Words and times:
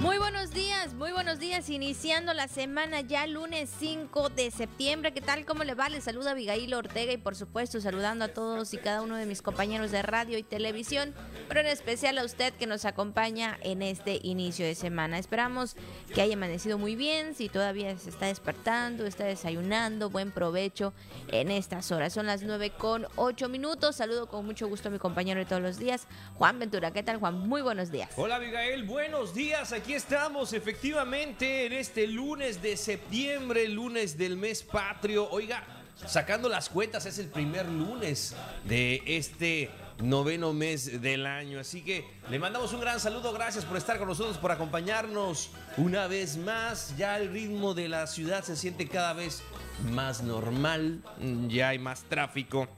Muy 0.00 0.16
buenos 0.16 0.54
días, 0.54 0.94
muy 0.94 1.12
buenos 1.12 1.38
días. 1.38 1.68
Iniciando 1.68 2.32
la 2.32 2.48
semana 2.48 3.02
ya 3.02 3.26
lunes 3.26 3.68
5 3.80 4.30
de 4.30 4.50
septiembre. 4.50 5.12
¿Qué 5.12 5.20
tal? 5.20 5.44
¿Cómo 5.44 5.62
le 5.62 5.74
va? 5.74 5.90
Les 5.90 6.04
saluda 6.04 6.30
Abigail 6.30 6.72
Ortega 6.72 7.12
y 7.12 7.18
por 7.18 7.36
supuesto 7.36 7.82
saludando 7.82 8.24
a 8.24 8.28
todos 8.28 8.72
y 8.72 8.78
cada 8.78 9.02
uno 9.02 9.16
de 9.16 9.26
mis 9.26 9.42
compañeros 9.42 9.90
de 9.90 10.00
radio 10.00 10.38
y 10.38 10.42
televisión, 10.42 11.14
pero 11.48 11.60
en 11.60 11.66
especial 11.66 12.16
a 12.16 12.24
usted 12.24 12.54
que 12.54 12.66
nos 12.66 12.86
acompaña 12.86 13.58
en 13.60 13.82
este 13.82 14.20
inicio 14.22 14.64
de 14.64 14.74
semana. 14.74 15.18
Esperamos 15.18 15.76
que 16.14 16.22
haya 16.22 16.32
amanecido 16.32 16.78
muy 16.78 16.96
bien. 16.96 17.34
Si 17.34 17.50
todavía 17.50 17.98
se 17.98 18.08
está 18.08 18.24
despertando, 18.24 19.04
está 19.04 19.24
desayunando, 19.24 20.08
buen 20.08 20.30
provecho 20.30 20.94
en 21.28 21.50
estas 21.50 21.92
horas. 21.92 22.14
Son 22.14 22.24
las 22.24 22.42
9 22.42 22.70
con 22.70 23.06
8 23.16 23.50
minutos. 23.50 23.96
Saludo 23.96 24.28
con 24.28 24.46
mucho 24.46 24.66
gusto 24.66 24.88
a 24.88 24.92
mi 24.92 24.98
compañero 24.98 25.40
de 25.40 25.44
todos 25.44 25.60
los 25.60 25.78
días, 25.78 26.06
Juan 26.36 26.58
Ventura. 26.58 26.90
¿Qué 26.90 27.02
tal, 27.02 27.18
Juan? 27.18 27.38
Muy 27.38 27.60
buenos 27.60 27.90
días. 27.90 28.08
Hola, 28.16 28.36
Abigail. 28.36 28.84
Buenos 28.84 29.34
días. 29.34 29.74
Aquí 29.74 29.89
estamos 29.94 30.52
efectivamente 30.52 31.66
en 31.66 31.72
este 31.72 32.06
lunes 32.06 32.62
de 32.62 32.76
septiembre, 32.76 33.66
lunes 33.68 34.16
del 34.16 34.36
mes 34.36 34.62
patrio. 34.62 35.28
Oiga, 35.30 35.64
sacando 36.06 36.48
las 36.48 36.68
cuentas, 36.68 37.06
es 37.06 37.18
el 37.18 37.28
primer 37.28 37.66
lunes 37.66 38.34
de 38.64 39.02
este 39.06 39.70
noveno 40.02 40.52
mes 40.52 41.00
del 41.00 41.26
año. 41.26 41.60
Así 41.60 41.82
que 41.82 42.04
le 42.30 42.38
mandamos 42.38 42.72
un 42.72 42.80
gran 42.80 43.00
saludo. 43.00 43.32
Gracias 43.32 43.64
por 43.64 43.76
estar 43.76 43.98
con 43.98 44.08
nosotros, 44.08 44.38
por 44.38 44.52
acompañarnos 44.52 45.50
una 45.76 46.06
vez 46.06 46.36
más. 46.36 46.94
Ya 46.96 47.18
el 47.18 47.32
ritmo 47.32 47.74
de 47.74 47.88
la 47.88 48.06
ciudad 48.06 48.44
se 48.44 48.56
siente 48.56 48.86
cada 48.86 49.12
vez 49.12 49.42
más 49.90 50.22
normal. 50.22 51.02
Ya 51.48 51.70
hay 51.70 51.78
más 51.78 52.02
tráfico. 52.04 52.68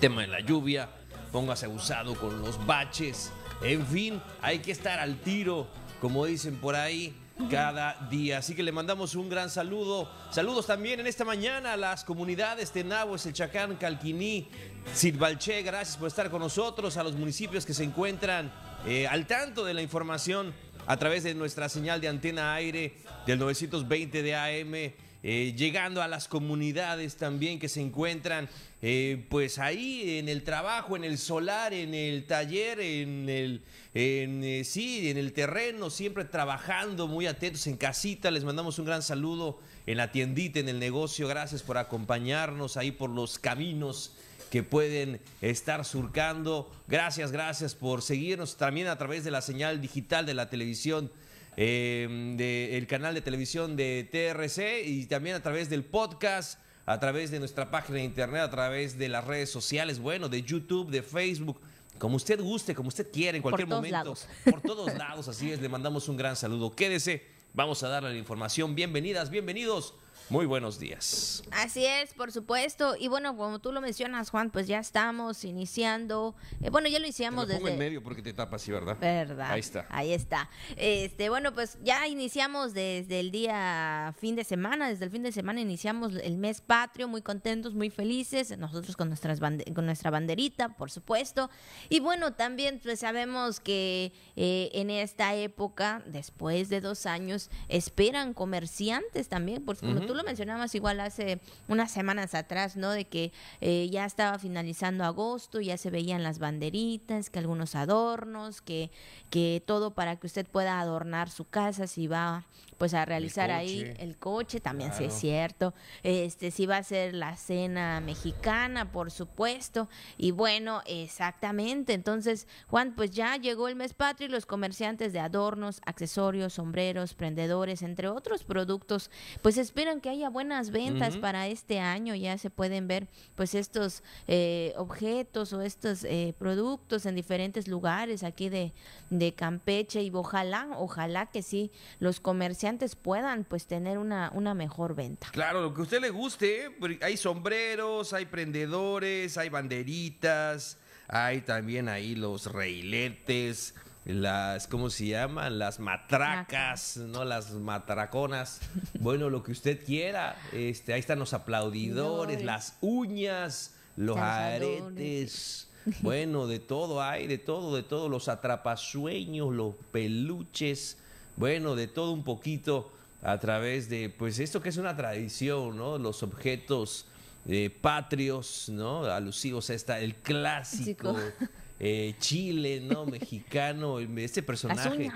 Tema 0.00 0.22
de 0.22 0.28
la 0.28 0.40
lluvia. 0.40 0.88
Póngase 1.30 1.68
usado 1.68 2.14
con 2.14 2.40
los 2.40 2.64
baches. 2.66 3.30
En 3.62 3.86
fin, 3.86 4.20
hay 4.42 4.58
que 4.58 4.72
estar 4.72 4.98
al 4.98 5.18
tiro 5.20 5.66
como 6.00 6.26
dicen 6.26 6.56
por 6.56 6.74
ahí, 6.74 7.14
cada 7.50 8.08
día. 8.10 8.38
Así 8.38 8.54
que 8.54 8.62
le 8.62 8.72
mandamos 8.72 9.14
un 9.14 9.28
gran 9.28 9.50
saludo. 9.50 10.10
Saludos 10.30 10.66
también 10.66 11.00
en 11.00 11.06
esta 11.06 11.24
mañana 11.24 11.74
a 11.74 11.76
las 11.76 12.04
comunidades 12.04 12.72
de 12.72 12.84
Nahues, 12.84 13.26
El 13.26 13.34
Chacán, 13.34 13.76
Calquiní, 13.76 14.48
Sirvalché. 14.94 15.62
Gracias 15.62 15.96
por 15.96 16.08
estar 16.08 16.30
con 16.30 16.40
nosotros, 16.40 16.96
a 16.96 17.02
los 17.02 17.14
municipios 17.14 17.66
que 17.66 17.74
se 17.74 17.84
encuentran 17.84 18.50
eh, 18.86 19.06
al 19.06 19.26
tanto 19.26 19.64
de 19.64 19.74
la 19.74 19.82
información 19.82 20.54
a 20.86 20.96
través 20.96 21.24
de 21.24 21.34
nuestra 21.34 21.68
señal 21.68 22.00
de 22.00 22.08
antena 22.08 22.54
aire 22.54 22.94
del 23.26 23.38
920 23.38 24.22
de 24.22 24.34
AM. 24.34 24.92
Eh, 25.28 25.54
llegando 25.56 26.02
a 26.02 26.08
las 26.08 26.28
comunidades 26.28 27.16
también 27.16 27.58
que 27.58 27.68
se 27.68 27.80
encuentran 27.80 28.48
eh, 28.88 29.26
pues 29.30 29.58
ahí 29.58 30.18
en 30.18 30.28
el 30.28 30.44
trabajo, 30.44 30.94
en 30.94 31.02
el 31.02 31.18
solar, 31.18 31.74
en 31.74 31.92
el 31.92 32.24
taller, 32.24 32.78
en 32.78 33.28
el 33.28 33.62
en, 33.94 34.64
sí, 34.64 35.10
en 35.10 35.16
el 35.16 35.32
terreno, 35.32 35.90
siempre 35.90 36.24
trabajando, 36.24 37.08
muy 37.08 37.26
atentos 37.26 37.66
en 37.66 37.76
casita. 37.78 38.30
Les 38.30 38.44
mandamos 38.44 38.78
un 38.78 38.84
gran 38.84 39.02
saludo 39.02 39.58
en 39.86 39.96
la 39.96 40.12
tiendita, 40.12 40.60
en 40.60 40.68
el 40.68 40.78
negocio. 40.78 41.26
Gracias 41.26 41.64
por 41.64 41.78
acompañarnos 41.78 42.76
ahí 42.76 42.92
por 42.92 43.10
los 43.10 43.40
caminos 43.40 44.14
que 44.52 44.62
pueden 44.62 45.20
estar 45.40 45.84
surcando. 45.84 46.72
Gracias, 46.86 47.32
gracias 47.32 47.74
por 47.74 48.02
seguirnos 48.02 48.56
también 48.56 48.86
a 48.86 48.96
través 48.96 49.24
de 49.24 49.32
la 49.32 49.42
señal 49.42 49.80
digital 49.80 50.26
de 50.26 50.34
la 50.34 50.48
televisión 50.48 51.10
eh, 51.56 52.06
del 52.36 52.86
canal 52.86 53.14
de 53.14 53.20
televisión 53.20 53.74
de 53.74 54.08
TRC 54.12 54.86
y 54.86 55.06
también 55.06 55.34
a 55.34 55.42
través 55.42 55.68
del 55.70 55.82
podcast, 55.82 56.60
a 56.86 57.00
través 57.00 57.32
de 57.32 57.40
nuestra 57.40 57.70
página 57.70 57.98
de 57.98 58.04
internet, 58.04 58.42
a 58.42 58.50
través 58.50 58.96
de 58.96 59.08
las 59.08 59.24
redes 59.24 59.50
sociales, 59.50 59.98
bueno, 59.98 60.28
de 60.28 60.42
YouTube, 60.42 60.88
de 60.88 61.02
Facebook. 61.02 61.60
Como 61.98 62.16
usted 62.16 62.40
guste, 62.40 62.74
como 62.74 62.88
usted 62.88 63.10
quiera, 63.10 63.36
en 63.36 63.42
cualquier 63.42 63.66
momento. 63.66 64.14
Por 64.44 64.60
todos 64.60 64.94
lados, 64.94 65.26
así 65.28 65.50
es. 65.50 65.60
Le 65.60 65.68
mandamos 65.68 66.08
un 66.08 66.16
gran 66.16 66.36
saludo. 66.36 66.74
Quédese, 66.74 67.26
vamos 67.54 67.82
a 67.82 67.88
darle 67.88 68.10
la 68.10 68.18
información. 68.18 68.74
Bienvenidas, 68.74 69.30
bienvenidos 69.30 69.94
muy 70.28 70.46
buenos 70.46 70.78
días. 70.78 71.42
Así 71.52 71.86
es, 71.86 72.12
por 72.14 72.32
supuesto. 72.32 72.96
Y 72.98 73.08
bueno, 73.08 73.36
como 73.36 73.60
tú 73.60 73.70
lo 73.70 73.80
mencionas, 73.80 74.30
Juan, 74.30 74.50
pues 74.50 74.66
ya 74.66 74.80
estamos 74.80 75.44
iniciando. 75.44 76.34
Eh, 76.60 76.70
bueno, 76.70 76.88
ya 76.88 76.98
lo 76.98 77.04
iniciamos 77.04 77.46
te 77.46 77.54
lo 77.54 77.60
pongo 77.60 77.72
en 77.72 77.78
medio 77.78 78.02
porque 78.02 78.22
te 78.22 78.32
tapas, 78.32 78.62
sí, 78.62 78.72
¿verdad? 78.72 78.96
Verdad. 79.00 79.52
Ahí 79.52 79.60
está. 79.60 79.86
Ahí 79.88 80.12
está. 80.12 80.50
Este, 80.76 81.28
bueno, 81.28 81.54
pues 81.54 81.78
ya 81.82 82.08
iniciamos 82.08 82.74
desde 82.74 83.20
el 83.20 83.30
día 83.30 84.14
fin 84.18 84.34
de 84.34 84.42
semana, 84.42 84.88
desde 84.88 85.04
el 85.04 85.10
fin 85.10 85.22
de 85.22 85.30
semana 85.30 85.60
iniciamos 85.60 86.14
el 86.16 86.38
mes 86.38 86.60
patrio, 86.60 87.06
muy 87.06 87.22
contentos, 87.22 87.74
muy 87.74 87.90
felices, 87.90 88.56
nosotros 88.58 88.96
con 88.96 89.08
nuestras 89.08 89.38
con 89.38 89.86
nuestra 89.86 90.10
banderita, 90.10 90.70
por 90.70 90.90
supuesto. 90.90 91.50
Y 91.88 92.00
bueno, 92.00 92.34
también 92.34 92.80
pues 92.82 93.00
sabemos 93.00 93.60
que 93.60 94.12
eh, 94.34 94.70
en 94.72 94.90
esta 94.90 95.34
época, 95.36 96.02
después 96.06 96.68
de 96.68 96.80
dos 96.80 97.06
años, 97.06 97.50
esperan 97.68 98.34
comerciantes 98.34 99.28
también, 99.28 99.64
porque 99.64 99.86
como 99.86 100.00
tú 100.00 100.15
lo 100.16 100.24
mencionabas 100.24 100.74
igual 100.74 101.00
hace 101.00 101.40
unas 101.68 101.90
semanas 101.90 102.34
atrás, 102.34 102.76
¿no? 102.76 102.90
De 102.90 103.04
que 103.04 103.32
eh, 103.60 103.88
ya 103.90 104.04
estaba 104.04 104.38
finalizando 104.38 105.04
agosto, 105.04 105.60
ya 105.60 105.76
se 105.76 105.90
veían 105.90 106.22
las 106.22 106.38
banderitas, 106.38 107.30
que 107.30 107.38
algunos 107.38 107.74
adornos, 107.74 108.60
que, 108.60 108.90
que 109.30 109.62
todo 109.64 109.92
para 109.92 110.16
que 110.16 110.26
usted 110.26 110.46
pueda 110.46 110.80
adornar 110.80 111.30
su 111.30 111.48
casa 111.48 111.86
si 111.86 112.06
va 112.06 112.44
pues 112.78 112.92
a 112.94 113.04
realizar 113.04 113.50
ahí 113.50 113.94
el 113.98 114.18
coche, 114.18 114.60
también 114.60 114.92
sí 114.92 115.04
es 115.04 115.14
cierto. 115.14 115.72
Este, 116.02 116.50
si 116.50 116.66
va 116.66 116.76
a 116.76 116.82
ser 116.82 117.14
la 117.14 117.36
cena 117.36 118.00
mexicana, 118.00 118.92
por 118.92 119.10
supuesto. 119.10 119.88
Y 120.18 120.30
bueno, 120.32 120.82
exactamente. 120.86 121.94
Entonces, 121.94 122.46
Juan, 122.68 122.94
pues 122.94 123.10
ya 123.10 123.36
llegó 123.36 123.68
el 123.68 123.76
mes 123.76 123.94
patrio 123.94 124.28
y 124.28 124.30
los 124.30 124.44
comerciantes 124.44 125.12
de 125.12 125.20
adornos, 125.20 125.80
accesorios, 125.86 126.54
sombreros, 126.54 127.14
prendedores, 127.14 127.82
entre 127.82 128.08
otros 128.08 128.44
productos, 128.44 129.10
pues 129.40 129.56
esperan 129.56 130.00
que 130.00 130.10
haya 130.10 130.28
buenas 130.28 130.70
ventas 130.70 131.16
para 131.16 131.46
este 131.48 131.80
año. 131.80 132.14
Ya 132.14 132.36
se 132.36 132.50
pueden 132.50 132.88
ver 132.88 133.08
pues 133.34 133.54
estos 133.54 134.02
eh, 134.28 134.74
objetos 134.76 135.52
o 135.54 135.62
estos 135.62 136.04
eh, 136.04 136.34
productos 136.38 137.06
en 137.06 137.14
diferentes 137.14 137.68
lugares 137.68 138.22
aquí 138.22 138.50
de, 138.50 138.74
de 139.08 139.32
Campeche 139.32 140.02
y 140.02 140.10
ojalá, 140.12 140.68
ojalá 140.76 141.26
que 141.26 141.42
sí 141.42 141.70
los 142.00 142.20
comerciantes 142.20 142.65
puedan 143.02 143.44
pues 143.44 143.66
tener 143.66 143.98
una, 143.98 144.30
una 144.34 144.54
mejor 144.54 144.94
venta. 144.94 145.28
Claro, 145.32 145.62
lo 145.62 145.74
que 145.74 145.80
a 145.80 145.82
usted 145.84 146.00
le 146.00 146.10
guste, 146.10 146.68
hay 147.02 147.16
sombreros, 147.16 148.12
hay 148.12 148.26
prendedores, 148.26 149.38
hay 149.38 149.48
banderitas, 149.48 150.78
hay 151.08 151.42
también 151.42 151.88
ahí 151.88 152.14
los 152.14 152.52
reiletes, 152.52 153.74
las, 154.04 154.66
¿cómo 154.66 154.90
se 154.90 155.06
llaman? 155.06 155.58
Las 155.58 155.80
matracas, 155.80 156.96
¿no? 156.96 157.24
Las 157.24 157.52
matraconas. 157.52 158.60
Bueno, 159.00 159.30
lo 159.30 159.42
que 159.42 159.52
usted 159.52 159.84
quiera. 159.84 160.36
Este, 160.52 160.92
ahí 160.92 161.00
están 161.00 161.18
los 161.18 161.32
aplaudidores, 161.34 162.44
las 162.44 162.78
uñas, 162.80 163.74
los 163.96 164.16
aretes. 164.16 165.70
Bueno, 166.00 166.46
de 166.46 166.58
todo 166.58 167.02
hay, 167.02 167.26
de 167.26 167.38
todo, 167.38 167.76
de 167.76 167.82
todo. 167.82 168.08
Los 168.08 168.28
atrapasueños, 168.28 169.52
los 169.52 169.74
peluches 169.92 170.98
bueno, 171.36 171.74
de 171.74 171.86
todo 171.86 172.12
un 172.12 172.24
poquito 172.24 172.92
a 173.22 173.38
través 173.38 173.88
de, 173.88 174.08
pues 174.08 174.38
esto 174.38 174.60
que 174.60 174.68
es 174.68 174.76
una 174.76 174.96
tradición, 174.96 175.76
¿no? 175.76 175.98
Los 175.98 176.22
objetos 176.22 177.06
eh, 177.48 177.70
patrios, 177.80 178.68
¿no? 178.68 179.04
Alusivos 179.04 179.70
a 179.70 179.74
esta, 179.74 180.00
el 180.00 180.16
clásico 180.16 181.16
eh, 181.80 182.14
Chile, 182.18 182.80
¿no? 182.80 183.06
Mexicano, 183.06 184.00
este 184.00 184.42
personaje. 184.42 185.10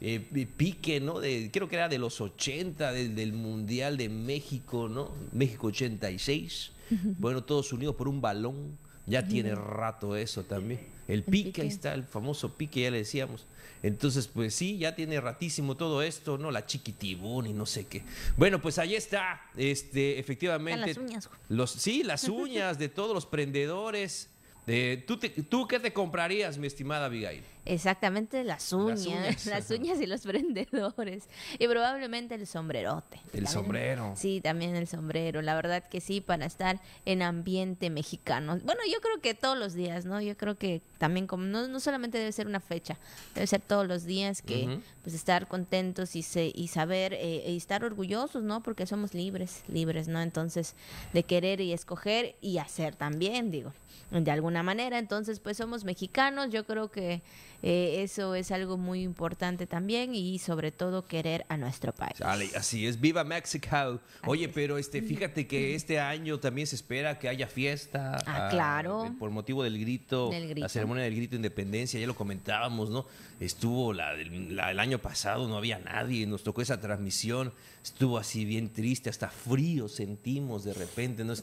Eh, 0.00 0.46
pique, 0.56 1.00
¿no? 1.00 1.20
De, 1.20 1.50
creo 1.52 1.68
que 1.68 1.76
era 1.76 1.88
de 1.88 1.98
los 1.98 2.20
80, 2.20 2.92
del, 2.92 3.32
Mundial 3.32 3.96
de 3.96 4.08
México, 4.08 4.88
¿no? 4.88 5.12
México 5.32 5.68
86. 5.68 6.72
Bueno, 7.18 7.42
todos 7.44 7.72
unidos 7.72 7.96
por 7.96 8.08
un 8.08 8.20
balón. 8.20 8.78
Ya 9.06 9.26
tiene 9.26 9.54
rato 9.54 10.16
eso 10.16 10.42
también. 10.42 10.80
El 11.06 11.22
pique, 11.22 11.62
ahí 11.62 11.68
está, 11.68 11.94
el 11.94 12.02
famoso 12.02 12.56
pique, 12.56 12.82
ya 12.82 12.90
le 12.90 12.98
decíamos. 12.98 13.46
Entonces, 13.82 14.26
pues 14.28 14.54
sí, 14.54 14.78
ya 14.78 14.94
tiene 14.94 15.20
ratísimo 15.20 15.76
todo 15.76 16.02
esto, 16.02 16.38
¿no? 16.38 16.50
La 16.50 16.66
chiquitibún 16.66 17.46
y 17.46 17.52
no 17.52 17.66
sé 17.66 17.86
qué. 17.86 18.02
Bueno, 18.36 18.60
pues 18.60 18.78
ahí 18.78 18.94
está, 18.94 19.40
este, 19.56 20.18
efectivamente. 20.18 20.88
Las 20.88 20.96
uñas. 20.96 21.30
Los, 21.48 21.70
sí, 21.70 22.02
las 22.02 22.24
uñas 22.28 22.78
de 22.78 22.88
todos 22.88 23.14
los 23.14 23.26
prendedores. 23.26 24.30
De, 24.66 25.04
¿tú, 25.06 25.18
¿Tú 25.18 25.68
qué 25.68 25.78
te 25.78 25.92
comprarías, 25.92 26.58
mi 26.58 26.66
estimada 26.66 27.06
Abigail? 27.06 27.44
Exactamente 27.66 28.44
las 28.44 28.72
uñas, 28.72 29.44
las 29.46 29.70
uñas, 29.70 30.00
y 30.00 30.06
los 30.06 30.22
prendedores. 30.22 31.28
Y 31.58 31.66
probablemente 31.66 32.36
el 32.36 32.46
sombrerote. 32.46 33.20
El 33.32 33.48
sombrero. 33.48 34.12
Sí, 34.16 34.40
también 34.40 34.76
el 34.76 34.86
sombrero. 34.86 35.42
La 35.42 35.54
verdad 35.56 35.82
que 35.88 36.00
sí, 36.00 36.20
para 36.20 36.46
estar 36.46 36.80
en 37.04 37.22
ambiente 37.22 37.90
mexicano. 37.90 38.58
Bueno, 38.64 38.80
yo 38.90 39.00
creo 39.00 39.20
que 39.20 39.34
todos 39.34 39.58
los 39.58 39.74
días, 39.74 40.04
¿no? 40.04 40.20
Yo 40.20 40.36
creo 40.36 40.56
que 40.56 40.80
también 40.98 41.26
como 41.26 41.44
no, 41.44 41.66
no 41.66 41.80
solamente 41.80 42.18
debe 42.18 42.30
ser 42.32 42.46
una 42.46 42.60
fecha, 42.60 42.98
debe 43.34 43.46
ser 43.48 43.60
todos 43.60 43.86
los 43.86 44.04
días 44.04 44.42
que 44.42 44.80
pues 45.02 45.14
estar 45.14 45.48
contentos 45.48 46.16
y, 46.16 46.22
se, 46.22 46.52
y 46.54 46.68
saber 46.68 47.14
eh, 47.14 47.44
y 47.48 47.56
estar 47.56 47.84
orgullosos, 47.84 48.44
¿no? 48.44 48.62
Porque 48.62 48.86
somos 48.86 49.12
libres, 49.12 49.64
libres, 49.68 50.06
¿no? 50.06 50.20
Entonces, 50.20 50.74
de 51.12 51.24
querer 51.24 51.60
y 51.60 51.72
escoger 51.72 52.36
y 52.40 52.58
hacer 52.58 52.94
también, 52.94 53.50
digo, 53.50 53.72
de 54.10 54.30
alguna 54.30 54.62
manera. 54.62 54.98
Entonces, 54.98 55.40
pues 55.40 55.56
somos 55.56 55.84
mexicanos, 55.84 56.50
yo 56.50 56.64
creo 56.64 56.90
que 56.90 57.22
Eh, 57.68 58.04
eso 58.04 58.36
es 58.36 58.52
algo 58.52 58.78
muy 58.78 59.02
importante 59.02 59.66
también 59.66 60.14
y 60.14 60.38
sobre 60.38 60.70
todo 60.70 61.08
querer 61.08 61.44
a 61.48 61.56
nuestro 61.56 61.92
país. 61.92 62.22
así 62.54 62.86
es, 62.86 63.00
viva 63.00 63.24
México. 63.24 64.00
Oye, 64.24 64.48
pero 64.48 64.78
este, 64.78 65.02
fíjate 65.02 65.48
que 65.48 65.74
este 65.74 65.98
año 65.98 66.38
también 66.38 66.68
se 66.68 66.76
espera 66.76 67.18
que 67.18 67.28
haya 67.28 67.48
fiesta. 67.48 68.18
Ah, 68.24 68.46
claro. 68.52 69.12
por 69.18 69.30
motivo 69.30 69.64
del 69.64 69.80
grito, 69.80 70.30
la 70.54 70.68
ceremonia 70.68 71.02
del 71.02 71.16
grito 71.16 71.32
de 71.32 71.38
independencia, 71.38 71.98
ya 71.98 72.06
lo 72.06 72.14
comentábamos, 72.14 72.88
¿no? 72.88 73.04
Estuvo 73.40 73.92
la, 73.92 74.12
el 74.12 74.78
año 74.78 75.00
pasado, 75.00 75.48
no 75.48 75.56
había 75.56 75.80
nadie, 75.80 76.24
nos 76.24 76.44
tocó 76.44 76.62
esa 76.62 76.80
transmisión, 76.80 77.52
estuvo 77.82 78.16
así 78.16 78.44
bien 78.44 78.72
triste, 78.72 79.10
hasta 79.10 79.28
frío 79.28 79.88
sentimos 79.88 80.62
de 80.62 80.72
repente, 80.72 81.24
nos, 81.24 81.42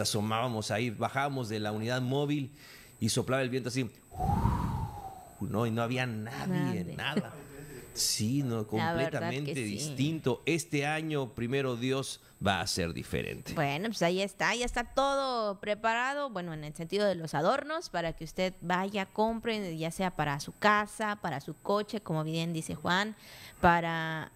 asomábamos 0.00 0.72
ahí, 0.72 0.90
bajábamos 0.90 1.48
de 1.48 1.60
la 1.60 1.70
unidad 1.70 2.02
móvil 2.02 2.50
y 2.98 3.10
soplaba 3.10 3.40
el 3.44 3.50
viento 3.50 3.68
así, 3.68 3.88
no, 5.48 5.66
y 5.66 5.70
no 5.70 5.82
había 5.82 6.06
nadie, 6.06 6.84
nada. 6.96 7.34
Sí, 7.92 8.42
no, 8.42 8.66
completamente 8.66 9.54
distinto. 9.54 10.42
Este 10.46 10.86
año, 10.86 11.34
primero 11.34 11.76
Dios, 11.76 12.20
va 12.44 12.60
a 12.60 12.66
ser 12.66 12.92
diferente. 12.92 13.52
Bueno, 13.54 13.88
pues 13.88 14.02
ahí 14.02 14.22
está, 14.22 14.54
ya 14.54 14.64
está 14.64 14.84
todo 14.84 15.60
preparado, 15.60 16.30
bueno, 16.30 16.54
en 16.54 16.64
el 16.64 16.74
sentido 16.74 17.06
de 17.06 17.14
los 17.14 17.34
adornos, 17.34 17.90
para 17.90 18.12
que 18.12 18.24
usted 18.24 18.54
vaya, 18.60 19.06
compre, 19.06 19.76
ya 19.76 19.90
sea 19.90 20.12
para 20.12 20.40
su 20.40 20.52
casa, 20.52 21.16
para 21.16 21.40
su 21.40 21.54
coche, 21.54 22.00
como 22.00 22.24
bien 22.24 22.52
dice 22.52 22.74
Juan, 22.74 23.16
para 23.60 24.32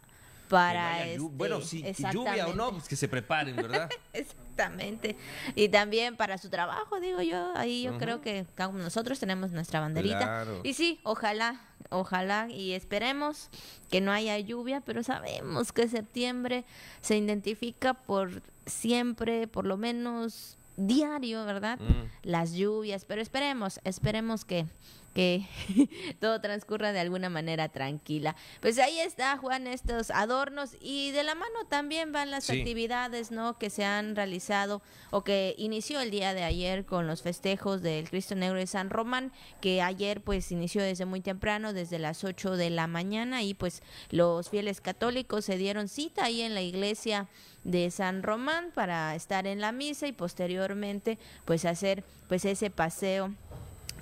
para 0.49 1.07
este, 1.07 1.19
bueno 1.21 1.63
si 1.63 1.83
lluvia 2.13 2.47
o 2.49 2.55
no 2.55 2.73
pues 2.73 2.87
que 2.87 2.97
se 2.97 3.09
preparen 3.09 3.57
verdad 3.57 3.89
exactamente. 4.55 5.17
Y 5.55 5.69
también 5.69 6.17
para 6.17 6.39
su 6.39 6.49
trabajo 6.49 7.01
digo 7.01 7.21
yo 7.23 7.53
ahí 7.57 7.83
yo 7.83 7.99
creo 7.99 8.21
que 8.21 8.47
nosotros 8.73 9.19
tenemos 9.19 9.51
nuestra 9.51 9.81
banderita. 9.81 10.47
Y 10.63 10.75
sí 10.75 11.01
ojalá 11.03 11.61
ojalá 11.91 12.49
y 12.49 12.73
esperemos 12.73 13.51
que 13.91 14.01
no 14.01 14.11
haya 14.11 14.39
lluvia 14.39 14.81
pero 14.81 15.03
sabemos 15.03 15.73
que 15.73 15.87
septiembre 15.87 16.65
se 17.03 17.17
identifica 17.17 17.95
por 17.95 18.43
siempre 18.67 19.47
por 19.47 19.67
lo 19.67 19.77
menos 19.77 20.57
diario 20.77 21.45
verdad 21.45 21.79
las 22.23 22.53
lluvias 22.53 23.05
pero 23.05 23.23
esperemos 23.23 23.81
esperemos 23.85 24.45
que 24.45 24.67
que 25.15 25.47
todo 26.21 26.41
transcurra 26.41 26.93
de 26.93 27.01
alguna 27.01 27.31
manera 27.31 27.69
tranquila. 27.69 28.37
Pues 28.61 28.79
ahí 28.79 28.99
está, 28.99 29.39
Juan, 29.39 29.67
estos 29.67 30.11
adornos 30.11 30.77
y 30.81 31.13
de 31.13 31.23
la 31.23 31.35
mano 31.35 31.65
también 31.69 32.13
van 32.13 32.31
las 32.31 32.51
actividades, 32.51 33.31
¿no? 33.31 33.57
Que 33.57 33.71
se 33.71 33.85
han 33.85 34.17
realizado 34.17 34.83
o 35.11 35.23
que 35.23 35.55
inició 35.57 36.01
el 36.01 36.11
día 36.11 36.35
de 36.35 36.43
ayer 36.43 36.85
con 36.85 37.07
los 37.07 37.23
festejos 37.23 37.81
del 37.81 38.11
Cristo 38.11 38.35
Negro 38.35 38.59
de 38.59 38.67
San 38.67 38.91
Román, 38.91 39.33
que 39.61 39.81
ayer 39.81 40.21
pues 40.21 40.51
inició 40.51 40.83
desde 40.83 41.07
muy 41.07 41.21
temprano, 41.21 41.73
desde 41.73 41.99
las 41.99 42.25
8 42.25 42.57
de 42.57 42.71
la 42.71 42.89
mañana 42.89 43.43
y 43.43 43.55
pues 43.55 43.83
los 44.11 44.51
fieles 44.51 44.81
católicos 44.81 45.45
se 45.45 45.57
dieron 45.57 45.89
cita 45.89 46.25
ahí 46.25 46.43
en 46.43 46.55
la 46.55 46.63
iglesia 46.63 47.29
de 47.65 47.91
San 47.91 48.23
Román 48.23 48.71
para 48.75 49.15
estar 49.15 49.47
en 49.47 49.61
la 49.61 49.73
misa 49.73 50.07
y 50.07 50.13
posteriormente 50.13 51.19
pues 51.45 51.65
hacer 51.65 52.05
pues 52.29 52.45
ese 52.45 52.71
paseo 52.71 53.35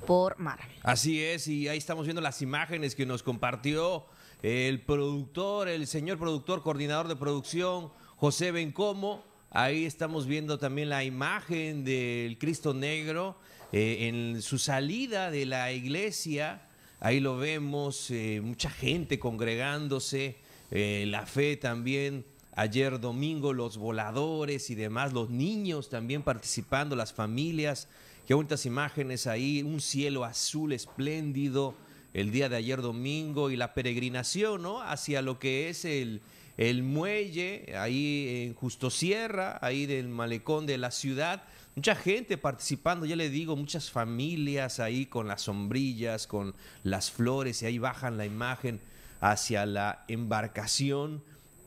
por 0.07 0.39
mar. 0.39 0.61
Así 0.83 1.23
es, 1.23 1.49
y 1.49 1.69
ahí 1.69 1.79
estamos 1.79 2.07
viendo 2.07 2.21
las 2.21 2.43
imágenes 2.43 2.95
que 2.95 3.07
nos 3.07 3.23
compartió 3.23 4.05
el 4.43 4.81
productor, 4.81 5.69
el 5.69 5.87
señor 5.87 6.19
productor, 6.19 6.63
coordinador 6.63 7.07
de 7.07 7.17
producción, 7.17 7.93
José 8.17 8.51
Bencomo. 8.51 9.25
Ahí 9.51 9.85
estamos 9.85 10.27
viendo 10.27 10.59
también 10.59 10.89
la 10.89 11.05
imagen 11.05 11.85
del 11.85 12.39
Cristo 12.39 12.75
Negro 12.75 13.39
eh, 13.71 14.09
en 14.09 14.43
su 14.43 14.59
salida 14.59 15.31
de 15.31 15.47
la 15.47 15.73
iglesia. 15.73 16.69
Ahí 16.99 17.21
lo 17.21 17.37
vemos, 17.37 18.11
eh, 18.11 18.41
mucha 18.43 18.71
gente 18.71 19.19
congregándose, 19.19 20.39
eh, 20.71 21.05
la 21.07 21.27
fe 21.27 21.57
también. 21.57 22.25
Ayer 22.55 23.01
domingo 23.01 23.55
los 23.55 23.79
voladores 23.79 24.69
y 24.69 24.75
demás, 24.75 25.15
los 25.15 25.31
niños 25.31 25.89
también 25.89 26.23
participando, 26.23 26.95
las 26.95 27.13
familias. 27.13 27.89
Qué 28.27 28.35
bonitas 28.35 28.67
imágenes 28.67 29.27
ahí, 29.27 29.63
un 29.63 29.81
cielo 29.81 30.25
azul 30.25 30.73
espléndido 30.73 31.75
el 32.13 32.31
día 32.31 32.51
de 32.51 32.57
ayer 32.57 32.83
domingo 32.83 33.51
y 33.51 33.57
la 33.57 33.73
peregrinación, 33.73 34.61
¿no? 34.61 34.83
Hacia 34.83 35.23
lo 35.23 35.39
que 35.39 35.71
es 35.71 35.87
el, 35.87 36.21
el 36.59 36.83
muelle, 36.83 37.75
ahí 37.75 38.45
en 38.47 38.55
Justo 38.55 38.91
Sierra, 38.91 39.59
ahí 39.63 39.87
del 39.87 40.09
malecón 40.09 40.67
de 40.67 40.77
la 40.77 40.91
ciudad. 40.91 41.45
Mucha 41.75 41.95
gente 41.95 42.37
participando, 42.37 43.07
ya 43.07 43.17
le 43.17 43.31
digo, 43.31 43.57
muchas 43.57 43.91
familias 43.91 44.79
ahí 44.79 45.07
con 45.07 45.27
las 45.27 45.41
sombrillas, 45.41 46.27
con 46.27 46.55
las 46.83 47.11
flores, 47.11 47.63
y 47.63 47.67
ahí 47.67 47.79
bajan 47.79 48.19
la 48.19 48.27
imagen 48.27 48.79
hacia 49.23 49.65
la 49.65 50.05
embarcación 50.09 51.23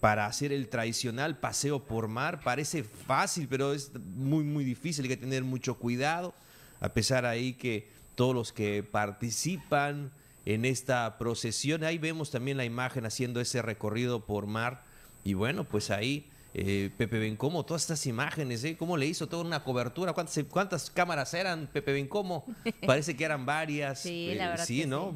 para 0.05 0.27
hacer 0.27 0.53
el 0.53 0.67
tradicional 0.67 1.39
paseo 1.39 1.83
por 1.83 2.07
mar. 2.07 2.39
Parece 2.43 2.83
fácil, 2.83 3.47
pero 3.47 3.73
es 3.73 3.91
muy, 4.15 4.43
muy 4.43 4.63
difícil, 4.63 5.05
hay 5.05 5.09
que 5.09 5.17
tener 5.17 5.43
mucho 5.43 5.79
cuidado 5.79 6.35
a 6.79 6.89
pesar 6.89 7.25
ahí 7.25 7.53
que 7.53 7.89
todos 8.13 8.35
los 8.35 8.53
que 8.53 8.83
participan 8.83 10.11
en 10.45 10.63
esta 10.63 11.17
procesión, 11.17 11.83
ahí 11.83 11.97
vemos 11.97 12.29
también 12.29 12.55
la 12.55 12.65
imagen 12.65 13.07
haciendo 13.07 13.41
ese 13.41 13.63
recorrido 13.63 14.27
por 14.27 14.45
mar 14.45 14.83
y 15.23 15.33
bueno, 15.33 15.63
pues 15.63 15.89
ahí 15.89 16.29
eh, 16.53 16.91
Pepe 16.97 17.17
Bencomo, 17.17 17.65
todas 17.65 17.81
estas 17.81 18.05
imágenes, 18.05 18.63
¿eh? 18.63 18.77
¿Cómo 18.77 18.97
le 18.97 19.07
hizo 19.07 19.27
toda 19.27 19.43
una 19.43 19.63
cobertura? 19.63 20.13
¿Cuántas, 20.13 20.39
cuántas 20.49 20.91
cámaras 20.91 21.33
eran, 21.33 21.67
Pepe 21.67 21.91
Bencomo? 21.91 22.45
Parece 22.85 23.17
que 23.17 23.25
eran 23.25 23.45
varias. 23.45 24.01
Sí, 24.01 24.33
la 24.35 24.45
eh, 24.45 24.47
verdad. 24.49 24.65
Sí, 24.65 24.85
¿no? 24.85 25.13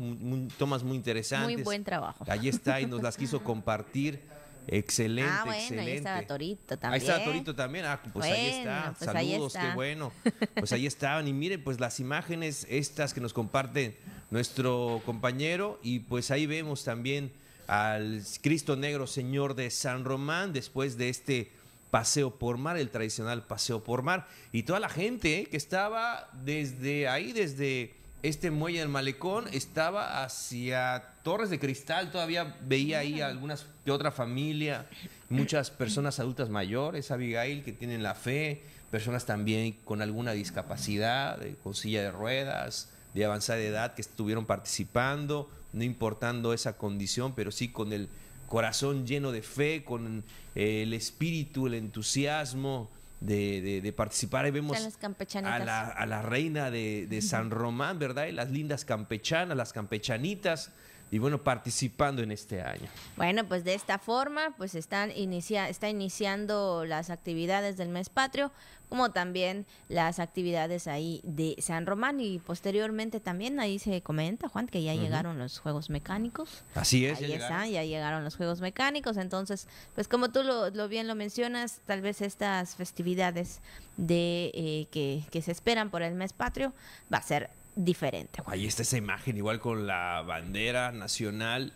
tomas 0.57 0.83
muy 0.83 0.97
interesantes. 0.97 1.55
Muy 1.55 1.63
buen 1.63 1.83
trabajo. 1.83 2.25
Ahí 2.27 2.49
está 2.49 2.81
y 2.81 2.87
nos 2.87 3.03
las 3.03 3.15
quiso 3.15 3.43
compartir. 3.43 4.38
Excelente, 4.67 5.31
ah, 5.31 5.43
bueno, 5.45 5.61
excelente. 5.61 5.91
Ahí 5.91 5.97
estaba 5.97 6.27
Torito 6.27 6.77
también. 6.77 6.93
Ahí 6.93 6.99
está 6.99 7.23
Torito 7.23 7.55
también. 7.55 7.85
Ah, 7.85 8.01
pues 8.13 8.25
ahí 8.25 8.45
está. 8.47 8.95
Pues 8.97 9.11
Saludos, 9.11 9.53
qué 9.53 9.75
bueno. 9.75 10.11
Pues 10.55 10.71
ahí 10.73 10.85
estaban. 10.85 11.27
Y 11.27 11.33
miren, 11.33 11.63
pues 11.63 11.79
las 11.79 11.99
imágenes 11.99 12.67
estas 12.69 13.13
que 13.13 13.21
nos 13.21 13.33
comparte 13.33 13.97
nuestro 14.29 15.01
compañero. 15.05 15.79
Y 15.81 15.99
pues 15.99 16.31
ahí 16.31 16.45
vemos 16.45 16.83
también 16.83 17.31
al 17.67 18.23
Cristo 18.41 18.75
Negro 18.75 19.07
Señor 19.07 19.55
de 19.55 19.69
San 19.69 20.03
Román 20.03 20.53
después 20.53 20.97
de 20.97 21.09
este 21.09 21.51
paseo 21.91 22.35
por 22.35 22.57
mar, 22.57 22.77
el 22.77 22.89
tradicional 22.89 23.45
paseo 23.45 23.83
por 23.83 24.01
mar. 24.01 24.27
Y 24.51 24.63
toda 24.63 24.79
la 24.79 24.89
gente 24.89 25.45
que 25.45 25.57
estaba 25.57 26.29
desde 26.43 27.07
ahí, 27.07 27.31
desde 27.31 27.93
este 28.21 28.51
muelle 28.51 28.79
del 28.79 28.89
malecón 28.89 29.45
estaba 29.53 30.23
hacia 30.23 31.13
Torres 31.23 31.49
de 31.49 31.59
Cristal, 31.59 32.11
todavía 32.11 32.57
veía 32.65 32.99
ahí 32.99 33.21
algunas 33.21 33.65
de 33.85 33.91
otra 33.91 34.11
familia, 34.11 34.87
muchas 35.29 35.71
personas 35.71 36.19
adultas 36.19 36.49
mayores, 36.49 37.11
Abigail, 37.11 37.63
que 37.63 37.71
tienen 37.71 38.03
la 38.03 38.15
fe, 38.15 38.63
personas 38.91 39.25
también 39.25 39.77
con 39.85 40.01
alguna 40.01 40.33
discapacidad, 40.33 41.39
con 41.63 41.75
silla 41.75 42.01
de 42.01 42.11
ruedas, 42.11 42.89
de 43.13 43.25
avanzada 43.25 43.59
edad, 43.59 43.93
que 43.93 44.01
estuvieron 44.01 44.45
participando, 44.45 45.49
no 45.71 45.83
importando 45.83 46.53
esa 46.53 46.77
condición, 46.77 47.33
pero 47.35 47.51
sí 47.51 47.69
con 47.69 47.93
el 47.93 48.09
corazón 48.47 49.05
lleno 49.07 49.31
de 49.31 49.43
fe, 49.43 49.83
con 49.85 50.23
el 50.55 50.93
espíritu, 50.93 51.67
el 51.67 51.75
entusiasmo, 51.75 52.89
de, 53.19 53.81
de, 53.81 53.93
participar. 53.93 54.45
Ahí 54.45 54.51
vemos 54.51 54.77
a 54.77 55.59
la, 55.59 55.87
a 55.87 56.05
la, 56.05 56.21
reina 56.21 56.71
de, 56.71 57.07
de 57.07 57.21
San 57.21 57.51
Román, 57.51 57.99
¿verdad? 57.99 58.27
Y 58.27 58.31
las 58.31 58.49
lindas 58.51 58.85
campechanas, 58.85 59.57
las 59.57 59.73
campechanitas 59.73 60.71
y 61.11 61.17
bueno, 61.19 61.43
participando 61.43 62.21
en 62.21 62.31
este 62.31 62.61
año. 62.61 62.87
Bueno, 63.17 63.45
pues 63.45 63.63
de 63.63 63.73
esta 63.73 63.97
forma, 63.97 64.53
pues 64.57 64.75
están 64.75 65.11
inicia 65.15 65.69
está 65.69 65.89
iniciando 65.89 66.85
las 66.85 67.09
actividades 67.09 67.77
del 67.77 67.89
mes 67.89 68.09
patrio, 68.09 68.51
como 68.89 69.11
también 69.11 69.67
las 69.87 70.19
actividades 70.19 70.87
ahí 70.87 71.21
de 71.23 71.55
San 71.59 71.85
Román 71.85 72.19
y 72.19 72.39
posteriormente 72.39 73.19
también 73.19 73.59
ahí 73.59 73.77
se 73.77 74.01
comenta, 74.01 74.49
Juan, 74.49 74.67
que 74.67 74.81
ya 74.81 74.95
llegaron 74.95 75.37
los 75.37 75.59
juegos 75.59 75.89
mecánicos. 75.89 76.63
Así 76.73 77.05
es. 77.05 77.19
Ahí 77.19 77.27
ya 77.27 77.35
están, 77.35 77.69
ya 77.69 77.83
llegaron 77.83 78.23
los 78.23 78.35
juegos 78.35 78.61
mecánicos, 78.61 79.17
entonces, 79.17 79.67
pues 79.93 80.07
como 80.07 80.31
tú 80.31 80.43
lo, 80.43 80.71
lo 80.71 80.87
bien 80.87 81.07
lo 81.07 81.15
mencionas, 81.15 81.81
tal 81.85 82.01
vez 82.01 82.21
estas 82.21 82.75
festividades 82.75 83.61
de 83.97 84.51
eh, 84.53 84.87
que, 84.91 85.23
que 85.31 85.41
se 85.41 85.51
esperan 85.51 85.91
por 85.91 86.01
el 86.01 86.15
mes 86.15 86.33
patrio 86.33 86.73
va 87.13 87.17
a 87.19 87.23
ser 87.23 87.51
diferente. 87.79 88.41
Ahí 88.45 88.65
está 88.65 88.81
esa 88.81 88.97
imagen, 88.97 89.37
igual 89.37 89.59
con 89.59 89.87
la 89.87 90.21
bandera 90.21 90.91
nacional 90.91 91.71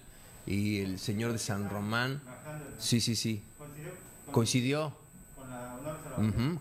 y 0.46 0.82
el 0.82 1.00
señor 1.00 1.32
de 1.32 1.40
San 1.40 1.70
Román. 1.70 2.22
Sí, 2.78 3.00
sí, 3.00 3.16
sí. 3.16 3.42
Coincidió. 4.32 4.94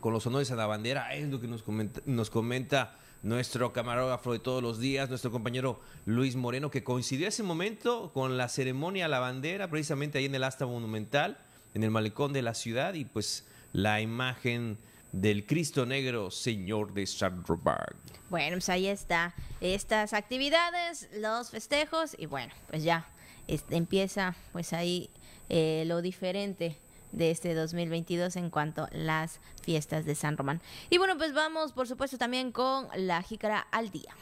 Con 0.00 0.12
los 0.12 0.26
honores 0.26 0.50
a 0.50 0.54
la 0.54 0.66
bandera, 0.66 1.14
es 1.14 1.28
lo 1.28 1.40
que 1.40 1.48
nos 1.48 1.62
comenta, 1.62 2.00
nos 2.06 2.30
comenta 2.30 2.96
nuestro 3.22 3.72
camarógrafo 3.72 4.32
de 4.32 4.38
todos 4.38 4.62
los 4.62 4.78
días, 4.78 5.08
nuestro 5.08 5.30
compañero 5.30 5.80
Luis 6.06 6.36
Moreno, 6.36 6.70
que 6.70 6.82
coincidió 6.82 7.28
ese 7.28 7.42
momento 7.42 8.12
con 8.14 8.38
la 8.38 8.48
ceremonia 8.48 9.06
a 9.06 9.08
la 9.08 9.18
bandera, 9.18 9.68
precisamente 9.68 10.18
ahí 10.18 10.24
en 10.24 10.34
el 10.34 10.44
asta 10.44 10.66
monumental, 10.66 11.38
en 11.74 11.82
el 11.82 11.90
malecón 11.90 12.32
de 12.32 12.42
la 12.42 12.54
ciudad, 12.54 12.94
y 12.94 13.04
pues 13.04 13.46
la 13.72 14.00
imagen 14.00 14.78
del 15.12 15.46
Cristo 15.46 15.86
Negro, 15.86 16.30
Señor 16.30 16.92
de 16.94 17.06
San 17.06 17.44
Robert. 17.44 17.96
Bueno, 18.30 18.56
pues 18.56 18.68
ahí 18.68 18.86
está. 18.86 19.34
Estas 19.60 20.14
actividades, 20.14 21.08
los 21.18 21.50
festejos 21.50 22.16
y 22.18 22.26
bueno, 22.26 22.52
pues 22.68 22.82
ya 22.82 23.06
este, 23.46 23.76
empieza 23.76 24.34
pues 24.52 24.72
ahí 24.72 25.10
eh, 25.48 25.84
lo 25.86 26.02
diferente 26.02 26.78
de 27.12 27.30
este 27.30 27.54
2022 27.54 28.36
en 28.36 28.48
cuanto 28.48 28.84
a 28.84 28.88
las 28.92 29.40
fiestas 29.62 30.06
de 30.06 30.14
San 30.14 30.36
Román. 30.36 30.62
Y 30.88 30.98
bueno, 30.98 31.16
pues 31.18 31.34
vamos 31.34 31.72
por 31.72 31.86
supuesto 31.86 32.16
también 32.16 32.52
con 32.52 32.88
la 32.96 33.22
jícara 33.22 33.66
al 33.70 33.90
día. 33.90 34.14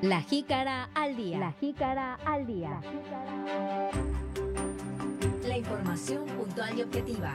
La 0.00 0.22
jícara 0.22 0.88
al 0.94 1.14
día. 1.14 1.38
La 1.38 1.52
jícara 1.52 2.14
al 2.24 2.46
día. 2.46 2.80
La 3.10 4.29
información 5.60 6.26
puntual 6.26 6.78
y 6.78 6.82
objetiva. 6.82 7.34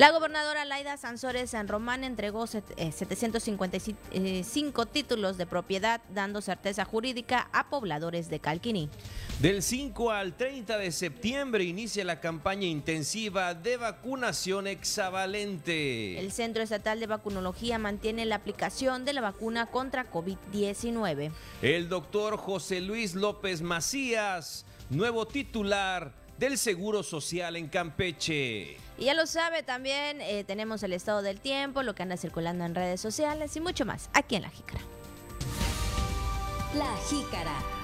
La 0.00 0.12
gobernadora 0.12 0.64
Laida 0.64 0.96
Sansores 0.96 1.50
San 1.50 1.68
Román 1.68 2.04
entregó 2.04 2.46
755 2.46 4.02
eh, 4.12 4.86
títulos 4.90 5.36
de 5.36 5.44
propiedad, 5.44 6.00
dando 6.08 6.40
certeza 6.40 6.86
jurídica 6.86 7.50
a 7.52 7.68
pobladores 7.68 8.30
de 8.30 8.40
Calquiní. 8.40 8.88
Del 9.40 9.62
5 9.62 10.10
al 10.10 10.38
30 10.38 10.78
de 10.78 10.90
septiembre 10.90 11.64
inicia 11.64 12.02
la 12.06 12.18
campaña 12.18 12.66
intensiva 12.66 13.52
de 13.52 13.76
vacunación 13.76 14.68
hexavalente. 14.68 16.18
El 16.18 16.32
Centro 16.32 16.62
Estatal 16.62 16.98
de 16.98 17.06
Vacunología 17.06 17.76
mantiene 17.76 18.24
la 18.24 18.36
aplicación 18.36 19.04
de 19.04 19.12
la 19.12 19.20
vacuna 19.20 19.66
contra 19.66 20.10
COVID-19. 20.10 21.30
El 21.60 21.90
doctor 21.90 22.38
José 22.38 22.80
Luis 22.80 23.14
López 23.14 23.60
Macías, 23.60 24.64
nuevo 24.88 25.26
titular 25.26 26.19
del 26.40 26.56
Seguro 26.56 27.02
Social 27.02 27.54
en 27.54 27.68
Campeche. 27.68 28.78
Y 28.98 29.04
ya 29.04 29.14
lo 29.14 29.26
sabe, 29.26 29.62
también 29.62 30.22
eh, 30.22 30.42
tenemos 30.44 30.82
el 30.82 30.94
estado 30.94 31.20
del 31.20 31.38
tiempo, 31.38 31.82
lo 31.82 31.94
que 31.94 32.02
anda 32.02 32.16
circulando 32.16 32.64
en 32.64 32.74
redes 32.74 33.00
sociales 33.00 33.54
y 33.56 33.60
mucho 33.60 33.84
más 33.84 34.08
aquí 34.14 34.36
en 34.36 34.42
La 34.42 34.50
Jícara. 34.50 34.80
La 36.74 36.96
Jícara. 37.08 37.79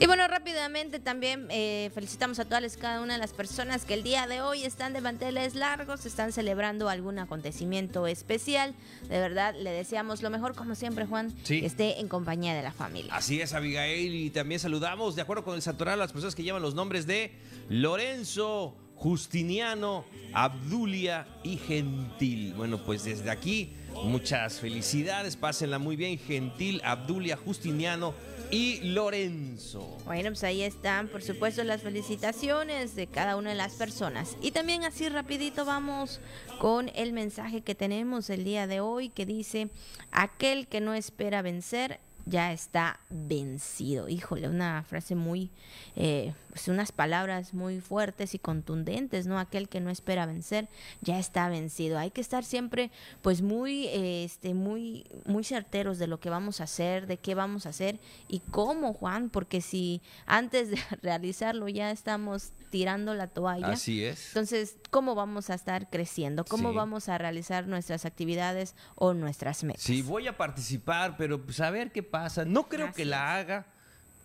Y 0.00 0.06
bueno, 0.06 0.28
rápidamente 0.28 1.00
también 1.00 1.48
eh, 1.50 1.90
felicitamos 1.92 2.38
a 2.38 2.44
todas 2.44 2.76
cada 2.76 3.00
una 3.00 3.14
de 3.14 3.18
las 3.18 3.32
personas 3.32 3.84
que 3.84 3.94
el 3.94 4.04
día 4.04 4.28
de 4.28 4.40
hoy 4.40 4.62
están 4.62 4.92
de 4.92 5.00
manteles 5.00 5.56
largos, 5.56 6.06
están 6.06 6.32
celebrando 6.32 6.88
algún 6.88 7.18
acontecimiento 7.18 8.06
especial. 8.06 8.74
De 9.08 9.18
verdad, 9.18 9.56
le 9.58 9.70
deseamos 9.72 10.22
lo 10.22 10.30
mejor, 10.30 10.54
como 10.54 10.76
siempre, 10.76 11.04
Juan, 11.04 11.34
que 11.44 11.66
esté 11.66 11.98
en 11.98 12.06
compañía 12.06 12.54
de 12.54 12.62
la 12.62 12.70
familia. 12.70 13.12
Así 13.12 13.40
es, 13.40 13.54
Abigail, 13.54 14.14
y 14.14 14.30
también 14.30 14.60
saludamos, 14.60 15.16
de 15.16 15.22
acuerdo 15.22 15.42
con 15.42 15.56
el 15.56 15.62
Santoral, 15.62 15.94
a 15.94 16.04
las 16.04 16.12
personas 16.12 16.36
que 16.36 16.44
llevan 16.44 16.62
los 16.62 16.76
nombres 16.76 17.06
de 17.08 17.32
Lorenzo, 17.68 18.76
Justiniano, 18.94 20.04
Abdulia 20.32 21.26
y 21.42 21.56
Gentil. 21.56 22.54
Bueno, 22.54 22.84
pues 22.84 23.02
desde 23.02 23.30
aquí, 23.30 23.72
muchas 24.04 24.60
felicidades, 24.60 25.36
pásenla 25.36 25.80
muy 25.80 25.96
bien, 25.96 26.18
Gentil, 26.18 26.80
Abdulia, 26.84 27.36
Justiniano 27.36 28.14
y 28.50 28.80
Lorenzo. 28.80 29.98
Bueno, 30.04 30.30
pues 30.30 30.44
ahí 30.44 30.62
están, 30.62 31.08
por 31.08 31.22
supuesto, 31.22 31.62
las 31.64 31.82
felicitaciones 31.82 32.94
de 32.94 33.06
cada 33.06 33.36
una 33.36 33.50
de 33.50 33.56
las 33.56 33.74
personas. 33.74 34.36
Y 34.40 34.52
también 34.52 34.84
así 34.84 35.08
rapidito 35.08 35.64
vamos 35.64 36.20
con 36.58 36.90
el 36.94 37.12
mensaje 37.12 37.60
que 37.60 37.74
tenemos 37.74 38.30
el 38.30 38.44
día 38.44 38.66
de 38.66 38.80
hoy 38.80 39.10
que 39.10 39.26
dice, 39.26 39.68
aquel 40.10 40.66
que 40.66 40.80
no 40.80 40.94
espera 40.94 41.42
vencer 41.42 42.00
ya 42.26 42.52
está 42.52 43.00
vencido. 43.10 44.08
Híjole, 44.08 44.48
una 44.48 44.82
frase 44.84 45.14
muy, 45.14 45.50
eh, 45.96 46.34
pues 46.48 46.68
unas 46.68 46.92
palabras 46.92 47.54
muy 47.54 47.80
fuertes 47.80 48.34
y 48.34 48.38
contundentes, 48.38 49.26
¿no? 49.26 49.38
Aquel 49.38 49.68
que 49.68 49.80
no 49.80 49.90
espera 49.90 50.26
vencer 50.26 50.68
ya 51.00 51.18
está 51.18 51.48
vencido. 51.48 51.98
Hay 51.98 52.10
que 52.10 52.20
estar 52.20 52.44
siempre, 52.44 52.90
pues 53.22 53.42
muy, 53.42 53.88
este, 53.88 54.54
muy, 54.54 55.04
muy 55.26 55.44
certeros 55.44 55.98
de 55.98 56.06
lo 56.06 56.20
que 56.20 56.30
vamos 56.30 56.60
a 56.60 56.64
hacer, 56.64 57.06
de 57.06 57.18
qué 57.18 57.34
vamos 57.34 57.66
a 57.66 57.70
hacer 57.70 58.00
y 58.28 58.40
cómo, 58.40 58.92
Juan, 58.92 59.30
porque 59.30 59.60
si 59.60 60.02
antes 60.26 60.70
de 60.70 60.78
realizarlo 61.02 61.68
ya 61.68 61.90
estamos 61.90 62.52
tirando 62.70 63.14
la 63.14 63.28
toalla. 63.28 63.68
Así 63.68 64.04
es. 64.04 64.28
Entonces, 64.28 64.76
¿cómo 64.90 65.14
vamos 65.14 65.50
a 65.50 65.54
estar 65.54 65.88
creciendo? 65.90 66.44
¿Cómo 66.44 66.72
vamos 66.72 67.08
a 67.08 67.18
realizar 67.18 67.66
nuestras 67.66 68.04
actividades 68.04 68.74
o 68.94 69.14
nuestras 69.14 69.64
metas? 69.64 69.82
Sí, 69.82 70.02
voy 70.02 70.26
a 70.26 70.36
participar, 70.36 71.16
pero 71.16 71.42
pues 71.42 71.60
a 71.60 71.70
ver 71.70 71.92
qué 71.92 72.02
pasa. 72.02 72.44
No 72.44 72.68
creo 72.68 72.92
que 72.92 73.04
la 73.04 73.36
haga, 73.36 73.66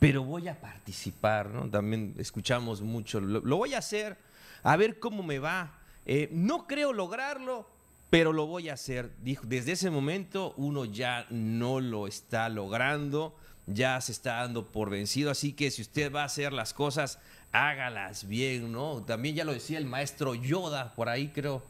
pero 0.04 0.22
voy 0.22 0.50
a 0.50 0.60
participar, 0.60 1.52
¿no? 1.52 1.70
También 1.70 2.14
escuchamos 2.18 2.82
mucho, 2.82 3.22
lo, 3.22 3.56
voy 3.56 3.74
a 3.74 3.78
hacer, 3.78 4.18
a 4.62 4.76
ver 4.76 5.00
cómo 5.00 5.24
me 5.24 5.40
va. 5.40 5.80
Eh, 6.06 6.28
no 6.34 6.68
creo 6.68 6.92
lograrlo, 6.92 7.70
pero 8.10 8.34
lo 8.34 8.46
voy 8.46 8.68
a 8.68 8.74
hacer. 8.74 9.14
Dijo, 9.24 9.46
desde 9.48 9.72
ese 9.72 9.90
momento 9.90 10.56
uno 10.58 10.84
ya 10.84 11.26
no 11.30 11.80
lo 11.80 12.06
está 12.06 12.50
logrando, 12.50 13.34
ya 13.66 14.02
se 14.02 14.12
está 14.12 14.42
dando 14.42 14.74
por 14.74 14.90
vencido, 14.90 15.32
así 15.32 15.54
que 15.54 15.72
si 15.72 15.82
usted 15.82 16.12
va 16.12 16.24
a 16.24 16.26
hacer 16.26 16.52
las 16.52 16.74
cosas, 16.74 17.20
hágalas 17.54 18.28
bien, 18.28 18.74
¿no? 18.74 19.06
También 19.06 19.36
ya 19.36 19.46
lo 19.46 19.54
decía 19.54 19.78
el 19.78 19.86
maestro 19.86 20.36
Yoda, 20.36 20.96
por 20.96 21.08
ahí 21.08 21.30
creo, 21.30 21.64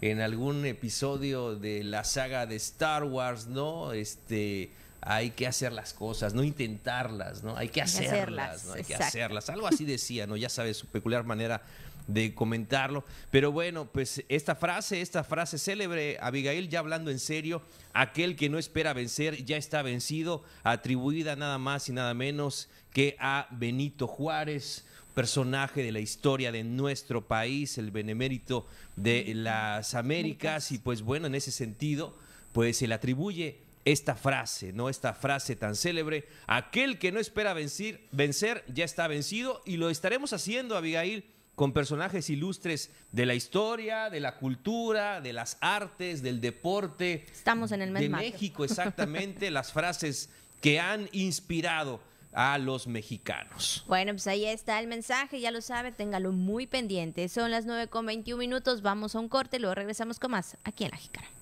en 0.00 0.20
algún 0.20 0.66
episodio 0.66 1.54
de 1.54 1.84
la 1.84 2.02
saga 2.02 2.46
de 2.46 2.56
Star 2.56 3.04
Wars, 3.04 3.46
¿no? 3.46 3.92
Este, 3.92 4.72
hay 5.08 5.30
que 5.30 5.46
hacer 5.46 5.72
las 5.72 5.94
cosas, 5.94 6.34
no 6.34 6.42
intentarlas, 6.42 7.44
¿no? 7.44 7.56
Hay 7.56 7.68
que 7.68 7.80
hacerlas, 7.80 8.64
¿no? 8.64 8.72
Hay 8.72 8.82
que 8.82 8.96
hacerlas. 8.96 9.48
Algo 9.48 9.68
así 9.68 9.84
decía, 9.84 10.26
¿no? 10.26 10.36
Ya 10.36 10.48
sabes, 10.48 10.78
su 10.78 10.88
peculiar 10.88 11.22
manera 11.24 11.62
de 12.08 12.34
comentarlo. 12.34 13.04
Pero 13.30 13.52
bueno, 13.52 13.86
pues 13.86 14.24
esta 14.28 14.56
frase, 14.56 15.00
esta 15.00 15.22
frase 15.22 15.58
célebre, 15.58 16.18
Abigail, 16.20 16.68
ya 16.68 16.80
hablando 16.80 17.12
en 17.12 17.20
serio, 17.20 17.62
aquel 17.92 18.34
que 18.34 18.48
no 18.48 18.58
espera 18.58 18.94
vencer 18.94 19.44
ya 19.44 19.56
está 19.56 19.80
vencido, 19.82 20.42
atribuida 20.64 21.36
nada 21.36 21.58
más 21.58 21.88
y 21.88 21.92
nada 21.92 22.12
menos 22.12 22.68
que 22.92 23.16
a 23.20 23.46
Benito 23.52 24.08
Juárez, 24.08 24.86
personaje 25.14 25.84
de 25.84 25.92
la 25.92 26.00
historia 26.00 26.50
de 26.50 26.64
nuestro 26.64 27.28
país, 27.28 27.78
el 27.78 27.92
benemérito 27.92 28.66
de 28.96 29.32
las 29.36 29.94
Américas, 29.94 30.72
y 30.72 30.78
pues 30.78 31.02
bueno, 31.02 31.28
en 31.28 31.36
ese 31.36 31.52
sentido, 31.52 32.18
pues 32.52 32.78
se 32.78 32.88
le 32.88 32.94
atribuye 32.94 33.65
esta 33.86 34.16
frase, 34.16 34.72
¿no? 34.72 34.90
Esta 34.90 35.14
frase 35.14 35.54
tan 35.56 35.76
célebre, 35.76 36.28
aquel 36.48 36.98
que 36.98 37.12
no 37.12 37.20
espera 37.20 37.54
vencer, 37.54 38.06
vencer 38.10 38.64
ya 38.66 38.84
está 38.84 39.06
vencido, 39.06 39.62
y 39.64 39.76
lo 39.76 39.90
estaremos 39.90 40.32
haciendo, 40.32 40.76
Abigail, 40.76 41.24
con 41.54 41.72
personajes 41.72 42.28
ilustres 42.28 42.90
de 43.12 43.26
la 43.26 43.34
historia, 43.34 44.10
de 44.10 44.18
la 44.20 44.36
cultura, 44.36 45.20
de 45.20 45.32
las 45.32 45.56
artes, 45.60 46.20
del 46.20 46.40
deporte. 46.40 47.26
Estamos 47.32 47.70
en 47.70 47.80
el 47.80 47.94
De 47.94 48.08
México, 48.08 48.64
exactamente, 48.64 49.50
las 49.52 49.72
frases 49.72 50.30
que 50.60 50.80
han 50.80 51.08
inspirado 51.12 52.00
a 52.32 52.58
los 52.58 52.88
mexicanos. 52.88 53.84
Bueno, 53.86 54.12
pues 54.12 54.26
ahí 54.26 54.44
está 54.46 54.80
el 54.80 54.88
mensaje, 54.88 55.40
ya 55.40 55.52
lo 55.52 55.60
sabe, 55.60 55.92
téngalo 55.92 56.32
muy 56.32 56.66
pendiente. 56.66 57.28
Son 57.28 57.52
las 57.52 57.66
9 57.66 57.86
con 57.86 58.04
21 58.04 58.38
minutos, 58.38 58.82
vamos 58.82 59.14
a 59.14 59.20
un 59.20 59.28
corte, 59.28 59.60
luego 59.60 59.76
regresamos 59.76 60.18
con 60.18 60.32
más 60.32 60.58
aquí 60.64 60.84
en 60.84 60.90
La 60.90 60.96
Jícara. 60.96 61.35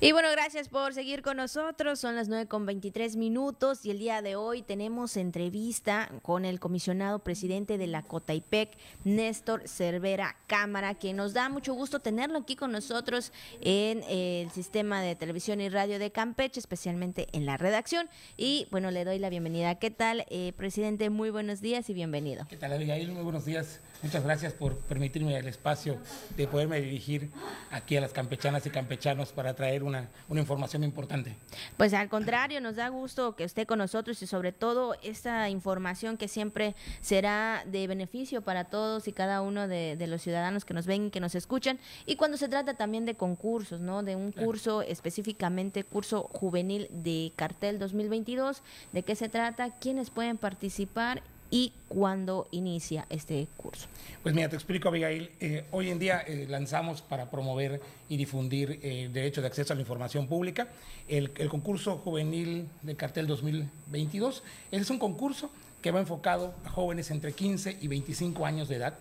Y 0.00 0.12
bueno, 0.12 0.28
gracias 0.30 0.68
por 0.68 0.94
seguir 0.94 1.22
con 1.22 1.36
nosotros. 1.36 1.98
Son 1.98 2.16
las 2.16 2.28
9 2.28 2.46
con 2.46 2.66
23 2.66 3.16
minutos 3.16 3.84
y 3.84 3.90
el 3.90 3.98
día 3.98 4.22
de 4.22 4.36
hoy 4.36 4.62
tenemos 4.62 5.16
entrevista 5.16 6.10
con 6.22 6.44
el 6.44 6.60
comisionado 6.60 7.18
presidente 7.18 7.78
de 7.78 7.86
la 7.86 8.02
Cotaipec, 8.02 8.76
Néstor 9.04 9.66
Cervera 9.68 10.36
Cámara, 10.46 10.94
que 10.94 11.12
nos 11.12 11.32
da 11.32 11.48
mucho 11.48 11.74
gusto 11.74 12.00
tenerlo 12.00 12.38
aquí 12.38 12.56
con 12.56 12.72
nosotros 12.72 13.32
en 13.60 14.02
el 14.08 14.50
sistema 14.50 15.02
de 15.02 15.16
televisión 15.16 15.60
y 15.60 15.68
radio 15.68 15.98
de 15.98 16.12
Campeche, 16.12 16.60
especialmente 16.60 17.28
en 17.32 17.46
la 17.46 17.56
redacción. 17.56 18.08
Y 18.36 18.68
bueno, 18.70 18.90
le 18.90 19.04
doy 19.04 19.18
la 19.18 19.30
bienvenida. 19.30 19.76
¿Qué 19.76 19.90
tal, 19.90 20.26
eh, 20.30 20.52
presidente? 20.56 21.10
Muy 21.10 21.30
buenos 21.30 21.60
días 21.60 21.90
y 21.90 21.94
bienvenido. 21.94 22.46
¿Qué 22.48 22.56
tal, 22.56 22.72
Abigail? 22.72 23.12
Muy 23.12 23.22
buenos 23.22 23.44
días. 23.44 23.80
Muchas 24.02 24.22
gracias 24.22 24.52
por 24.52 24.78
permitirme 24.78 25.36
el 25.36 25.48
espacio 25.48 25.98
de 26.36 26.46
poderme 26.46 26.80
dirigir 26.80 27.30
aquí 27.70 27.96
a 27.96 28.00
las 28.00 28.12
campechanas 28.12 28.64
y 28.64 28.70
campechanos 28.70 29.32
para 29.32 29.54
traer 29.54 29.67
una, 29.82 30.08
una, 30.28 30.40
información 30.40 30.84
importante. 30.84 31.36
Pues 31.76 31.94
al 31.94 32.08
contrario, 32.08 32.60
nos 32.60 32.76
da 32.76 32.88
gusto 32.88 33.36
que 33.36 33.44
esté 33.44 33.66
con 33.66 33.78
nosotros 33.78 34.22
y 34.22 34.26
sobre 34.26 34.52
todo 34.52 34.96
esta 35.02 35.48
información 35.50 36.16
que 36.16 36.28
siempre 36.28 36.74
será 37.00 37.64
de 37.66 37.86
beneficio 37.86 38.42
para 38.42 38.64
todos 38.64 39.08
y 39.08 39.12
cada 39.12 39.42
uno 39.42 39.68
de, 39.68 39.96
los 40.08 40.22
ciudadanos 40.22 40.64
que 40.64 40.74
nos 40.74 40.86
ven 40.86 41.06
y 41.06 41.10
que 41.10 41.20
nos 41.20 41.34
escuchan. 41.34 41.78
Y 42.06 42.16
cuando 42.16 42.36
se 42.36 42.48
trata 42.48 42.74
también 42.74 43.04
de 43.04 43.14
concursos, 43.14 43.80
¿no? 43.80 44.02
De 44.02 44.16
un 44.16 44.32
curso 44.32 44.82
específicamente, 44.82 45.84
curso 45.84 46.30
juvenil 46.32 46.88
de 46.90 47.32
cartel 47.36 47.78
2022, 47.78 48.62
¿de 48.92 49.02
qué 49.02 49.14
se 49.14 49.28
trata? 49.28 49.78
¿Quiénes 49.78 50.10
pueden 50.10 50.38
participar? 50.38 51.22
Y 51.50 51.72
cuándo 51.88 52.46
inicia 52.50 53.06
este 53.08 53.46
curso. 53.56 53.88
Pues 54.22 54.34
mira, 54.34 54.48
te 54.48 54.56
explico, 54.56 54.88
Abigail. 54.88 55.30
Eh, 55.40 55.64
hoy 55.70 55.90
en 55.90 55.98
día 55.98 56.20
eh, 56.26 56.46
lanzamos 56.48 57.00
para 57.00 57.30
promover 57.30 57.80
y 58.08 58.16
difundir 58.16 58.80
eh, 58.82 59.04
el 59.04 59.12
derecho 59.12 59.40
de 59.40 59.46
acceso 59.46 59.72
a 59.72 59.76
la 59.76 59.82
información 59.82 60.26
pública 60.26 60.68
el, 61.08 61.48
concurso 61.48 61.98
juvenil 61.98 62.68
de 62.82 62.94
cartel 62.94 63.26
2022. 63.26 64.42
es 64.70 64.90
un 64.90 64.98
concurso 64.98 65.50
que 65.82 65.92
va 65.92 66.00
enfocado 66.00 66.54
a 66.64 66.70
jóvenes 66.70 67.10
entre 67.12 67.32
15 67.32 67.78
y 67.80 67.86
25 67.86 68.44
años 68.44 68.68
de 68.68 68.76
edad. 68.76 68.98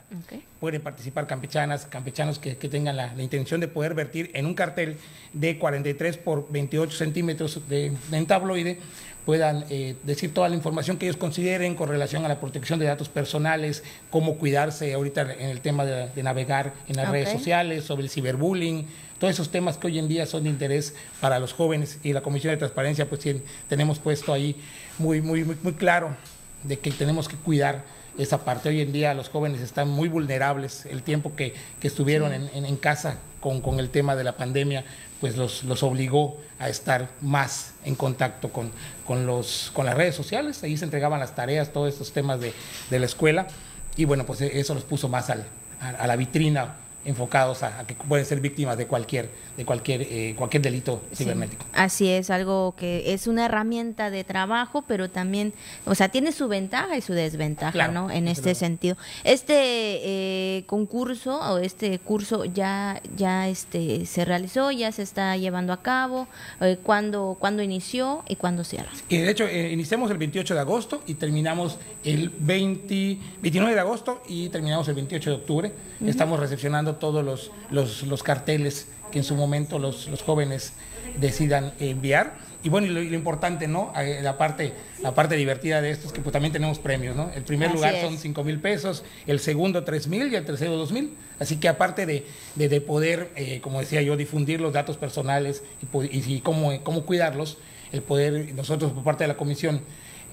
Pueden 0.59 0.81
participar 0.81 1.25
campechanas, 1.25 1.87
campechanos 1.87 2.37
que, 2.37 2.53
tengan 2.55 2.95
la, 2.95 3.13
intención 3.21 3.59
de 3.59 3.67
poder 3.67 3.95
vertir 3.95 4.29
en 4.35 4.45
un 4.45 4.53
cartel 4.53 4.97
de 5.33 5.57
43 5.57 6.17
por 6.17 6.51
28 6.51 6.95
centímetros 6.95 7.67
de, 7.67 7.93
de 8.11 8.25
tabloide 8.25 8.79
puedan 9.27 9.65
eh, 9.69 9.97
decir 10.03 10.33
toda 10.33 10.47
la 10.47 10.55
información 10.55 10.95
que 10.95 11.05
ellos 11.05 11.17
consideren 11.17 11.75
con 11.75 11.89
relación 11.89 12.23
a 12.23 12.29
la 12.29 12.39
protección 12.39 12.79
de 12.79 12.85
datos 12.85 13.09
personales, 13.09 13.83
cómo 14.09 14.37
cuidarse 14.37 14.93
ahorita 14.93 15.33
en 15.33 15.49
el 15.49 15.59
tema 15.59 15.83
de, 15.83 16.23
navegar 16.23 16.73
en 16.87 16.95
las 16.95 17.09
redes 17.09 17.33
sociales, 17.33 17.83
sobre 17.83 18.03
el 18.03 18.09
ciberbullying, 18.09 18.85
todos 19.19 19.33
esos 19.33 19.51
temas 19.51 19.77
que 19.77 19.87
hoy 19.87 19.99
en 19.99 20.07
día 20.07 20.25
son 20.25 20.45
de 20.45 20.49
interés 20.49 20.95
para 21.19 21.39
los 21.39 21.51
jóvenes 21.51 21.99
y 22.03 22.13
la 22.13 22.21
Comisión 22.21 22.53
de 22.53 22.57
Transparencia 22.57 23.09
pues 23.09 23.19
tenemos 23.67 23.99
puesto 23.99 24.31
ahí 24.31 24.55
muy, 24.97 25.21
muy, 25.21 25.43
muy, 25.43 25.57
muy 25.61 25.73
claro 25.73 26.15
de 26.63 26.79
que 26.79 26.89
tenemos 26.91 27.27
que 27.27 27.35
cuidar 27.35 27.83
esa 28.17 28.43
parte. 28.43 28.69
Hoy 28.69 28.81
en 28.81 28.91
día 28.91 29.13
los 29.13 29.29
jóvenes 29.29 29.61
están 29.61 29.89
muy 29.89 30.09
vulnerables, 30.09 30.85
el 30.85 31.03
tiempo 31.03 31.35
que, 31.35 31.53
estuvieron 31.81 32.33
en, 32.33 32.77
casa 32.77 33.17
con, 33.39 33.61
con 33.61 33.79
el 33.79 33.89
tema 33.89 34.15
de 34.15 34.23
la 34.25 34.35
pandemia 34.35 34.83
pues 35.19 35.35
los, 35.35 35.63
los 35.63 35.83
obligó 35.83 36.37
a 36.59 36.69
estar 36.69 37.09
más 37.21 37.73
en 37.85 37.95
contacto 37.95 38.49
con, 38.49 38.71
con, 39.05 39.25
los, 39.25 39.71
con 39.73 39.85
las 39.85 39.95
redes 39.95 40.15
sociales. 40.15 40.63
Ahí 40.63 40.77
se 40.77 40.85
entregaban 40.85 41.19
las 41.19 41.35
tareas, 41.35 41.73
todos 41.73 41.91
estos 41.91 42.11
temas 42.11 42.39
de, 42.39 42.53
de 42.89 42.99
la 42.99 43.05
escuela. 43.05 43.47
Y 43.95 44.05
bueno, 44.05 44.25
pues 44.25 44.41
eso 44.41 44.73
los 44.73 44.83
puso 44.83 45.09
más 45.09 45.29
al, 45.29 45.45
a 45.79 46.05
la 46.05 46.15
vitrina 46.15 46.75
enfocados 47.05 47.63
a, 47.63 47.85
que 47.85 47.95
pueden 47.95 48.25
ser 48.25 48.41
víctimas 48.41 48.77
de 48.77 48.85
cualquier 48.85 49.29
de 49.55 49.65
cualquier 49.65 50.01
eh, 50.01 50.35
cualquier 50.37 50.61
delito 50.61 51.01
cibernético. 51.13 51.65
así 51.73 52.09
es, 52.09 52.29
algo 52.29 52.75
que 52.77 53.13
es 53.13 53.27
una 53.27 53.45
herramienta 53.45 54.09
de 54.09 54.23
trabajo, 54.23 54.83
pero 54.87 55.09
también, 55.09 55.53
o 55.85 55.95
sea, 55.95 56.09
tiene 56.09 56.31
su 56.31 56.47
ventaja 56.47 56.97
y 56.97 57.01
su 57.01 57.13
desventaja, 57.13 57.87
¿no? 57.87 58.11
En 58.11 58.27
este 58.27 58.55
sentido. 58.55 58.97
Este 59.23 59.53
eh, 59.55 60.63
concurso 60.67 61.39
o 61.39 61.57
este 61.57 61.97
curso 61.99 62.45
ya 62.45 63.01
ya 63.15 63.47
este 63.47 64.05
se 64.05 64.25
realizó, 64.25 64.71
ya 64.71 64.91
se 64.91 65.01
está 65.01 65.35
llevando 65.37 65.73
a 65.73 65.81
cabo. 65.81 66.27
Eh, 66.61 66.77
¿cuándo, 66.83 67.37
inició 67.63 68.23
y 68.27 68.35
cuándo 68.35 68.63
cierra? 68.63 68.89
Y 69.09 69.17
de 69.17 69.31
hecho, 69.31 69.49
iniciamos 69.49 70.11
el 70.11 70.17
28 70.17 70.53
de 70.53 70.59
agosto 70.59 71.01
y 71.07 71.15
terminamos 71.15 71.77
el 72.03 72.29
20, 72.29 73.17
29 73.41 73.73
de 73.73 73.79
agosto 73.79 74.21
y 74.27 74.49
terminamos 74.49 74.87
el 74.87 74.95
28 74.95 75.29
de 75.29 75.35
octubre. 75.35 75.71
Estamos 76.05 76.39
recepcionando 76.39 76.86
todos 76.95 77.23
los, 77.23 77.51
los, 77.69 78.03
los, 78.03 78.23
carteles 78.23 78.87
que 79.11 79.19
en 79.19 79.23
su 79.23 79.35
momento 79.35 79.79
los, 79.79 80.07
los 80.07 80.21
jóvenes 80.21 80.73
decidan 81.19 81.73
enviar. 81.79 82.35
Y 82.63 82.69
bueno, 82.69 82.87
y 82.87 82.89
lo, 82.89 83.15
importante, 83.15 83.67
¿no? 83.67 83.93
La 84.21 84.37
parte, 84.37 84.73
la 85.01 85.13
parte 85.13 85.35
divertida 85.35 85.81
de 85.81 85.91
esto 85.91 86.07
es 86.07 86.13
que 86.13 86.21
pues, 86.21 86.33
también 86.33 86.51
tenemos 86.51 86.79
premios, 86.79 87.15
¿no? 87.15 87.29
El 87.33 87.43
primer 87.43 87.71
lugar 87.71 87.95
son 88.01 88.17
5 88.17 88.43
mil 88.43 88.59
pesos, 88.59 89.03
el 89.27 89.39
segundo 89.39 89.83
3 89.83 90.07
mil 90.07 90.31
y 90.31 90.35
el 90.35 90.43
tercero 90.43 90.75
2 90.75 90.91
mil. 90.91 91.15
Así 91.39 91.57
que 91.57 91.69
aparte 91.69 92.05
de, 92.05 92.25
de, 92.55 92.81
poder, 92.81 93.31
eh, 93.35 93.61
como 93.61 93.79
decía 93.79 94.01
yo, 94.01 94.17
difundir 94.17 94.59
los 94.59 94.73
datos 94.73 94.97
personales 94.97 95.63
y, 95.81 96.35
y, 96.35 96.41
cómo, 96.41 96.83
cómo 96.83 97.05
cuidarlos, 97.05 97.57
el 97.91 98.01
poder 98.01 98.53
nosotros 98.55 98.91
por 98.91 99.03
parte 99.03 99.23
de 99.23 99.29
la 99.29 99.37
comisión 99.37 99.81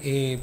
eh, 0.03 0.39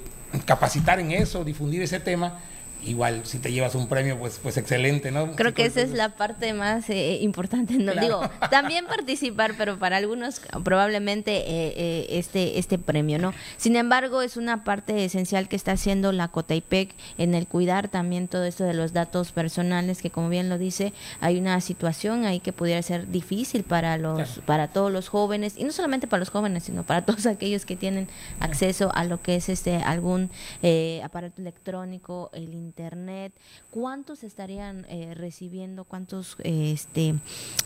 capacitar 0.47 0.99
en 0.99 1.13
eso, 1.13 1.45
difundir 1.45 1.83
ese 1.83 2.01
tema, 2.01 2.41
igual 2.85 3.23
si 3.25 3.39
te 3.39 3.53
llevas 3.53 3.75
un 3.75 3.89
premio, 3.89 4.19
pues, 4.19 4.39
pues 4.43 4.57
excelente, 4.57 5.11
¿no? 5.11 5.33
Creo 5.33 5.55
que 5.55 5.65
esa 5.65 5.81
es 5.81 5.93
la 5.93 6.11
parte 6.11 6.53
más 6.53 6.89
eh, 6.91 7.19
importante, 7.21 7.75
no 7.75 7.95
digo, 7.95 8.21
también 8.51 8.87
participar, 8.87 9.55
pero 9.57 9.79
para 9.79 9.97
algunos 9.97 10.41
probablemente 10.65 11.37
eh, 11.39 11.75
eh, 11.77 12.07
este, 12.11 12.59
este 12.59 12.79
premio, 12.79 13.19
¿no? 13.19 13.33
Sin 13.57 13.77
embargo, 13.77 14.23
es 14.23 14.37
una 14.37 14.65
parte 14.65 15.05
esencial 15.05 15.49
que 15.49 15.57
está 15.57 15.73
haciendo 15.73 16.13
la 16.13 16.29
COTAIPEC 16.29 16.95
en 17.19 17.35
el 17.35 17.47
cuidar 17.47 17.89
también 17.89 18.29
todo 18.29 18.45
esto 18.45 18.65
de 18.65 18.75
los 18.75 18.93
datos 18.93 19.33
personales, 19.33 20.03
que 20.03 20.11
como 20.11 20.29
bien 20.29 20.49
lo 20.49 20.59
dice, 20.59 20.93
hay 21.21 21.39
una 21.39 21.61
situación 21.61 22.25
ahí 22.25 22.41
que 22.41 22.53
pudiera 22.53 22.83
ser 22.83 23.09
difícil 23.09 23.63
para 23.63 23.97
los, 23.99 24.41
para 24.47 24.69
todos 24.69 24.91
los 24.91 25.09
jóvenes, 25.09 25.55
y 25.57 25.65
no 25.65 25.73
solamente 25.73 26.07
para 26.07 26.21
los 26.21 26.31
jóvenes, 26.31 26.65
sino 26.65 26.85
para 26.85 27.03
todos 27.07 27.27
aquellos 27.27 27.65
que 27.65 27.77
tienen 27.77 28.09
acceso 28.41 28.91
a 28.95 29.05
lo 29.05 29.23
que 29.23 29.37
es 29.37 29.49
este 29.49 29.77
algún 29.77 30.31
aparato 31.03 31.41
electrónico, 31.41 32.31
el 32.33 32.55
internet, 32.55 32.72
¿cuántos 33.71 34.25
estarían 34.25 34.87
eh, 34.89 35.15
recibiendo, 35.15 35.85
cuántos 35.85 36.37
este, 36.43 37.15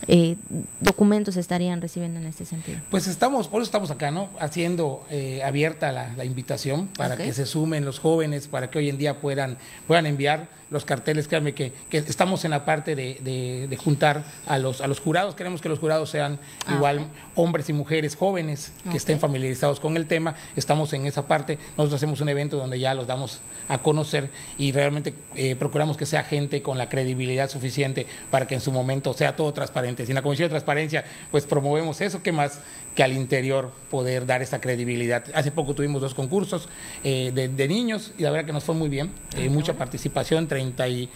eh, 0.07 0.35
documentos 0.79 1.37
estarían 1.37 1.81
recibiendo 1.81 2.19
en 2.19 2.25
este 2.25 2.45
sentido? 2.45 2.79
Pues 2.89 3.07
estamos, 3.07 3.47
por 3.47 3.61
eso 3.61 3.67
estamos 3.67 3.91
acá, 3.91 4.11
¿no? 4.11 4.29
Haciendo 4.39 5.05
eh, 5.09 5.41
abierta 5.43 5.91
la, 5.91 6.25
invitación 6.25 6.87
para 6.87 7.15
que 7.15 7.31
se 7.33 7.45
sumen 7.45 7.85
los 7.85 7.99
jóvenes, 7.99 8.47
para 8.47 8.69
que 8.69 8.79
hoy 8.79 8.89
en 8.89 8.97
día 8.97 9.19
puedan, 9.21 9.57
puedan 9.87 10.05
enviar 10.05 10.49
los 10.69 10.85
carteles, 10.85 11.27
créanme 11.27 11.53
que, 11.53 11.71
que 11.89 11.97
estamos 11.99 12.43
en 12.45 12.51
la 12.51 12.65
parte 12.65 12.95
de, 12.95 13.67
de, 13.69 13.77
juntar 13.77 14.23
a 14.45 14.57
los, 14.57 14.81
a 14.81 14.87
los 14.87 14.99
jurados, 14.99 15.35
queremos 15.35 15.61
que 15.61 15.69
los 15.69 15.79
jurados 15.79 16.09
sean 16.09 16.39
ah, 16.65 16.75
igual 16.75 17.07
hombres 17.35 17.69
y 17.69 17.73
mujeres 17.73 18.15
jóvenes 18.15 18.73
que 18.89 18.97
estén 18.97 19.19
familiarizados 19.19 19.79
con 19.79 19.95
el 19.97 20.07
tema, 20.07 20.35
estamos 20.55 20.91
en 20.93 21.05
esa 21.05 21.27
parte, 21.27 21.57
nosotros 21.77 21.93
hacemos 21.95 22.21
un 22.21 22.29
evento 22.29 22.57
donde 22.57 22.79
ya 22.79 22.93
los 22.93 23.07
damos 23.07 23.39
a 23.69 23.77
conocer 23.79 24.29
y 24.57 24.71
realmente 24.71 25.13
eh, 25.35 25.55
procuramos 25.55 25.97
que 25.97 26.05
sea 26.05 26.23
gente 26.23 26.61
con 26.61 26.77
la 26.77 26.89
credibilidad 26.89 27.49
suficiente 27.49 28.07
para 28.31 28.47
que 28.47 28.55
en 28.55 28.61
su 28.61 28.71
momento 28.71 29.13
sea 29.13 29.35
todo 29.35 29.53
transparente. 29.53 30.05
Si 30.05 30.11
en 30.11 30.15
la 30.15 30.21
Comisión 30.21 30.47
de 30.47 30.51
Transparencia 30.51 31.05
pues 31.31 31.45
promovemos 31.45 32.01
eso, 32.01 32.21
¿qué 32.23 32.31
más 32.31 32.59
que 32.95 33.03
al 33.03 33.13
interior 33.13 33.71
poder 33.89 34.25
dar 34.25 34.41
esa 34.41 34.59
credibilidad? 34.59 35.23
Hace 35.33 35.51
poco 35.51 35.73
tuvimos 35.73 36.01
dos 36.01 36.13
concursos 36.13 36.67
eh, 37.03 37.31
de, 37.33 37.67
niños 37.67 38.13
y 38.17 38.23
la 38.23 38.31
verdad 38.31 38.45
que 38.45 38.53
nos 38.53 38.63
fue 38.63 38.75
muy 38.75 38.89
bien, 38.89 39.11
eh, 39.35 39.49
mucha 39.49 39.73
participación, 39.73 40.47
30 40.57 40.87
y 40.87 41.09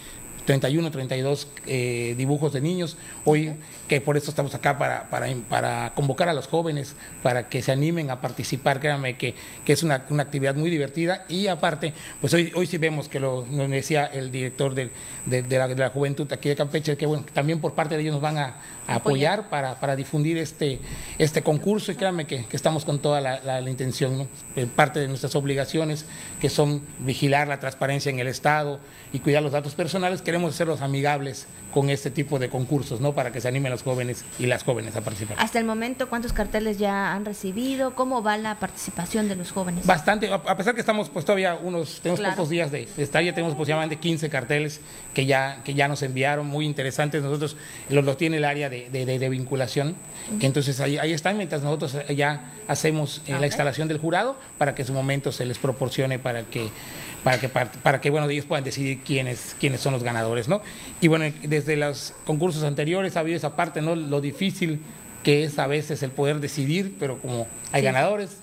31, 0.44 0.90
32 0.90 1.48
eh, 1.66 2.14
dibujos 2.16 2.52
de 2.52 2.60
niños. 2.60 2.96
Hoy, 3.24 3.54
que 3.88 4.00
por 4.00 4.16
eso 4.16 4.30
estamos 4.30 4.54
acá, 4.54 4.78
para, 4.78 5.08
para, 5.10 5.28
para, 5.48 5.92
convocar 5.94 6.28
a 6.28 6.34
los 6.34 6.46
jóvenes, 6.46 6.94
para 7.22 7.48
que 7.48 7.62
se 7.62 7.72
animen 7.72 8.10
a 8.10 8.20
participar. 8.20 8.80
Créanme 8.80 9.16
que, 9.16 9.34
que 9.64 9.72
es 9.72 9.82
una, 9.82 10.04
una, 10.10 10.22
actividad 10.22 10.54
muy 10.54 10.70
divertida. 10.70 11.24
Y 11.28 11.46
aparte, 11.46 11.92
pues 12.20 12.34
hoy, 12.34 12.52
hoy 12.54 12.66
sí 12.66 12.78
vemos 12.78 13.08
que 13.08 13.20
lo 13.20 13.46
nos 13.50 13.70
decía 13.70 14.06
el 14.06 14.30
director 14.30 14.74
de, 14.74 14.90
de, 15.26 15.42
la, 15.58 15.68
de, 15.68 15.76
la, 15.76 15.90
juventud 15.90 16.30
aquí 16.32 16.48
de 16.48 16.56
Campeche, 16.56 16.96
que 16.96 17.06
bueno, 17.06 17.24
también 17.32 17.60
por 17.60 17.74
parte 17.74 17.96
de 17.96 18.02
ellos 18.02 18.14
nos 18.14 18.22
van 18.22 18.38
a, 18.38 18.56
apoyar 18.88 19.48
para, 19.48 19.78
para, 19.78 19.94
difundir 19.94 20.38
este, 20.38 20.80
este 21.18 21.42
concurso. 21.42 21.92
Y 21.92 21.94
créanme 21.94 22.26
que, 22.26 22.44
que 22.46 22.56
estamos 22.56 22.84
con 22.84 22.98
toda 22.98 23.20
la, 23.20 23.40
la, 23.40 23.70
intención, 23.70 24.18
¿no? 24.18 24.26
parte 24.74 25.00
de 25.00 25.08
nuestras 25.08 25.36
obligaciones, 25.36 26.04
que 26.40 26.48
son 26.48 26.82
vigilar 26.98 27.46
la 27.46 27.60
transparencia 27.60 28.10
en 28.10 28.18
el 28.18 28.26
Estado 28.26 28.80
y 29.12 29.20
cuidar 29.20 29.42
los 29.42 29.52
datos 29.52 29.74
personales, 29.74 30.22
queremos 30.32 30.54
hacerlos 30.54 30.80
amigables 30.80 31.46
con 31.74 31.90
este 31.90 32.10
tipo 32.10 32.38
de 32.38 32.48
concursos, 32.48 33.02
¿no? 33.02 33.12
Para 33.12 33.32
que 33.32 33.40
se 33.42 33.48
animen 33.48 33.70
los 33.70 33.82
jóvenes 33.82 34.24
y 34.38 34.46
las 34.46 34.64
jóvenes 34.64 34.96
a 34.96 35.02
participar. 35.02 35.36
Hasta 35.38 35.58
el 35.58 35.66
momento, 35.66 36.08
¿cuántos 36.08 36.32
carteles 36.32 36.78
ya 36.78 37.12
han 37.12 37.26
recibido? 37.26 37.94
¿Cómo 37.94 38.22
va 38.22 38.38
la 38.38 38.58
participación 38.58 39.28
de 39.28 39.36
los 39.36 39.52
jóvenes? 39.52 39.84
Bastante, 39.84 40.32
a 40.32 40.56
pesar 40.56 40.74
que 40.74 40.80
estamos 40.80 41.10
pues 41.10 41.26
todavía 41.26 41.54
unos, 41.54 42.00
tenemos 42.00 42.20
pocos 42.20 42.48
días 42.48 42.72
de, 42.72 42.88
estar, 42.96 43.22
ya 43.22 43.34
tenemos 43.34 43.52
aproximadamente 43.52 43.96
15 43.96 44.30
carteles 44.30 44.80
que 45.12 45.26
ya, 45.26 45.60
que 45.64 45.74
ya 45.74 45.86
nos 45.86 46.02
enviaron, 46.02 46.46
muy 46.46 46.64
interesantes. 46.64 47.22
Nosotros 47.22 47.58
los 47.90 48.04
lo 48.06 48.16
tiene 48.16 48.38
el 48.38 48.46
área 48.46 48.70
de, 48.70 48.88
de, 48.88 49.28
vinculación, 49.28 49.96
entonces 50.40 50.80
ahí, 50.80 50.96
ahí 50.96 51.12
están, 51.12 51.36
mientras 51.36 51.62
nosotros 51.62 51.96
ya 52.08 52.52
hacemos 52.68 53.20
eh, 53.26 53.36
la 53.38 53.46
instalación 53.46 53.86
del 53.86 53.98
jurado 53.98 54.38
para 54.56 54.74
que 54.74 54.82
en 54.82 54.88
su 54.88 54.94
momento 54.94 55.30
se 55.30 55.44
les 55.44 55.58
proporcione 55.58 56.18
para 56.18 56.44
que 56.44 56.70
para 57.22 57.38
que, 57.38 57.48
para 57.48 58.00
que 58.00 58.10
bueno, 58.10 58.28
ellos 58.28 58.44
puedan 58.44 58.64
decidir 58.64 59.00
quiénes, 59.02 59.54
quiénes 59.60 59.80
son 59.80 59.92
los 59.92 60.02
ganadores, 60.02 60.21
¿no? 60.48 60.62
Y 61.00 61.08
bueno, 61.08 61.32
desde 61.42 61.76
los 61.76 62.14
concursos 62.24 62.62
anteriores 62.62 63.16
ha 63.16 63.20
habido 63.20 63.36
esa 63.36 63.56
parte, 63.56 63.82
¿no? 63.82 63.96
Lo 63.96 64.20
difícil 64.20 64.80
que 65.22 65.44
es 65.44 65.58
a 65.58 65.66
veces 65.66 66.02
el 66.02 66.10
poder 66.10 66.40
decidir, 66.40 66.96
pero 66.98 67.18
como 67.18 67.46
hay 67.70 67.82
ganadores, 67.82 68.38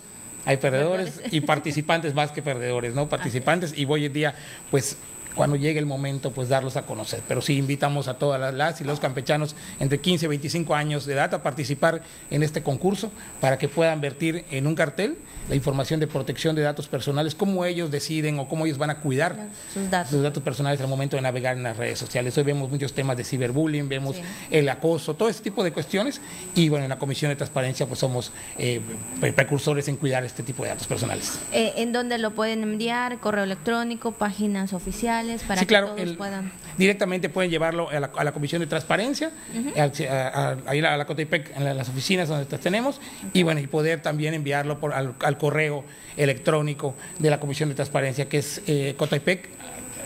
hay 0.45 0.57
perdedores 0.57 1.21
y 1.31 1.41
participantes 1.41 2.13
más 2.13 2.31
que 2.31 2.41
perdedores, 2.41 2.93
¿no? 2.93 3.09
Participantes 3.09 3.77
y 3.77 3.85
hoy 3.85 4.05
en 4.05 4.13
día, 4.13 4.35
pues 4.71 4.97
cuando 5.35 5.55
llegue 5.55 5.79
el 5.79 5.85
momento, 5.85 6.31
pues 6.31 6.49
darlos 6.49 6.75
a 6.75 6.83
conocer. 6.83 7.21
Pero 7.27 7.41
sí 7.41 7.57
invitamos 7.57 8.07
a 8.07 8.15
todas 8.15 8.53
las, 8.53 8.81
y 8.81 8.83
los 8.83 8.99
campechanos 8.99 9.55
entre 9.79 9.99
15 9.99 10.25
y 10.25 10.29
25 10.29 10.75
años 10.75 11.05
de 11.05 11.13
edad 11.13 11.33
a 11.33 11.43
participar 11.43 12.01
en 12.29 12.43
este 12.43 12.63
concurso 12.63 13.11
para 13.39 13.57
que 13.57 13.67
puedan 13.67 14.01
vertir 14.01 14.45
en 14.51 14.67
un 14.67 14.75
cartel 14.75 15.17
la 15.49 15.55
información 15.55 15.99
de 15.99 16.07
protección 16.07 16.55
de 16.55 16.61
datos 16.61 16.87
personales, 16.87 17.33
cómo 17.33 17.65
ellos 17.65 17.89
deciden 17.89 18.37
o 18.37 18.47
cómo 18.47 18.65
ellos 18.65 18.77
van 18.77 18.91
a 18.91 18.99
cuidar 18.99 19.47
sus, 19.73 19.89
datos. 19.89 20.43
personales 20.43 20.79
al 20.79 20.87
momento 20.87 21.15
de 21.15 21.23
navegar 21.23 21.57
en 21.57 21.63
las 21.63 21.75
redes 21.75 21.97
sociales. 21.97 22.37
Hoy 22.37 22.43
vemos 22.43 22.69
muchos 22.69 22.93
temas 22.93 23.17
de 23.17 23.23
ciberbullying, 23.23 23.89
vemos 23.89 24.17
el 24.51 24.69
acoso, 24.69 25.15
todo 25.15 25.27
ese 25.27 25.41
tipo 25.41 25.63
de 25.63 25.71
cuestiones 25.71 26.21
y 26.53 26.69
bueno, 26.69 26.85
en 26.85 26.89
la 26.89 26.99
Comisión 26.99 27.29
de 27.29 27.35
Transparencia 27.35 27.87
pues 27.87 27.99
somos 27.99 28.31
eh, 28.57 28.79
precursores 29.35 29.87
en 29.87 29.97
cuidar 29.97 30.23
este 30.23 30.43
tipo 30.43 30.63
de 30.63 30.69
datos 30.69 30.85
personales. 30.85 31.39
Eh, 31.51 31.73
¿En 31.77 31.91
dónde 31.93 32.19
lo 32.19 32.31
pueden 32.31 32.61
enviar? 32.61 33.19
¿Correo 33.19 33.43
electrónico? 33.43 34.11
¿Páginas 34.11 34.73
oficiales? 34.73 35.18
Para 35.47 35.65
que 35.65 35.75
todos 35.75 36.17
puedan... 36.17 36.51
Directamente 36.77 37.29
pueden 37.29 37.51
llevarlo 37.51 37.89
a 37.89 38.23
la, 38.23 38.31
Comisión 38.31 38.61
de 38.61 38.67
Transparencia, 38.67 39.31
ahí 40.65 40.79
a, 40.79 40.97
la 40.97 41.05
Cotepec, 41.05 41.55
en 41.57 41.77
las 41.77 41.89
oficinas 41.89 42.29
donde 42.29 42.45
tenemos 42.57 43.01
y 43.33 43.43
bueno, 43.43 43.59
y 43.59 43.67
poder 43.67 44.01
también 44.01 44.33
enviarlo 44.33 44.79
por, 44.79 44.93
al, 44.93 45.15
al 45.19 45.37
correo 45.37 45.83
electrónico 46.15 46.95
de 47.17 47.29
la 47.29 47.39
Comisión 47.39 47.69
de 47.69 47.75
Transparencia, 47.75 48.29
que 48.29 48.37
es 48.37 48.61
eh, 48.67 48.93
cotepec, 48.97 49.49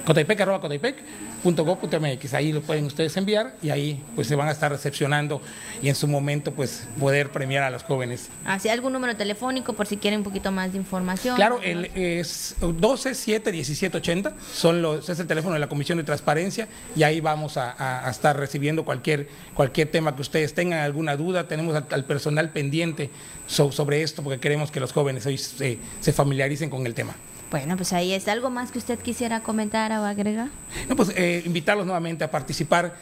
cotepec, 0.05 0.41
arroba 0.41 0.59
cotepec, 0.61 0.97
.gov.mx, 1.43 2.33
ahí 2.33 2.53
lo 2.53 2.61
pueden 2.61 2.85
ustedes 2.85 3.15
enviar 3.17 3.55
y 3.61 3.69
ahí 3.69 4.01
pues 4.15 4.27
se 4.27 4.35
van 4.35 4.47
a 4.47 4.51
estar 4.51 4.71
recepcionando 4.71 5.41
y 5.81 5.89
en 5.89 5.95
su 5.95 6.07
momento 6.07 6.53
pues 6.53 6.87
poder 6.99 7.31
premiar 7.31 7.63
a 7.63 7.69
los 7.69 7.83
jóvenes. 7.83 8.29
¿Así 8.45 8.69
algún 8.69 8.93
número 8.93 9.15
telefónico 9.15 9.73
por 9.73 9.85
si 9.85 9.97
quieren 9.97 10.21
un 10.21 10.23
poquito 10.23 10.51
más 10.51 10.71
de 10.71 10.77
información? 10.77 11.35
Claro, 11.35 11.59
el, 11.61 11.85
es 11.95 12.55
12 12.61 13.13
7 13.13 13.51
17 13.51 13.97
80, 13.97 14.33
son 14.53 14.81
los, 14.81 15.09
es 15.09 15.19
el 15.19 15.27
teléfono 15.27 15.53
de 15.53 15.59
la 15.59 15.67
Comisión 15.67 15.97
de 15.97 16.03
Transparencia 16.03 16.67
y 16.95 17.03
ahí 17.03 17.19
vamos 17.19 17.57
a, 17.57 18.09
estar 18.09 18.37
recibiendo 18.37 18.85
cualquier, 18.85 19.27
cualquier 19.53 19.89
tema 19.89 20.15
que 20.15 20.21
ustedes 20.21 20.53
tengan 20.53 20.79
alguna 20.79 21.15
duda, 21.17 21.47
tenemos 21.47 21.75
al, 21.75 22.05
personal 22.05 22.51
pendiente 22.51 23.09
sobre 23.47 24.01
esto 24.01 24.23
porque 24.23 24.39
queremos 24.39 24.71
que 24.71 24.79
los 24.79 24.91
jóvenes 24.91 25.25
hoy 25.25 25.37
se 25.37 26.13
familiaricen 26.13 26.69
con 26.69 26.85
el 26.85 26.93
tema. 26.93 27.15
Bueno, 27.53 27.77
pues 27.77 27.93
ahí 27.93 28.13
es 28.13 28.27
algo 28.27 28.49
más 28.49 28.71
que 28.71 28.79
usted 28.79 28.97
quisiera 28.97 29.41
comentar 29.41 29.91
o 29.91 30.05
agregar. 30.05 30.47
No, 30.89 30.95
pues 30.95 31.09
eh, 31.15 31.43
invitarlos 31.45 31.85
nuevamente 31.85 32.23
a 32.23 32.31
participar 32.31 32.95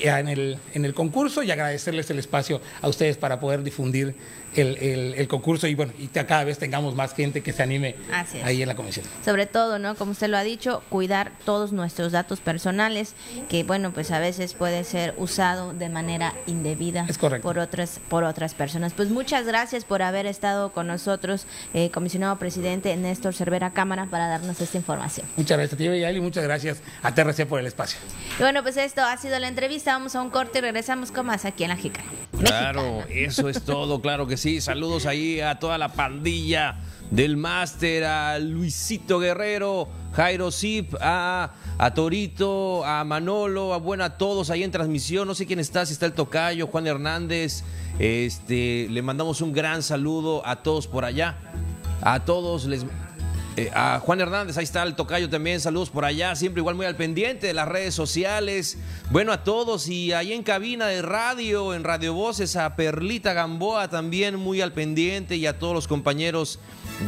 en, 0.00 0.28
el, 0.28 0.58
en 0.74 0.84
el 0.84 0.94
concurso 0.94 1.42
y 1.42 1.50
agradecerles 1.50 2.10
el 2.10 2.18
espacio 2.18 2.60
a 2.80 2.88
ustedes 2.88 3.16
para 3.16 3.40
poder 3.40 3.62
difundir 3.62 4.14
el, 4.54 5.28
concurso 5.28 5.66
y 5.66 5.74
bueno, 5.74 5.92
y 5.98 6.06
cada 6.06 6.44
vez 6.44 6.58
tengamos 6.58 6.94
más 6.94 7.14
gente 7.14 7.42
que 7.42 7.52
se 7.52 7.62
anime 7.62 7.96
ahí 8.42 8.62
en 8.62 8.68
la 8.68 8.74
comisión. 8.74 9.04
Sobre 9.24 9.46
todo, 9.46 9.78
¿no? 9.78 9.96
Como 9.96 10.12
usted 10.12 10.28
lo 10.28 10.38
ha 10.38 10.42
dicho, 10.42 10.82
cuidar 10.88 11.32
todos 11.44 11.72
nuestros 11.72 12.12
datos 12.12 12.40
personales, 12.40 13.14
que 13.50 13.64
bueno, 13.64 13.92
pues 13.92 14.10
a 14.10 14.18
veces 14.18 14.54
puede 14.54 14.84
ser 14.84 15.14
usado 15.18 15.74
de 15.74 15.88
manera 15.88 16.32
indebida 16.46 17.06
por 17.42 17.58
otras, 17.58 18.00
por 18.08 18.24
otras 18.24 18.54
personas. 18.54 18.94
Pues 18.94 19.10
muchas 19.10 19.46
gracias 19.46 19.84
por 19.84 20.00
haber 20.00 20.26
estado 20.26 20.72
con 20.72 20.86
nosotros, 20.86 21.46
eh, 21.74 21.90
comisionado 21.90 22.38
presidente 22.38 22.96
Néstor 22.96 23.34
Cervera 23.34 23.72
Cámara, 23.72 24.06
para 24.06 24.28
darnos 24.28 24.60
esta 24.60 24.78
información. 24.78 25.26
Muchas 25.36 25.58
gracias, 25.58 25.78
tío 25.78 25.94
y 25.94 26.20
muchas 26.20 26.44
gracias 26.44 26.78
a 27.02 27.14
TRC 27.14 27.46
por 27.46 27.60
el 27.60 27.66
espacio. 27.66 27.98
Y 28.38 28.42
bueno, 28.42 28.62
pues 28.62 28.76
esto 28.78 29.02
ha 29.02 29.16
sido 29.18 29.38
la 29.38 29.48
entrevista. 29.48 29.65
Vamos 29.86 30.14
a 30.14 30.22
un 30.22 30.30
corte 30.30 30.58
y 30.58 30.60
regresamos 30.60 31.10
con 31.10 31.26
más 31.26 31.44
aquí 31.44 31.64
en 31.64 31.70
La 31.70 31.76
Jica. 31.76 32.00
Claro, 32.38 33.02
eso 33.08 33.48
es 33.48 33.64
todo, 33.64 34.00
claro 34.00 34.26
que 34.28 34.36
sí 34.36 34.60
saludos 34.60 35.06
ahí 35.06 35.40
a 35.40 35.58
toda 35.58 35.76
la 35.76 35.88
pandilla 35.88 36.76
del 37.10 37.36
máster, 37.36 38.04
a 38.04 38.38
Luisito 38.38 39.18
Guerrero, 39.18 39.88
Jairo 40.12 40.52
Zip, 40.52 40.94
a, 41.00 41.50
a, 41.78 41.94
Torito, 41.94 42.84
a 42.84 43.02
Manolo, 43.02 43.74
a 43.74 43.78
bueno, 43.78 44.04
a 44.04 44.16
todos 44.16 44.50
ahí 44.50 44.62
en 44.62 44.70
transmisión. 44.70 45.26
No 45.26 45.34
sé 45.34 45.46
quién 45.46 45.58
está, 45.58 45.84
si 45.84 45.94
está 45.94 46.06
el 46.06 46.12
Tocayo, 46.12 46.68
Juan 46.68 46.86
Hernández. 46.86 47.64
Este, 47.98 48.86
le 48.88 49.02
mandamos 49.02 49.40
un 49.40 49.52
gran 49.52 49.82
saludo 49.82 50.46
a 50.46 50.62
todos 50.62 50.86
por 50.86 51.04
allá. 51.04 51.36
A 52.02 52.24
todos 52.24 52.66
les 52.66 52.86
eh, 53.56 53.70
a 53.72 54.00
Juan 54.00 54.20
Hernández, 54.20 54.58
ahí 54.58 54.64
está 54.64 54.82
el 54.82 54.94
tocayo 54.94 55.30
también, 55.30 55.60
saludos 55.60 55.88
por 55.88 56.04
allá, 56.04 56.36
siempre 56.36 56.60
igual 56.60 56.74
muy 56.74 56.84
al 56.84 56.94
pendiente 56.94 57.46
de 57.46 57.54
las 57.54 57.66
redes 57.66 57.94
sociales. 57.94 58.76
Bueno, 59.10 59.32
a 59.32 59.44
todos 59.44 59.88
y 59.88 60.12
ahí 60.12 60.34
en 60.34 60.42
cabina 60.42 60.86
de 60.86 61.00
radio, 61.00 61.72
en 61.72 61.82
Radio 61.82 62.12
Voces, 62.12 62.56
a 62.56 62.76
Perlita 62.76 63.32
Gamboa 63.32 63.88
también 63.88 64.36
muy 64.36 64.60
al 64.60 64.72
pendiente 64.72 65.36
y 65.36 65.46
a 65.46 65.58
todos 65.58 65.72
los 65.72 65.88
compañeros 65.88 66.58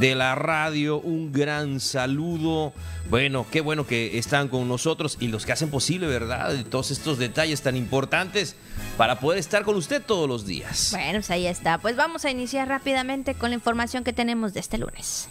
de 0.01 0.15
la 0.15 0.35
radio, 0.35 0.99
un 0.99 1.33
gran 1.33 1.81
saludo. 1.81 2.73
Bueno, 3.11 3.47
qué 3.51 3.61
bueno 3.61 3.87
que 3.87 4.17
están 4.19 4.49
con 4.49 4.67
nosotros 4.69 5.19
y 5.21 5.29
los 5.29 5.45
que 5.45 5.53
hacen 5.53 5.71
posible, 5.71 6.07
¿verdad? 6.07 6.65
Todos 6.71 6.91
estos 6.91 7.19
detalles 7.19 7.61
tan 7.61 7.77
importantes 7.77 8.57
para 8.97 9.21
poder 9.21 9.39
estar 9.39 9.65
con 9.65 9.77
usted 9.77 10.03
todos 10.03 10.27
los 10.27 10.47
días. 10.47 10.93
Bueno, 10.93 11.19
pues 11.19 11.31
ahí 11.31 11.47
está. 11.47 11.77
Pues 11.77 11.97
vamos 11.97 12.25
a 12.25 12.31
iniciar 12.31 12.69
rápidamente 12.69 13.35
con 13.35 13.51
la 13.51 13.55
información 13.55 14.03
que 14.03 14.15
tenemos 14.15 14.55
de 14.55 14.61
este 14.61 14.79
lunes. 14.79 15.29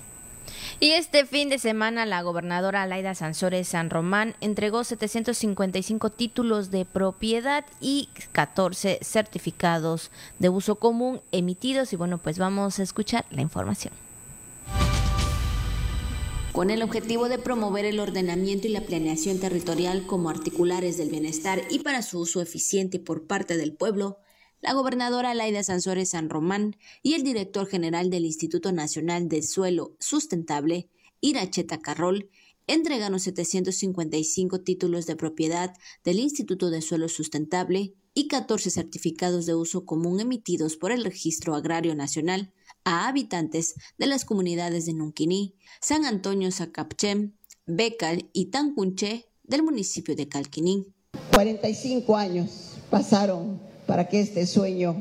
Y 0.79 0.91
este 0.91 1.25
fin 1.25 1.49
de 1.49 1.57
semana 1.57 2.05
la 2.05 2.21
gobernadora 2.21 2.85
Laida 2.85 3.15
Sansores 3.15 3.67
San 3.67 3.89
Román 3.89 4.35
entregó 4.41 4.83
755 4.83 6.11
títulos 6.11 6.69
de 6.69 6.85
propiedad 6.85 7.65
y 7.81 8.09
14 8.31 8.99
certificados 9.01 10.11
de 10.37 10.49
uso 10.49 10.75
común 10.75 11.21
emitidos 11.31 11.93
y 11.93 11.95
bueno, 11.95 12.19
pues 12.19 12.37
vamos 12.37 12.77
a 12.77 12.83
escuchar 12.83 13.25
la 13.31 13.41
información. 13.41 13.91
Con 16.51 16.69
el 16.69 16.83
objetivo 16.83 17.27
de 17.27 17.39
promover 17.39 17.85
el 17.85 17.99
ordenamiento 17.99 18.67
y 18.67 18.71
la 18.71 18.81
planeación 18.81 19.39
territorial 19.39 20.05
como 20.05 20.29
articulares 20.29 20.97
del 20.97 21.09
bienestar 21.09 21.59
y 21.71 21.79
para 21.79 22.03
su 22.03 22.19
uso 22.19 22.39
eficiente 22.39 22.99
por 22.99 23.25
parte 23.25 23.57
del 23.57 23.73
pueblo, 23.73 24.19
la 24.61 24.73
gobernadora 24.73 25.33
Laida 25.33 25.63
Sansores 25.63 26.09
San 26.09 26.29
Román 26.29 26.75
y 27.03 27.13
el 27.13 27.23
director 27.23 27.67
general 27.67 28.09
del 28.09 28.25
Instituto 28.25 28.71
Nacional 28.71 29.27
del 29.27 29.43
Suelo 29.43 29.95
Sustentable, 29.99 30.89
Iracheta 31.21 31.79
Carrol, 31.79 32.29
entregaron 32.65 33.19
755 33.19 34.61
títulos 34.61 35.05
de 35.05 35.15
propiedad 35.15 35.73
del 36.03 36.19
Instituto 36.19 36.69
de 36.69 36.81
Suelo 36.81 37.07
Sustentable 37.07 37.93
y 38.13 38.27
14 38.27 38.71
certificados 38.71 39.45
de 39.45 39.55
uso 39.55 39.85
común 39.85 40.19
emitidos 40.19 40.75
por 40.75 40.91
el 40.91 41.03
Registro 41.03 41.55
Agrario 41.55 41.95
Nacional 41.95 42.51
a 42.83 43.07
habitantes 43.07 43.75
de 43.97 44.07
las 44.07 44.25
comunidades 44.25 44.85
de 44.85 44.93
Nunquiní, 44.93 45.55
San 45.81 46.05
Antonio 46.05 46.51
Zacapchem, 46.51 47.35
Becal 47.65 48.29
y 48.33 48.45
Tancunche 48.47 49.27
del 49.43 49.63
municipio 49.63 50.15
de 50.15 50.27
Calquiní. 50.27 50.87
45 51.31 52.15
años 52.15 52.77
pasaron 52.89 53.66
para 53.87 54.07
que 54.07 54.19
este 54.19 54.45
sueño 54.45 54.95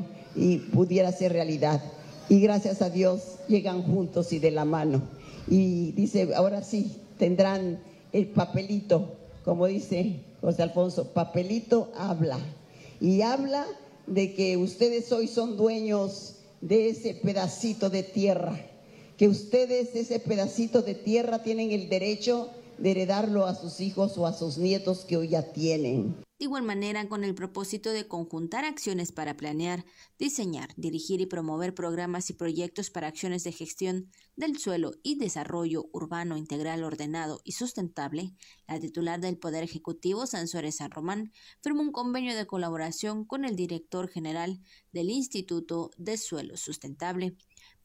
pudiera 0.73 1.11
ser 1.11 1.33
realidad. 1.33 1.83
Y 2.29 2.39
gracias 2.39 2.81
a 2.81 2.89
Dios 2.89 3.35
llegan 3.47 3.83
juntos 3.83 4.33
y 4.33 4.39
de 4.39 4.51
la 4.51 4.65
mano. 4.65 5.01
Y 5.47 5.91
dice, 5.91 6.33
ahora 6.35 6.63
sí, 6.63 6.91
tendrán 7.19 7.79
el 8.11 8.27
papelito, 8.27 9.15
como 9.45 9.67
dice 9.67 10.21
José 10.41 10.63
Alfonso, 10.63 11.13
papelito 11.13 11.91
habla. 11.95 12.39
Y 12.99 13.21
habla 13.21 13.65
de 14.07 14.33
que 14.33 14.57
ustedes 14.57 15.11
hoy 15.11 15.27
son 15.27 15.57
dueños 15.57 16.35
de 16.61 16.89
ese 16.89 17.13
pedacito 17.13 17.89
de 17.89 18.03
tierra, 18.03 18.59
que 19.17 19.27
ustedes 19.27 19.95
ese 19.95 20.19
pedacito 20.19 20.81
de 20.81 20.95
tierra 20.95 21.43
tienen 21.43 21.71
el 21.71 21.89
derecho 21.89 22.49
de 22.77 22.91
heredarlo 22.91 23.45
a 23.45 23.55
sus 23.55 23.79
hijos 23.79 24.17
o 24.17 24.25
a 24.25 24.33
sus 24.33 24.57
nietos 24.57 25.05
que 25.05 25.17
hoy 25.17 25.29
ya 25.29 25.53
tienen. 25.53 26.15
De 26.39 26.45
igual 26.45 26.61
manera, 26.61 27.09
con 27.09 27.23
el 27.23 27.33
propósito 27.33 27.91
de 27.91 28.07
conjuntar 28.07 28.63
acciones 28.63 29.11
para 29.11 29.35
planear, 29.35 29.85
diseñar, 30.19 30.69
dirigir 30.77 31.19
y 31.19 31.25
promover 31.25 31.73
programas 31.73 32.29
y 32.29 32.33
proyectos 32.33 32.91
para 32.91 33.07
acciones 33.07 33.43
de 33.43 33.51
gestión 33.51 34.11
del 34.35 34.59
suelo 34.59 34.91
y 35.01 35.17
desarrollo 35.17 35.89
urbano 35.93 36.37
integral 36.37 36.83
ordenado 36.83 37.41
y 37.43 37.53
sustentable, 37.53 38.35
la 38.67 38.79
titular 38.79 39.19
del 39.19 39.39
Poder 39.39 39.63
Ejecutivo, 39.63 40.27
Sansores 40.27 40.75
San 40.75 40.91
Román, 40.91 41.31
firmó 41.63 41.81
un 41.81 41.91
convenio 41.91 42.35
de 42.35 42.45
colaboración 42.45 43.25
con 43.25 43.43
el 43.43 43.55
director 43.55 44.07
general 44.07 44.61
del 44.91 45.09
Instituto 45.09 45.89
de 45.97 46.17
Suelo 46.17 46.55
Sustentable. 46.55 47.35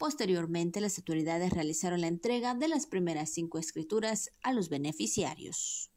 Posteriormente, 0.03 0.81
las 0.81 0.99
autoridades 0.99 1.53
realizaron 1.53 2.01
la 2.01 2.09
entrega 2.09 2.57
de 2.57 2.67
las 2.67 2.87
primeras 2.87 3.31
cinco 3.31 3.61
escrituras 3.61 4.33
a 4.43 4.53
los 4.53 4.69
beneficiarios. 4.69 5.92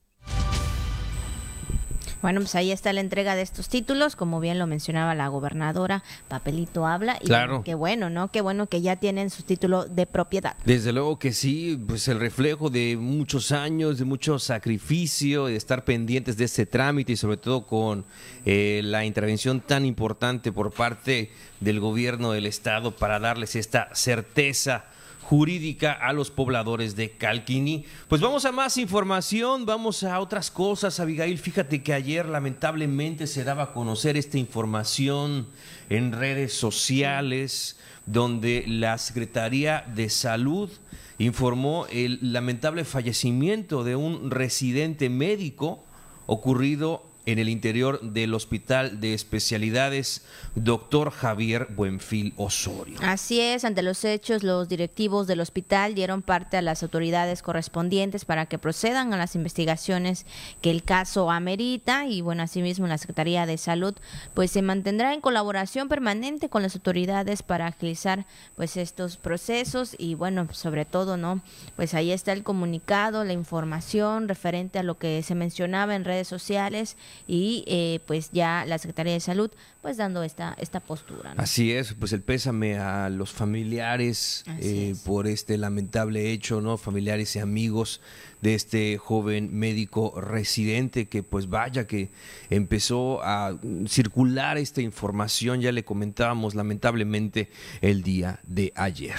Bueno, 2.26 2.40
pues 2.40 2.56
ahí 2.56 2.72
está 2.72 2.92
la 2.92 3.02
entrega 3.02 3.36
de 3.36 3.44
estos 3.44 3.70
títulos, 3.70 4.16
como 4.16 4.40
bien 4.40 4.58
lo 4.58 4.66
mencionaba 4.66 5.14
la 5.14 5.28
gobernadora, 5.28 6.04
papelito 6.28 6.88
habla 6.88 7.20
y 7.22 7.28
claro. 7.28 7.62
qué 7.64 7.76
bueno, 7.76 8.10
¿no? 8.10 8.32
Qué 8.32 8.42
bueno 8.42 8.66
que 8.66 8.82
ya 8.82 8.96
tienen 8.96 9.30
su 9.30 9.44
título 9.44 9.86
de 9.86 10.08
propiedad. 10.08 10.58
Desde 10.66 10.92
luego 10.92 11.20
que 11.20 11.34
sí, 11.34 11.80
pues 11.88 12.08
el 12.08 12.20
reflejo 12.20 12.72
de 12.72 12.98
muchos 12.98 13.52
años, 13.52 14.00
de 14.00 14.06
mucho 14.06 14.40
sacrificio, 14.40 15.46
de 15.46 15.56
estar 15.56 15.86
pendientes 15.86 16.36
de 16.36 16.46
este 16.46 16.66
trámite 16.66 17.12
y 17.12 17.16
sobre 17.16 17.38
todo 17.38 17.68
con 17.68 18.06
eh, 18.44 18.82
la 18.84 19.06
intervención 19.06 19.62
tan 19.62 19.86
importante 19.86 20.52
por 20.52 20.72
parte 20.72 21.30
del 21.60 21.80
gobierno 21.80 22.32
del 22.32 22.48
estado 22.48 22.96
para 22.96 23.20
darles 23.20 23.56
esta 23.56 23.90
certeza 23.94 24.86
jurídica 25.26 25.92
a 25.92 26.14
los 26.14 26.30
pobladores 26.30 26.96
de 26.96 27.12
Calquini. 27.18 27.86
Pues 28.08 28.22
vamos 28.22 28.46
a 28.46 28.52
más 28.52 28.78
información, 28.78 29.66
vamos 29.66 30.04
a 30.04 30.20
otras 30.20 30.52
cosas, 30.52 31.00
Abigail. 31.00 31.40
Fíjate 31.40 31.82
que 31.82 31.94
ayer 31.94 32.28
lamentablemente 32.28 33.26
se 33.26 33.44
daba 33.44 33.64
a 33.64 33.74
conocer 33.74 34.18
esta 34.18 34.38
información 34.38 35.48
en 35.90 36.12
redes 36.12 36.54
sociales 36.54 37.80
donde 38.06 38.66
la 38.68 39.00
Secretaría 39.00 39.84
de 39.96 40.10
Salud 40.10 40.70
informó 41.18 41.88
el 41.90 42.20
lamentable 42.22 42.86
fallecimiento 42.86 43.84
de 43.84 43.96
un 43.96 44.30
residente 44.30 45.10
médico 45.10 45.84
ocurrido 46.28 47.04
en 47.26 47.40
el 47.40 47.50
interior 47.50 48.00
del 48.02 48.34
Hospital 48.34 49.00
de 49.00 49.14
Especialidades 49.14 50.26
Doctor 50.56 51.12
Javier 51.12 51.68
Buenfil 51.76 52.34
Osorio. 52.38 52.98
Así 53.02 53.42
es, 53.42 53.66
ante 53.66 53.82
los 53.82 54.04
hechos, 54.06 54.44
los 54.44 54.70
directivos 54.70 55.28
del 55.28 55.40
hospital 55.40 55.96
dieron 55.96 56.22
parte 56.22 56.58
a 56.58 56.62
las 56.62 56.84
autoridades 56.84 57.42
correspondientes 57.42 58.26
para 58.26 58.46
que 58.46 58.58
procedan 58.58 59.14
a 59.14 59.18
las 59.18 59.36
investigaciones 59.36 60.26
que 60.62 60.72
el 60.72 60.84
caso 60.84 61.32
amerita 61.32 62.06
y 62.06 62.22
bueno, 62.22 62.44
asimismo 62.44 62.88
la 62.88 62.98
Secretaría 62.98 63.46
de 63.46 63.58
Salud 63.58 63.96
pues 64.34 64.52
se 64.52 64.62
mantendrá 64.62 65.14
en 65.14 65.22
colaboración 65.22 65.90
permanente 65.90 66.50
con 66.50 66.64
las 66.64 66.76
autoridades 66.76 67.44
para 67.44 67.68
agilizar 67.68 68.26
pues 68.56 68.78
estos 68.78 69.18
procesos 69.18 69.96
y 69.98 70.16
bueno, 70.16 70.48
sobre 70.52 70.86
todo, 70.86 71.18
¿no? 71.18 71.42
Pues 71.76 71.94
ahí 71.94 72.12
está 72.12 72.32
el 72.34 72.44
comunicado, 72.44 73.24
la 73.24 73.34
información 73.34 74.28
referente 74.28 74.80
a 74.80 74.84
lo 74.84 74.98
que 74.98 75.24
se 75.24 75.36
mencionaba 75.36 75.96
en 75.96 76.06
redes 76.06 76.28
sociales 76.28 76.98
y 77.28 77.64
eh, 77.68 78.00
pues 78.06 78.30
ya 78.32 78.66
la 78.66 78.78
Secretaría 78.78 79.14
de 79.14 79.20
Salud 79.20 79.52
pues 79.82 79.98
dando 79.98 80.24
esta, 80.24 80.56
esta 80.60 80.80
postura. 80.80 81.34
Así 81.38 81.72
es, 81.72 81.94
pues 81.94 82.12
el 82.14 82.22
pésame 82.22 82.78
a 82.78 83.10
los 83.10 83.32
familiares 83.32 84.44
eh, 84.60 84.96
por 85.06 85.28
este 85.28 85.58
lamentable 85.58 86.32
hecho, 86.32 86.62
¿no? 86.62 86.78
Familiares 86.78 87.36
y 87.36 87.40
amigos 87.40 88.02
de 88.46 88.54
este 88.54 89.00
joven 89.00 89.58
médico 89.58 90.22
residente 90.22 91.08
que 91.08 91.24
pues 91.24 91.50
vaya 91.50 91.88
que 91.88 92.12
empezó 92.52 93.20
a 93.24 93.58
circular 93.88 94.60
esta 94.60 94.84
información, 94.84 95.62
ya 95.62 95.72
le 95.72 95.84
comentábamos 95.84 96.54
lamentablemente 96.54 97.50
el 97.82 98.04
día 98.04 98.40
de 98.44 98.72
ayer. 98.76 99.16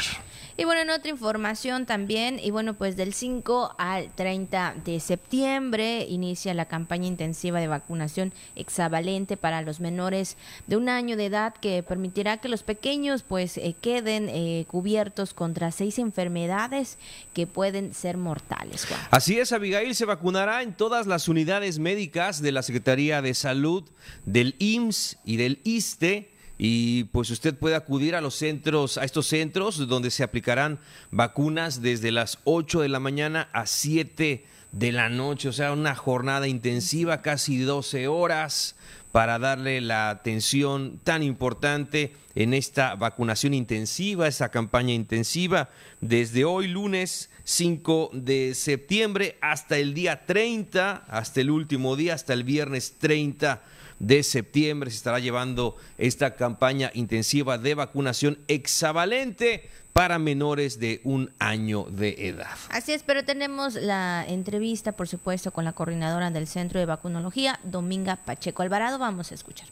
Y 0.59 0.65
bueno, 0.65 0.81
en 0.81 0.89
otra 0.89 1.11
información 1.11 1.85
también, 1.85 2.41
y 2.43 2.51
bueno, 2.51 2.75
pues 2.75 2.97
del 2.97 3.13
5 3.13 3.75
al 3.77 4.11
30 4.15 4.77
de 4.87 5.01
septiembre 5.01 6.07
inicia 6.09 6.55
la 6.55 6.65
campaña 6.65 7.07
intensiva 7.07 7.61
de 7.61 7.69
vacunación 7.69 8.33
hexavalente 8.55 9.37
para 9.37 9.61
los 9.61 9.81
menores 9.81 10.39
de 10.67 10.79
un 10.79 10.89
año 10.89 11.19
de 11.19 11.27
edad 11.27 11.53
que 11.53 11.83
permitirá 11.83 12.39
que 12.39 12.49
los 12.49 12.63
pequeños 12.63 13.23
pues 13.23 13.59
eh, 13.59 13.77
queden 13.79 14.31
eh, 14.31 14.65
cubiertos 14.67 15.35
contra 15.35 15.73
seis 15.73 15.99
enfermedades 15.99 16.97
que 17.35 17.47
pueden 17.47 17.93
ser 17.93 18.17
mortales. 18.17 18.87
Así 19.17 19.39
es, 19.39 19.53
Abigail 19.53 19.95
se 19.95 20.05
vacunará 20.05 20.63
en 20.63 20.75
todas 20.75 21.07
las 21.07 21.27
unidades 21.27 21.79
médicas 21.79 22.43
de 22.43 22.53
la 22.53 22.63
Secretaría 22.63 23.23
de 23.23 23.33
Salud, 23.33 23.83
del 24.27 24.57
IMSS 24.59 25.17
y 25.25 25.39
del 25.39 25.59
ISTE 25.65 26.35
y 26.59 27.05
pues 27.05 27.31
usted 27.31 27.57
puede 27.57 27.77
acudir 27.77 28.15
a 28.15 28.21
los 28.21 28.35
centros, 28.35 28.99
a 28.99 29.05
estos 29.05 29.27
centros 29.27 29.89
donde 29.89 30.11
se 30.11 30.23
aplicarán 30.23 30.81
vacunas 31.11 31.81
desde 31.81 32.13
las 32.13 32.41
8 32.45 32.83
de 32.83 32.91
la 32.91 33.01
mañana 33.01 33.49
a 33.55 33.65
7 33.65 34.45
de 34.73 34.93
la 34.93 35.09
noche, 35.09 35.49
o 35.49 35.53
sea, 35.55 35.73
una 35.73 35.95
jornada 35.95 36.47
intensiva, 36.47 37.23
casi 37.23 37.57
12 37.57 38.09
horas 38.09 38.77
para 39.13 39.39
darle 39.39 39.81
la 39.81 40.11
atención 40.11 41.01
tan 41.03 41.23
importante 41.23 42.13
en 42.35 42.53
esta 42.53 42.97
vacunación 42.97 43.55
intensiva, 43.55 44.29
esta 44.29 44.51
campaña 44.51 44.93
intensiva, 44.93 45.71
desde 46.03 46.45
hoy 46.45 46.69
lunes 46.69 47.31
5 47.47 48.11
de 48.13 48.55
septiembre 48.57 49.39
hasta 49.41 49.79
el 49.79 49.95
día 49.95 50.27
30, 50.27 51.05
hasta 51.07 51.41
el 51.41 51.51
último 51.51 51.95
día, 51.95 52.15
hasta 52.15 52.33
el 52.33 52.43
viernes 52.43 52.97
30 52.99 53.63
de 54.01 54.25
septiembre 54.25 54.91
se 54.91 54.97
estará 54.97 55.21
llevando 55.21 55.77
esta 55.97 56.35
campaña 56.35 56.91
intensiva 56.93 57.57
de 57.57 57.77
vacunación 57.77 58.39
hexavalente 58.49 59.71
para 59.93 60.19
menores 60.19 60.81
de 60.81 61.01
un 61.05 61.31
año 61.39 61.85
de 61.85 62.29
edad. 62.29 62.59
Así 62.69 62.93
es, 62.93 63.05
pero 63.05 63.25
tenemos 63.25 63.75
la 63.75 64.27
entrevista, 64.27 64.93
por 64.93 65.07
supuesto, 65.07 65.53
con 65.53 65.65
la 65.65 65.73
coordinadora 65.73 66.33
del 66.33 66.49
Centro 66.49 66.81
de 66.81 66.87
Vacunología, 66.87 67.61
Dominga 67.63 68.17
Pacheco 68.17 68.63
Alvarado. 68.63 68.99
Vamos 68.99 69.31
a 69.31 69.37
escuchar. 69.37 69.69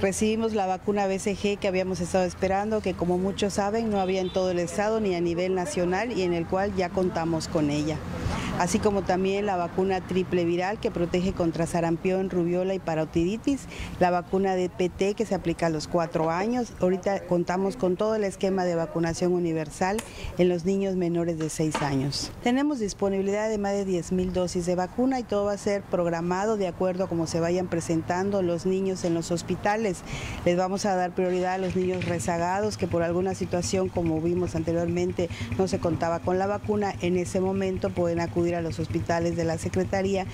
Recibimos 0.00 0.52
la 0.52 0.66
vacuna 0.66 1.06
BCG 1.06 1.58
que 1.58 1.68
habíamos 1.68 2.00
estado 2.00 2.24
esperando, 2.24 2.82
que 2.82 2.92
como 2.92 3.16
muchos 3.16 3.54
saben 3.54 3.88
no 3.88 3.98
había 3.98 4.20
en 4.20 4.30
todo 4.30 4.50
el 4.50 4.58
estado 4.58 5.00
ni 5.00 5.14
a 5.14 5.22
nivel 5.22 5.54
nacional 5.54 6.12
y 6.12 6.20
en 6.22 6.34
el 6.34 6.46
cual 6.46 6.76
ya 6.76 6.90
contamos 6.90 7.48
con 7.48 7.70
ella 7.70 7.96
así 8.58 8.78
como 8.78 9.02
también 9.02 9.46
la 9.46 9.56
vacuna 9.56 10.00
triple 10.00 10.44
viral 10.44 10.78
que 10.78 10.90
protege 10.90 11.32
contra 11.32 11.66
sarampión, 11.66 12.30
rubiola 12.30 12.74
y 12.74 12.78
parotiditis, 12.78 13.62
la 14.00 14.10
vacuna 14.10 14.54
de 14.54 14.68
PT 14.68 15.14
que 15.14 15.26
se 15.26 15.34
aplica 15.34 15.66
a 15.66 15.70
los 15.70 15.88
cuatro 15.88 16.30
años. 16.30 16.72
Ahorita 16.80 17.20
contamos 17.26 17.76
con 17.76 17.96
todo 17.96 18.14
el 18.14 18.24
esquema 18.24 18.64
de 18.64 18.74
vacunación 18.74 19.32
universal 19.32 19.98
en 20.38 20.48
los 20.48 20.64
niños 20.64 20.96
menores 20.96 21.38
de 21.38 21.50
seis 21.50 21.76
años. 21.82 22.30
Tenemos 22.42 22.78
disponibilidad 22.78 23.48
de 23.48 23.58
más 23.58 23.72
de 23.72 23.84
10 23.84 24.12
mil 24.12 24.32
dosis 24.32 24.66
de 24.66 24.74
vacuna 24.74 25.20
y 25.20 25.22
todo 25.22 25.46
va 25.46 25.52
a 25.52 25.58
ser 25.58 25.82
programado 25.82 26.56
de 26.56 26.68
acuerdo 26.68 27.04
a 27.04 27.08
cómo 27.08 27.26
se 27.26 27.40
vayan 27.40 27.68
presentando 27.68 28.42
los 28.42 28.66
niños 28.66 29.04
en 29.04 29.14
los 29.14 29.30
hospitales. 29.30 29.75
Les 29.76 30.56
vamos 30.56 30.86
a 30.86 30.94
dar 30.94 31.14
prioridad 31.14 31.54
a 31.54 31.58
los 31.58 31.76
niños 31.76 32.04
rezagados 32.04 32.76
que 32.76 32.86
por 32.86 33.02
alguna 33.02 33.34
situación, 33.34 33.88
como 33.88 34.20
vimos 34.20 34.54
anteriormente, 34.54 35.28
no 35.58 35.68
se 35.68 35.78
contaba 35.78 36.20
con 36.20 36.38
la 36.38 36.46
vacuna. 36.46 36.94
En 37.00 37.16
ese 37.16 37.40
momento 37.40 37.90
pueden 37.90 38.20
acudir 38.20 38.54
a 38.54 38.62
los 38.62 38.78
hospitales 38.78 39.36
de 39.36 39.44
la 39.44 39.58
Secretaría. 39.58 40.26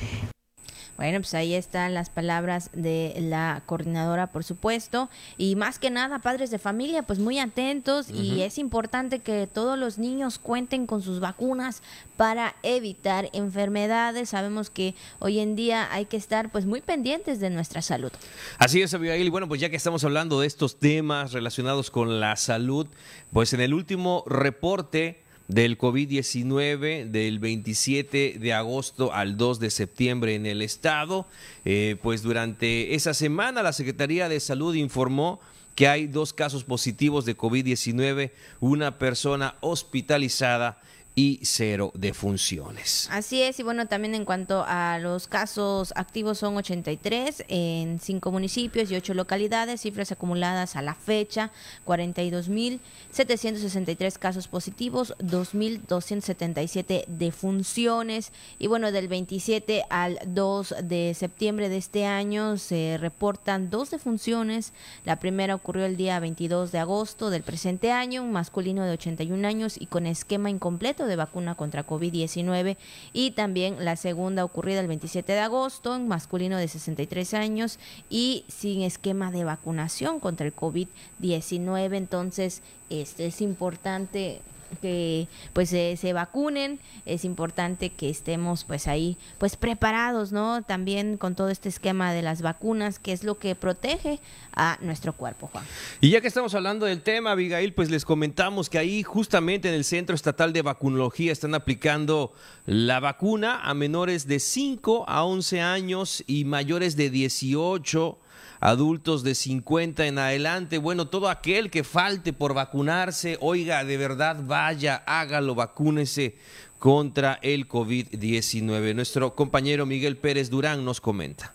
Bueno, 0.96 1.18
pues 1.20 1.34
ahí 1.34 1.54
están 1.54 1.94
las 1.94 2.10
palabras 2.10 2.70
de 2.72 3.14
la 3.18 3.62
coordinadora, 3.66 4.28
por 4.28 4.44
supuesto. 4.44 5.08
Y 5.38 5.56
más 5.56 5.78
que 5.78 5.90
nada, 5.90 6.18
padres 6.20 6.50
de 6.50 6.58
familia, 6.58 7.02
pues 7.02 7.18
muy 7.18 7.38
atentos. 7.38 8.10
Y 8.10 8.42
es 8.42 8.58
importante 8.58 9.20
que 9.20 9.46
todos 9.46 9.78
los 9.78 9.98
niños 9.98 10.38
cuenten 10.38 10.86
con 10.86 11.02
sus 11.02 11.18
vacunas 11.20 11.82
para 12.16 12.54
evitar 12.62 13.30
enfermedades. 13.32 14.28
Sabemos 14.28 14.70
que 14.70 14.94
hoy 15.18 15.40
en 15.40 15.56
día 15.56 15.88
hay 15.92 16.04
que 16.04 16.16
estar 16.16 16.50
pues 16.50 16.66
muy 16.66 16.80
pendientes 16.82 17.40
de 17.40 17.50
nuestra 17.50 17.82
salud. 17.82 18.12
Así 18.58 18.82
es, 18.82 18.92
Abigail. 18.94 19.30
Bueno, 19.30 19.48
pues 19.48 19.60
ya 19.60 19.70
que 19.70 19.76
estamos 19.76 20.04
hablando 20.04 20.40
de 20.40 20.46
estos 20.46 20.78
temas 20.78 21.32
relacionados 21.32 21.90
con 21.90 22.20
la 22.20 22.36
salud, 22.36 22.86
pues 23.32 23.52
en 23.54 23.60
el 23.60 23.74
último 23.74 24.24
reporte 24.26 25.21
del 25.54 25.76
COVID-19 25.76 27.10
del 27.10 27.38
27 27.38 28.36
de 28.38 28.52
agosto 28.54 29.12
al 29.12 29.36
2 29.36 29.60
de 29.60 29.70
septiembre 29.70 30.34
en 30.34 30.46
el 30.46 30.62
estado. 30.62 31.26
Eh, 31.64 31.96
pues 32.02 32.22
durante 32.22 32.94
esa 32.94 33.14
semana 33.14 33.62
la 33.62 33.72
Secretaría 33.72 34.28
de 34.28 34.40
Salud 34.40 34.74
informó 34.74 35.40
que 35.74 35.88
hay 35.88 36.06
dos 36.06 36.32
casos 36.32 36.64
positivos 36.64 37.24
de 37.24 37.36
COVID-19, 37.36 38.30
una 38.60 38.98
persona 38.98 39.56
hospitalizada 39.60 40.80
y 41.14 41.40
cero 41.42 41.92
de 41.94 42.14
funciones. 42.14 43.06
Así 43.10 43.42
es, 43.42 43.60
y 43.60 43.62
bueno, 43.62 43.86
también 43.86 44.14
en 44.14 44.24
cuanto 44.24 44.64
a 44.66 44.98
los 44.98 45.26
casos 45.26 45.92
activos 45.94 46.38
son 46.38 46.56
83 46.56 47.44
en 47.48 48.00
cinco 48.00 48.32
municipios 48.32 48.90
y 48.90 48.96
ocho 48.96 49.12
localidades, 49.12 49.82
cifras 49.82 50.10
acumuladas 50.10 50.74
a 50.74 50.80
la 50.80 50.94
fecha, 50.94 51.50
42.763 51.86 54.18
casos 54.18 54.48
positivos, 54.48 55.14
2.277 55.18 57.04
defunciones 57.06 58.32
y 58.58 58.68
bueno, 58.68 58.90
del 58.90 59.08
27 59.08 59.84
al 59.90 60.18
2 60.26 60.76
de 60.84 61.12
septiembre 61.14 61.68
de 61.68 61.76
este 61.76 62.06
año 62.06 62.56
se 62.56 62.96
reportan 62.98 63.68
dos 63.68 63.90
defunciones, 63.90 64.72
la 65.04 65.20
primera 65.20 65.54
ocurrió 65.54 65.84
el 65.84 65.98
día 65.98 66.18
22 66.20 66.72
de 66.72 66.78
agosto 66.78 67.28
del 67.28 67.42
presente 67.42 67.92
año, 67.92 68.22
un 68.22 68.32
masculino 68.32 68.82
de 68.84 68.92
81 68.92 69.46
años 69.46 69.76
y 69.78 69.84
con 69.86 70.06
esquema 70.06 70.48
incompleto 70.48 71.01
de 71.06 71.16
vacuna 71.16 71.54
contra 71.54 71.86
COVID-19 71.86 72.76
y 73.12 73.32
también 73.32 73.84
la 73.84 73.96
segunda 73.96 74.44
ocurrida 74.44 74.80
el 74.80 74.88
27 74.88 75.32
de 75.32 75.40
agosto, 75.40 75.94
en 75.94 76.08
masculino 76.08 76.56
de 76.58 76.68
63 76.68 77.34
años 77.34 77.78
y 78.10 78.44
sin 78.48 78.82
esquema 78.82 79.30
de 79.30 79.44
vacunación 79.44 80.20
contra 80.20 80.46
el 80.46 80.54
COVID-19. 80.54 81.96
Entonces, 81.96 82.62
este 82.90 83.26
es 83.26 83.40
importante 83.40 84.40
que 84.80 85.28
pues 85.52 85.70
se 85.70 86.12
vacunen 86.12 86.80
es 87.06 87.24
importante 87.24 87.90
que 87.90 88.10
estemos 88.10 88.64
pues 88.64 88.86
ahí 88.86 89.16
pues 89.38 89.56
preparados 89.56 90.32
no 90.32 90.62
también 90.62 91.16
con 91.16 91.34
todo 91.34 91.48
este 91.48 91.68
esquema 91.68 92.12
de 92.12 92.22
las 92.22 92.42
vacunas 92.42 92.98
que 92.98 93.12
es 93.12 93.24
lo 93.24 93.38
que 93.38 93.54
protege 93.54 94.20
a 94.54 94.78
nuestro 94.80 95.14
cuerpo 95.14 95.48
Juan. 95.48 95.64
Y 96.00 96.10
ya 96.10 96.20
que 96.20 96.28
estamos 96.28 96.54
hablando 96.54 96.86
del 96.86 97.02
tema 97.02 97.32
Abigail 97.32 97.74
pues 97.74 97.90
les 97.90 98.04
comentamos 98.04 98.70
que 98.70 98.78
ahí 98.78 99.02
justamente 99.02 99.68
en 99.68 99.74
el 99.74 99.84
Centro 99.84 100.14
Estatal 100.14 100.52
de 100.52 100.62
Vacunología 100.62 101.32
están 101.32 101.54
aplicando 101.54 102.32
la 102.66 103.00
vacuna 103.00 103.60
a 103.62 103.74
menores 103.74 104.26
de 104.26 104.38
5 104.38 105.04
a 105.08 105.24
11 105.24 105.60
años 105.60 106.24
y 106.26 106.44
mayores 106.44 106.96
de 106.96 107.10
18 107.10 108.18
adultos 108.62 109.24
de 109.24 109.34
50 109.34 110.06
en 110.06 110.18
adelante. 110.18 110.78
Bueno, 110.78 111.08
todo 111.08 111.28
aquel 111.28 111.68
que 111.68 111.82
falte 111.82 112.32
por 112.32 112.54
vacunarse, 112.54 113.36
oiga, 113.40 113.84
de 113.84 113.96
verdad, 113.96 114.38
vaya, 114.40 115.02
hágalo, 115.04 115.56
vacúnese 115.56 116.36
contra 116.78 117.40
el 117.42 117.68
COVID-19. 117.68 118.94
Nuestro 118.94 119.34
compañero 119.34 119.84
Miguel 119.84 120.16
Pérez 120.16 120.48
Durán 120.48 120.84
nos 120.84 121.00
comenta. 121.00 121.54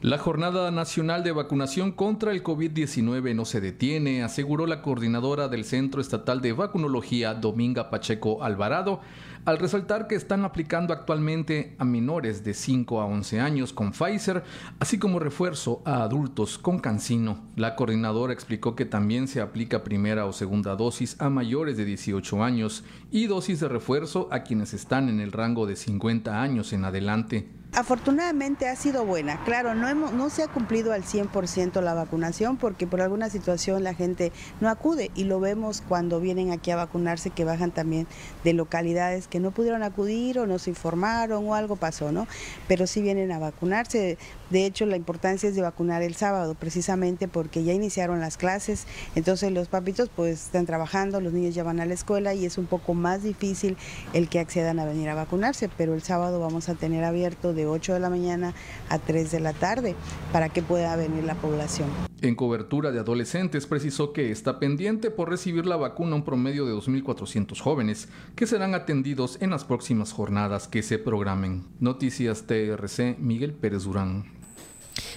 La 0.00 0.18
Jornada 0.18 0.70
Nacional 0.72 1.22
de 1.22 1.30
Vacunación 1.30 1.92
contra 1.92 2.32
el 2.32 2.42
COVID-19 2.42 3.36
no 3.36 3.44
se 3.44 3.60
detiene, 3.60 4.24
aseguró 4.24 4.66
la 4.66 4.82
coordinadora 4.82 5.46
del 5.46 5.64
Centro 5.64 6.00
Estatal 6.00 6.40
de 6.40 6.52
Vacunología, 6.52 7.34
Dominga 7.34 7.88
Pacheco 7.88 8.42
Alvarado, 8.42 9.00
al 9.44 9.58
resaltar 9.58 10.06
que 10.06 10.14
están 10.14 10.44
aplicando 10.44 10.92
actualmente 10.92 11.74
a 11.78 11.84
menores 11.84 12.44
de 12.44 12.54
5 12.54 13.00
a 13.00 13.06
11 13.06 13.40
años 13.40 13.72
con 13.72 13.92
Pfizer, 13.92 14.44
así 14.78 14.98
como 14.98 15.18
refuerzo 15.18 15.82
a 15.84 16.02
adultos 16.02 16.58
con 16.58 16.78
Cancino. 16.78 17.38
La 17.56 17.74
coordinadora 17.74 18.32
explicó 18.32 18.76
que 18.76 18.84
también 18.84 19.28
se 19.28 19.40
aplica 19.40 19.84
primera 19.84 20.26
o 20.26 20.32
segunda 20.32 20.76
dosis 20.76 21.20
a 21.20 21.28
mayores 21.28 21.76
de 21.76 21.84
18 21.84 22.44
años 22.44 22.84
y 23.10 23.26
dosis 23.26 23.60
de 23.60 23.68
refuerzo 23.68 24.28
a 24.30 24.42
quienes 24.42 24.74
están 24.74 25.08
en 25.08 25.20
el 25.20 25.32
rango 25.32 25.66
de 25.66 25.76
50 25.76 26.40
años 26.40 26.72
en 26.72 26.84
adelante. 26.84 27.48
Afortunadamente 27.74 28.68
ha 28.68 28.76
sido 28.76 29.06
buena. 29.06 29.42
Claro, 29.44 29.74
no, 29.74 29.88
hemos, 29.88 30.12
no 30.12 30.28
se 30.28 30.42
ha 30.42 30.48
cumplido 30.48 30.92
al 30.92 31.04
100% 31.04 31.80
la 31.80 31.94
vacunación 31.94 32.58
porque 32.58 32.86
por 32.86 33.00
alguna 33.00 33.30
situación 33.30 33.82
la 33.82 33.94
gente 33.94 34.30
no 34.60 34.68
acude 34.68 35.10
y 35.14 35.24
lo 35.24 35.40
vemos 35.40 35.82
cuando 35.88 36.20
vienen 36.20 36.50
aquí 36.50 36.70
a 36.70 36.76
vacunarse 36.76 37.30
que 37.30 37.46
bajan 37.46 37.70
también 37.70 38.06
de 38.44 38.52
localidades 38.52 39.26
que 39.32 39.40
no 39.40 39.50
pudieron 39.50 39.82
acudir 39.82 40.38
o 40.38 40.46
no 40.46 40.58
se 40.58 40.68
informaron 40.68 41.48
o 41.48 41.54
algo 41.54 41.76
pasó, 41.76 42.12
¿no? 42.12 42.28
Pero 42.68 42.86
sí 42.86 43.00
vienen 43.00 43.32
a 43.32 43.38
vacunarse. 43.38 44.18
De 44.52 44.66
hecho, 44.66 44.84
la 44.84 44.96
importancia 44.96 45.48
es 45.48 45.54
de 45.54 45.62
vacunar 45.62 46.02
el 46.02 46.14
sábado 46.14 46.54
precisamente 46.54 47.26
porque 47.26 47.64
ya 47.64 47.72
iniciaron 47.72 48.20
las 48.20 48.36
clases, 48.36 48.86
entonces 49.14 49.50
los 49.50 49.68
papitos 49.68 50.10
pues 50.14 50.44
están 50.44 50.66
trabajando, 50.66 51.22
los 51.22 51.32
niños 51.32 51.54
ya 51.54 51.64
van 51.64 51.80
a 51.80 51.86
la 51.86 51.94
escuela 51.94 52.34
y 52.34 52.44
es 52.44 52.58
un 52.58 52.66
poco 52.66 52.92
más 52.92 53.22
difícil 53.22 53.78
el 54.12 54.28
que 54.28 54.40
accedan 54.40 54.78
a 54.78 54.84
venir 54.84 55.08
a 55.08 55.14
vacunarse, 55.14 55.70
pero 55.78 55.94
el 55.94 56.02
sábado 56.02 56.38
vamos 56.38 56.68
a 56.68 56.74
tener 56.74 57.02
abierto 57.02 57.54
de 57.54 57.62
de 57.62 57.68
8 57.68 57.94
de 57.94 58.00
la 58.00 58.10
mañana 58.10 58.54
a 58.88 58.98
3 58.98 59.30
de 59.30 59.40
la 59.40 59.52
tarde 59.52 59.94
para 60.32 60.48
que 60.48 60.62
pueda 60.62 60.96
venir 60.96 61.24
la 61.24 61.34
población. 61.34 61.88
En 62.20 62.34
cobertura 62.34 62.90
de 62.92 63.00
adolescentes 63.00 63.66
precisó 63.66 64.12
que 64.12 64.30
está 64.30 64.58
pendiente 64.58 65.10
por 65.10 65.28
recibir 65.28 65.66
la 65.66 65.76
vacuna 65.76 66.16
un 66.16 66.24
promedio 66.24 66.66
de 66.66 66.74
2.400 66.74 67.58
jóvenes 67.60 68.08
que 68.36 68.46
serán 68.46 68.74
atendidos 68.74 69.38
en 69.40 69.50
las 69.50 69.64
próximas 69.64 70.12
jornadas 70.12 70.68
que 70.68 70.82
se 70.82 70.98
programen. 70.98 71.64
Noticias 71.80 72.44
TRC 72.46 73.18
Miguel 73.18 73.54
Pérez 73.54 73.84
Durán. 73.84 74.41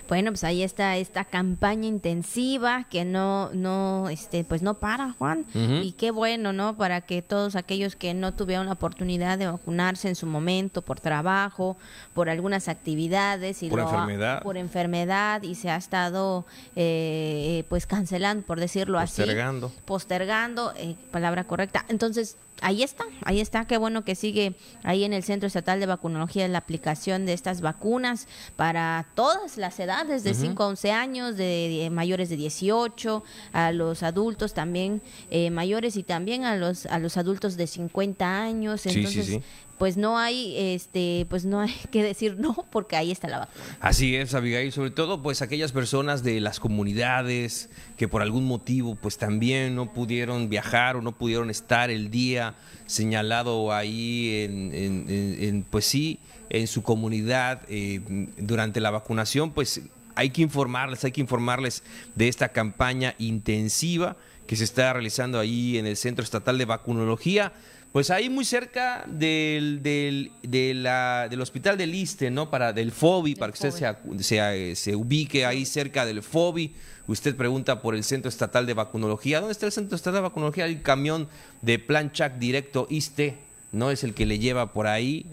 Bueno, 0.08 0.32
pues 0.32 0.44
ahí 0.44 0.62
está 0.62 0.98
esta 0.98 1.26
campaña 1.26 1.88
intensiva 1.88 2.86
que 2.90 3.06
no, 3.06 3.50
no, 3.54 4.10
este, 4.10 4.44
pues 4.44 4.62
no 4.62 4.76
para, 4.76 5.14
Juan. 5.14 5.46
Y 5.54 5.94
qué 5.94 6.12
bueno, 6.12 6.54
¿no? 6.54 6.78
Para 6.78 7.02
que 7.02 7.22
todos 7.22 7.56
aquellos 7.56 7.96
que 7.96 8.14
no 8.14 8.34
tuvieron 8.34 8.68
la 8.68 8.74
oportunidad 8.74 9.38
de 9.38 9.48
vacunarse 9.48 10.08
en 10.08 10.16
su 10.16 10.28
momento, 10.28 10.82
por 10.82 11.00
trabajo, 11.00 11.78
por 12.14 12.30
algunas 12.30 12.68
actividades 12.68 13.64
y 13.64 13.70
por 13.70 13.80
enfermedad, 13.80 14.44
por 14.44 14.58
enfermedad 14.58 15.42
y 15.44 15.56
se 15.56 15.70
ha 15.70 15.78
estado, 15.78 16.46
eh, 16.76 17.64
pues 17.70 17.88
cancelando, 17.88 18.46
por 18.46 18.60
decirlo 18.60 19.00
postergando. 19.00 19.68
así, 19.68 19.76
postergando, 19.86 20.74
eh, 20.78 20.96
palabra 21.12 21.46
correcta. 21.46 21.86
Entonces 21.90 22.38
ahí 22.62 22.84
está, 22.84 23.06
ahí 23.24 23.40
está, 23.40 23.66
qué 23.66 23.78
bueno 23.78 24.04
que 24.04 24.16
sigue 24.16 24.56
ahí 24.84 25.04
en 25.04 25.14
el 25.14 25.24
Centro 25.24 25.48
Estatal 25.48 25.80
de 25.80 25.86
Vacunología 25.86 26.48
la 26.48 26.60
aplicación 26.60 27.26
de 27.26 27.34
estas 27.34 27.62
vacunas 27.62 28.28
para 28.56 29.08
todas 29.16 29.58
las 29.58 29.80
edades, 29.80 30.24
de 30.24 30.34
5 30.34 30.64
a 30.64 30.68
11 30.68 30.92
años, 30.92 31.38
de, 31.38 31.90
mayores 31.92 32.30
de 32.30 32.38
18, 32.38 33.24
a 33.54 33.72
los 33.72 34.04
adultos 34.04 34.54
también 34.54 35.02
eh, 35.30 35.50
mayores 35.50 35.96
y 35.98 36.04
también 36.04 36.44
a 36.44 36.56
los 36.56 36.86
a 36.86 37.00
los 37.00 37.18
adultos 37.18 37.58
de 37.58 37.68
50 37.68 38.42
años. 38.42 38.86
Entonces, 38.86 39.40
pues 39.78 39.98
no 39.98 40.18
hay 40.18 40.56
este 40.58 41.26
pues 41.30 41.46
no 41.46 41.60
hay 41.60 41.74
que 41.92 42.04
decir 42.04 42.38
no 42.38 42.66
porque 42.72 42.96
ahí 42.96 43.12
está 43.12 43.28
la 43.28 43.40
vacuna. 43.40 43.78
Así 43.80 44.16
es, 44.16 44.34
Abigail, 44.34 44.72
sobre 44.72 44.92
todo 44.92 45.22
pues 45.22 45.42
aquellas 45.42 45.72
personas 45.72 46.24
de 46.24 46.40
las 46.40 46.60
comunidades 46.60 47.70
que 47.98 48.08
por 48.08 48.22
algún 48.22 48.46
motivo 48.46 48.96
pues 48.96 49.18
también 49.18 49.76
no 49.76 49.94
pudieron 49.94 50.50
viajar 50.50 50.96
o 50.96 51.02
no 51.02 51.12
pudieron 51.12 51.50
estar 51.50 51.90
el 51.90 52.10
día 52.10 52.56
señalado 52.86 53.74
ahí 53.74 54.46
en, 54.46 55.66
pues 55.70 55.86
sí 55.86 56.20
en 56.50 56.68
su 56.68 56.84
comunidad 56.84 57.64
eh, 57.68 58.02
durante 58.38 58.80
la 58.80 58.92
vacunación 58.92 59.52
pues 59.52 59.82
hay 60.16 60.30
que 60.30 60.42
informarles, 60.42 61.04
hay 61.04 61.12
que 61.12 61.22
informarles 61.22 61.84
de 62.16 62.28
esta 62.28 62.50
campaña 62.50 63.16
intensiva 63.18 64.16
que 64.48 64.56
se 64.56 64.64
está 64.64 64.94
realizando 64.94 65.40
ahí 65.40 65.78
en 65.78 65.86
el 65.86 65.98
Centro 65.98 66.24
Estatal 66.24 66.58
de 66.58 66.66
Vacunología 66.66 67.54
pues 67.96 68.10
ahí 68.10 68.30
muy 68.30 68.44
cerca 68.44 69.06
del, 69.08 69.82
del, 69.82 70.34
del 70.44 71.42
hospital 71.42 71.78
del 71.78 71.96
ISTE, 71.96 72.30
¿no? 72.30 72.50
Para, 72.50 72.74
del 72.74 72.92
FOBI, 72.92 73.36
para 73.36 73.54
que 73.54 73.68
usted 73.70 73.96
se, 74.22 74.76
se, 74.76 74.96
ubique 74.98 75.46
ahí 75.46 75.66
cerca 75.66 76.06
del 76.06 76.22
FOBI. 76.22 76.76
Usted 77.08 77.38
pregunta 77.38 77.82
por 77.82 77.96
el 77.96 78.04
Centro 78.04 78.28
Estatal 78.28 78.66
de 78.66 78.74
Vacunología. 78.74 79.40
¿Dónde 79.40 79.54
está 79.54 79.66
el 79.66 79.72
Centro 79.72 79.96
Estatal 79.96 80.16
de 80.16 80.22
Vacunología? 80.24 80.66
El 80.66 80.82
camión 80.82 81.30
de 81.62 81.80
Plan 81.80 82.12
Chac 82.12 82.38
directo 82.38 82.86
ISTE, 82.90 83.38
¿no? 83.72 83.92
Es 83.92 84.04
el 84.04 84.14
que 84.14 84.26
le 84.26 84.40
lleva 84.40 84.74
por 84.74 84.88
ahí 84.88 85.26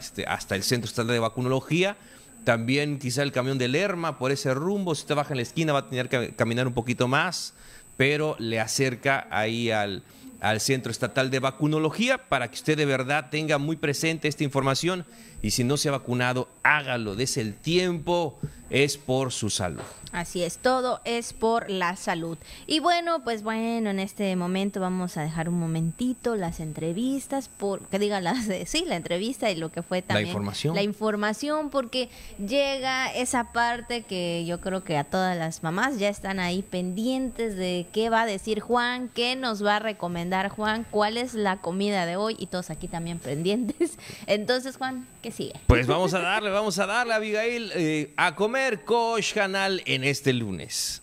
este, 0.00 0.26
hasta 0.26 0.56
el 0.56 0.64
Centro 0.64 0.88
Estatal 0.88 1.12
de 1.12 1.20
Vacunología. 1.20 1.96
También 2.42 2.98
quizá 2.98 3.22
el 3.22 3.30
camión 3.30 3.58
de 3.58 3.68
Lerma 3.68 4.18
por 4.18 4.32
ese 4.32 4.52
rumbo. 4.54 4.96
Si 4.96 5.02
usted 5.02 5.14
baja 5.14 5.34
en 5.34 5.36
la 5.36 5.42
esquina 5.42 5.72
va 5.72 5.78
a 5.78 5.88
tener 5.88 6.08
que 6.08 6.34
caminar 6.34 6.66
un 6.66 6.74
poquito 6.74 7.06
más, 7.06 7.54
pero 7.96 8.34
le 8.40 8.58
acerca 8.58 9.28
ahí 9.30 9.70
al 9.70 10.02
al 10.42 10.60
Centro 10.60 10.90
Estatal 10.90 11.30
de 11.30 11.38
Vacunología 11.38 12.28
para 12.28 12.48
que 12.48 12.56
usted 12.56 12.76
de 12.76 12.84
verdad 12.84 13.30
tenga 13.30 13.58
muy 13.58 13.76
presente 13.76 14.26
esta 14.26 14.42
información 14.42 15.06
y 15.40 15.52
si 15.52 15.64
no 15.64 15.76
se 15.76 15.88
ha 15.88 15.92
vacunado, 15.92 16.48
hágalo, 16.62 17.14
des 17.14 17.36
el 17.36 17.54
tiempo, 17.54 18.38
es 18.70 18.96
por 18.96 19.32
su 19.32 19.50
salud. 19.50 19.82
Así 20.12 20.42
es, 20.42 20.58
todo 20.58 21.00
es 21.04 21.32
por 21.32 21.70
la 21.70 21.96
salud. 21.96 22.38
Y 22.66 22.80
bueno, 22.80 23.24
pues 23.24 23.42
bueno, 23.42 23.90
en 23.90 23.98
este 23.98 24.36
momento 24.36 24.78
vamos 24.78 25.16
a 25.16 25.22
dejar 25.22 25.48
un 25.48 25.58
momentito 25.58 26.36
las 26.36 26.60
entrevistas, 26.60 27.48
por, 27.48 27.88
que 27.88 27.98
diga 27.98 28.20
las, 28.20 28.46
sí, 28.66 28.84
la 28.86 28.96
entrevista 28.96 29.50
y 29.50 29.56
lo 29.56 29.72
que 29.72 29.82
fue 29.82 30.02
también. 30.02 30.26
La 30.26 30.30
información. 30.30 30.74
La 30.74 30.82
información, 30.82 31.70
porque 31.70 32.08
llega 32.38 33.12
esa 33.12 33.52
parte 33.52 34.02
que 34.02 34.44
yo 34.46 34.60
creo 34.60 34.84
que 34.84 34.98
a 34.98 35.04
todas 35.04 35.36
las 35.36 35.62
mamás 35.62 35.98
ya 35.98 36.08
están 36.08 36.40
ahí 36.40 36.62
pendientes 36.62 37.56
de 37.56 37.86
qué 37.92 38.10
va 38.10 38.22
a 38.22 38.26
decir 38.26 38.60
Juan, 38.60 39.08
qué 39.08 39.34
nos 39.34 39.64
va 39.64 39.76
a 39.76 39.78
recomendar 39.80 40.31
Juan, 40.50 40.86
cuál 40.90 41.18
es 41.18 41.34
la 41.34 41.60
comida 41.60 42.06
de 42.06 42.16
hoy 42.16 42.36
y 42.38 42.46
todos 42.46 42.70
aquí 42.70 42.88
también 42.88 43.18
pendientes. 43.18 43.98
Entonces, 44.26 44.76
Juan, 44.76 45.06
¿qué 45.20 45.30
sigue? 45.30 45.54
Pues 45.66 45.86
vamos 45.86 46.14
a 46.14 46.20
darle, 46.20 46.50
vamos 46.50 46.78
a 46.78 46.86
darle, 46.86 47.14
Abigail, 47.14 47.70
eh, 47.74 48.14
a 48.16 48.34
comer 48.34 48.84
Coach 48.84 49.34
Canal 49.34 49.82
en 49.84 50.04
este 50.04 50.32
lunes. 50.32 51.02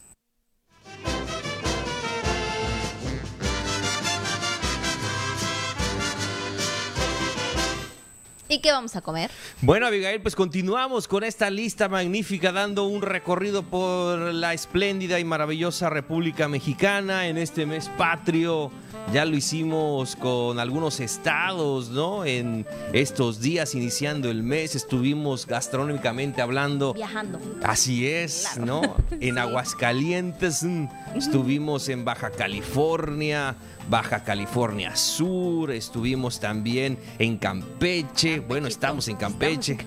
¿Y 8.52 8.62
qué 8.62 8.72
vamos 8.72 8.96
a 8.96 9.02
comer? 9.02 9.30
Bueno, 9.62 9.86
Abigail, 9.86 10.22
pues 10.22 10.36
continuamos 10.36 11.08
con 11.08 11.24
esta 11.24 11.52
lista 11.52 11.88
magnífica, 11.88 12.52
dando 12.52 12.86
un 12.86 13.04
recorrido 13.04 13.62
por 13.62 14.34
la 14.34 14.56
espléndida 14.56 15.20
y 15.20 15.24
maravillosa 15.24 15.92
República 15.92 16.48
Mexicana 16.48 17.28
en 17.28 17.38
este 17.38 17.68
mes 17.68 17.90
patrio 17.96 18.72
ya 19.14 19.26
lo 19.26 19.36
hicimos 19.36 20.16
con 20.16 20.60
algunos 20.60 21.00
estados, 21.00 21.90
¿no? 21.90 22.26
En 22.26 22.68
estos 22.94 23.42
días 23.42 23.74
iniciando 23.74 24.30
el 24.30 24.44
mes 24.44 24.76
estuvimos 24.76 25.48
gastronómicamente 25.48 26.44
hablando. 26.44 26.94
Viajando. 26.94 27.40
Así 27.64 28.08
es, 28.08 28.58
¿no? 28.58 28.82
En 29.20 29.40
Aguascalientes, 29.40 30.64
mm, 30.64 30.88
estuvimos 31.16 31.90
en 31.90 32.06
Baja 32.06 32.30
California, 32.30 33.56
Baja 33.90 34.24
California 34.24 34.96
Sur, 34.96 35.72
estuvimos 35.72 36.40
también 36.40 36.98
en 37.18 37.38
Campeche, 37.38 38.40
bueno, 38.40 38.68
estamos 38.68 39.08
en 39.08 39.16
Campeche, 39.16 39.78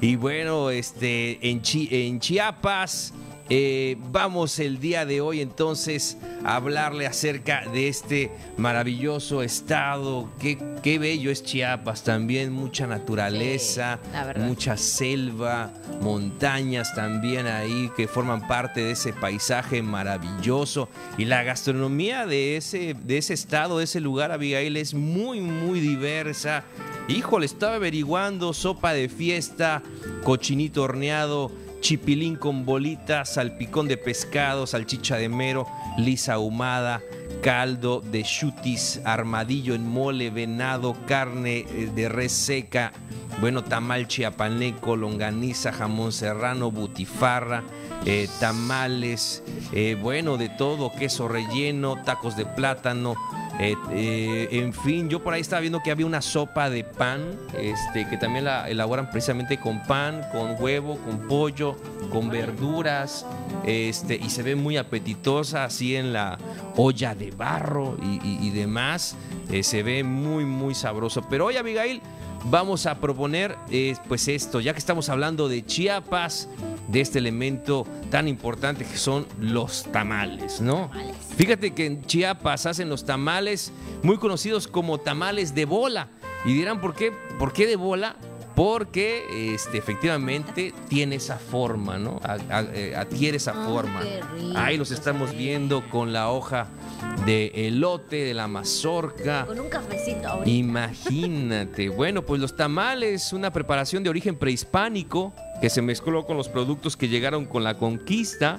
y 0.00 0.16
bueno, 0.16 0.70
este, 0.70 1.38
en, 1.50 1.60
en 1.64 2.20
Chiapas. 2.20 3.12
Eh, 3.50 3.96
vamos 4.10 4.58
el 4.58 4.78
día 4.78 5.06
de 5.06 5.22
hoy 5.22 5.40
entonces 5.40 6.18
a 6.44 6.56
hablarle 6.56 7.06
acerca 7.06 7.64
de 7.72 7.88
este 7.88 8.30
maravilloso 8.58 9.42
estado. 9.42 10.30
Qué, 10.38 10.58
qué 10.82 10.98
bello 10.98 11.30
es 11.30 11.42
Chiapas 11.42 12.04
también, 12.04 12.52
mucha 12.52 12.86
naturaleza, 12.86 14.00
mucha 14.36 14.76
selva, 14.76 15.72
montañas 16.02 16.94
también 16.94 17.46
ahí 17.46 17.90
que 17.96 18.06
forman 18.06 18.46
parte 18.46 18.80
de 18.82 18.90
ese 18.90 19.14
paisaje 19.14 19.82
maravilloso. 19.82 20.90
Y 21.16 21.24
la 21.24 21.42
gastronomía 21.42 22.26
de 22.26 22.58
ese, 22.58 22.94
de 22.94 23.16
ese 23.16 23.32
estado, 23.32 23.78
de 23.78 23.84
ese 23.84 24.00
lugar, 24.00 24.30
Abigail, 24.30 24.76
es 24.76 24.92
muy, 24.92 25.40
muy 25.40 25.80
diversa 25.80 26.64
híjole, 27.08 27.46
estaba 27.46 27.76
averiguando 27.76 28.52
sopa 28.52 28.92
de 28.92 29.08
fiesta, 29.08 29.82
cochinito 30.24 30.82
horneado, 30.82 31.50
chipilín 31.80 32.36
con 32.36 32.64
bolitas, 32.64 33.34
salpicón 33.34 33.88
de 33.88 33.96
pescado, 33.96 34.66
salchicha 34.66 35.16
de 35.16 35.28
mero, 35.28 35.66
lisa 35.96 36.34
ahumada, 36.34 37.00
caldo 37.42 38.00
de 38.00 38.22
chutis, 38.22 39.00
armadillo 39.04 39.74
en 39.74 39.86
mole, 39.86 40.30
venado, 40.30 40.96
carne 41.06 41.58
eh, 41.68 41.90
de 41.94 42.08
res 42.08 42.32
seca, 42.32 42.92
bueno, 43.40 43.62
tamal 43.62 44.08
chiapaneco, 44.08 44.96
longaniza, 44.96 45.72
jamón 45.72 46.12
serrano, 46.12 46.70
butifarra, 46.70 47.62
eh, 48.04 48.28
tamales, 48.40 49.42
eh, 49.72 49.96
bueno, 50.00 50.36
de 50.36 50.48
todo, 50.48 50.92
queso 50.92 51.28
relleno, 51.28 52.02
tacos 52.04 52.36
de 52.36 52.46
plátano, 52.46 53.14
eh, 53.60 54.48
en 54.52 54.72
fin, 54.72 55.08
yo 55.08 55.22
por 55.22 55.34
ahí 55.34 55.40
estaba 55.40 55.60
viendo 55.60 55.80
que 55.80 55.90
había 55.90 56.06
una 56.06 56.22
sopa 56.22 56.70
de 56.70 56.84
pan, 56.84 57.36
este, 57.58 58.08
que 58.08 58.16
también 58.16 58.44
la 58.44 58.68
elaboran 58.68 59.10
precisamente 59.10 59.58
con 59.58 59.82
pan, 59.82 60.22
con 60.30 60.56
huevo, 60.62 60.96
con 60.98 61.26
pollo, 61.26 61.76
con 62.10 62.28
verduras, 62.28 63.26
este, 63.64 64.16
y 64.16 64.30
se 64.30 64.42
ve 64.44 64.54
muy 64.54 64.76
apetitosa 64.76 65.64
así 65.64 65.96
en 65.96 66.12
la 66.12 66.38
olla 66.76 67.14
de 67.14 67.32
barro 67.32 67.96
y, 68.00 68.50
demás. 68.50 69.16
se 69.62 69.82
ve 69.82 70.04
muy, 70.04 70.44
muy 70.44 70.74
sabroso. 70.74 71.22
Pero 71.28 71.46
hoy, 71.46 71.56
Abigail, 71.56 72.00
vamos 72.50 72.86
a 72.86 73.00
proponer 73.00 73.56
pues 74.08 74.28
esto, 74.28 74.60
ya 74.60 74.72
que 74.72 74.78
estamos 74.78 75.08
hablando 75.08 75.48
de 75.48 75.64
Chiapas, 75.64 76.48
de 76.88 77.00
este 77.00 77.18
elemento 77.18 77.86
tan 78.10 78.28
importante 78.28 78.84
que 78.84 78.96
son 78.96 79.26
los 79.38 79.84
tamales, 79.84 80.60
¿no? 80.60 80.90
Fíjate 81.36 81.74
que 81.74 81.86
en 81.86 82.04
Chiapas 82.04 82.66
hacen 82.66 82.88
los 82.88 83.04
tamales 83.04 83.72
muy 84.02 84.16
conocidos 84.18 84.66
como 84.68 84.98
tamales 84.98 85.54
de 85.54 85.64
bola. 85.64 86.08
Y 86.44 86.52
dirán, 86.52 86.80
¿por 86.80 86.94
qué? 86.94 87.12
¿Por 87.38 87.52
qué 87.52 87.66
de 87.66 87.76
bola? 87.76 88.16
Porque 88.58 89.54
este, 89.54 89.78
efectivamente 89.78 90.74
tiene 90.88 91.14
esa 91.14 91.38
forma, 91.38 91.96
¿no? 91.96 92.20
Eh, 92.74 92.92
adquiere 92.96 93.36
esa 93.36 93.54
forma. 93.54 94.02
Ahí 94.56 94.76
los 94.76 94.90
estamos 94.90 95.32
viendo 95.32 95.88
con 95.88 96.12
la 96.12 96.28
hoja 96.30 96.66
de 97.24 97.52
elote, 97.54 98.16
de 98.16 98.34
la 98.34 98.48
mazorca. 98.48 99.46
Con 99.46 99.60
un 99.60 99.68
cafecito 99.68 100.26
ahorita. 100.28 100.50
Imagínate. 100.50 101.88
bueno, 101.96 102.22
pues 102.22 102.40
los 102.40 102.56
tamales, 102.56 103.32
una 103.32 103.52
preparación 103.52 104.02
de 104.02 104.10
origen 104.10 104.34
prehispánico 104.34 105.32
que 105.60 105.70
se 105.70 105.80
mezcló 105.80 106.26
con 106.26 106.36
los 106.36 106.48
productos 106.48 106.96
que 106.96 107.06
llegaron 107.06 107.46
con 107.46 107.62
la 107.62 107.78
conquista 107.78 108.58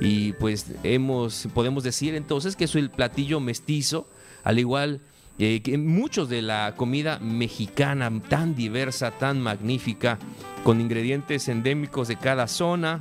y 0.00 0.32
pues 0.32 0.68
hemos 0.84 1.48
podemos 1.52 1.84
decir 1.84 2.14
entonces 2.14 2.56
que 2.56 2.64
es 2.64 2.74
el 2.76 2.88
platillo 2.88 3.40
mestizo, 3.40 4.08
al 4.42 4.58
igual 4.58 5.02
eh, 5.38 5.62
que 5.62 5.76
muchos 5.78 6.28
de 6.28 6.42
la 6.42 6.74
comida 6.76 7.18
mexicana 7.18 8.10
tan 8.28 8.54
diversa, 8.54 9.10
tan 9.10 9.40
magnífica, 9.40 10.18
con 10.62 10.80
ingredientes 10.80 11.48
endémicos 11.48 12.08
de 12.08 12.16
cada 12.16 12.46
zona. 12.46 13.00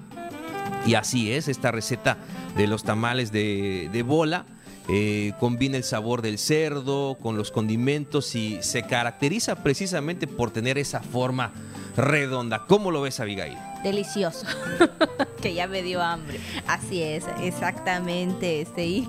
Y 0.85 0.95
así 0.95 1.31
es, 1.31 1.47
esta 1.47 1.71
receta 1.71 2.17
de 2.57 2.67
los 2.67 2.83
tamales 2.83 3.31
de, 3.31 4.03
bola 4.05 4.45
eh, 4.89 5.33
combina 5.39 5.77
el 5.77 5.83
sabor 5.83 6.21
del 6.21 6.37
cerdo 6.37 7.17
con 7.21 7.37
los 7.37 7.51
condimentos 7.51 8.35
y 8.35 8.57
se 8.61 8.83
caracteriza 8.83 9.63
precisamente 9.63 10.27
por 10.27 10.51
tener 10.51 10.77
esa 10.77 11.01
forma 11.01 11.53
redonda. 11.95 12.65
¿Cómo 12.67 12.91
lo 12.91 13.01
ves, 13.01 13.19
Abigail? 13.19 13.57
Delicioso, 13.83 14.45
que 15.41 15.53
ya 15.53 15.67
me 15.67 15.83
dio 15.83 16.01
hambre. 16.01 16.39
Así 16.67 17.03
es, 17.03 17.25
exactamente. 17.41 18.61
Este, 18.61 19.03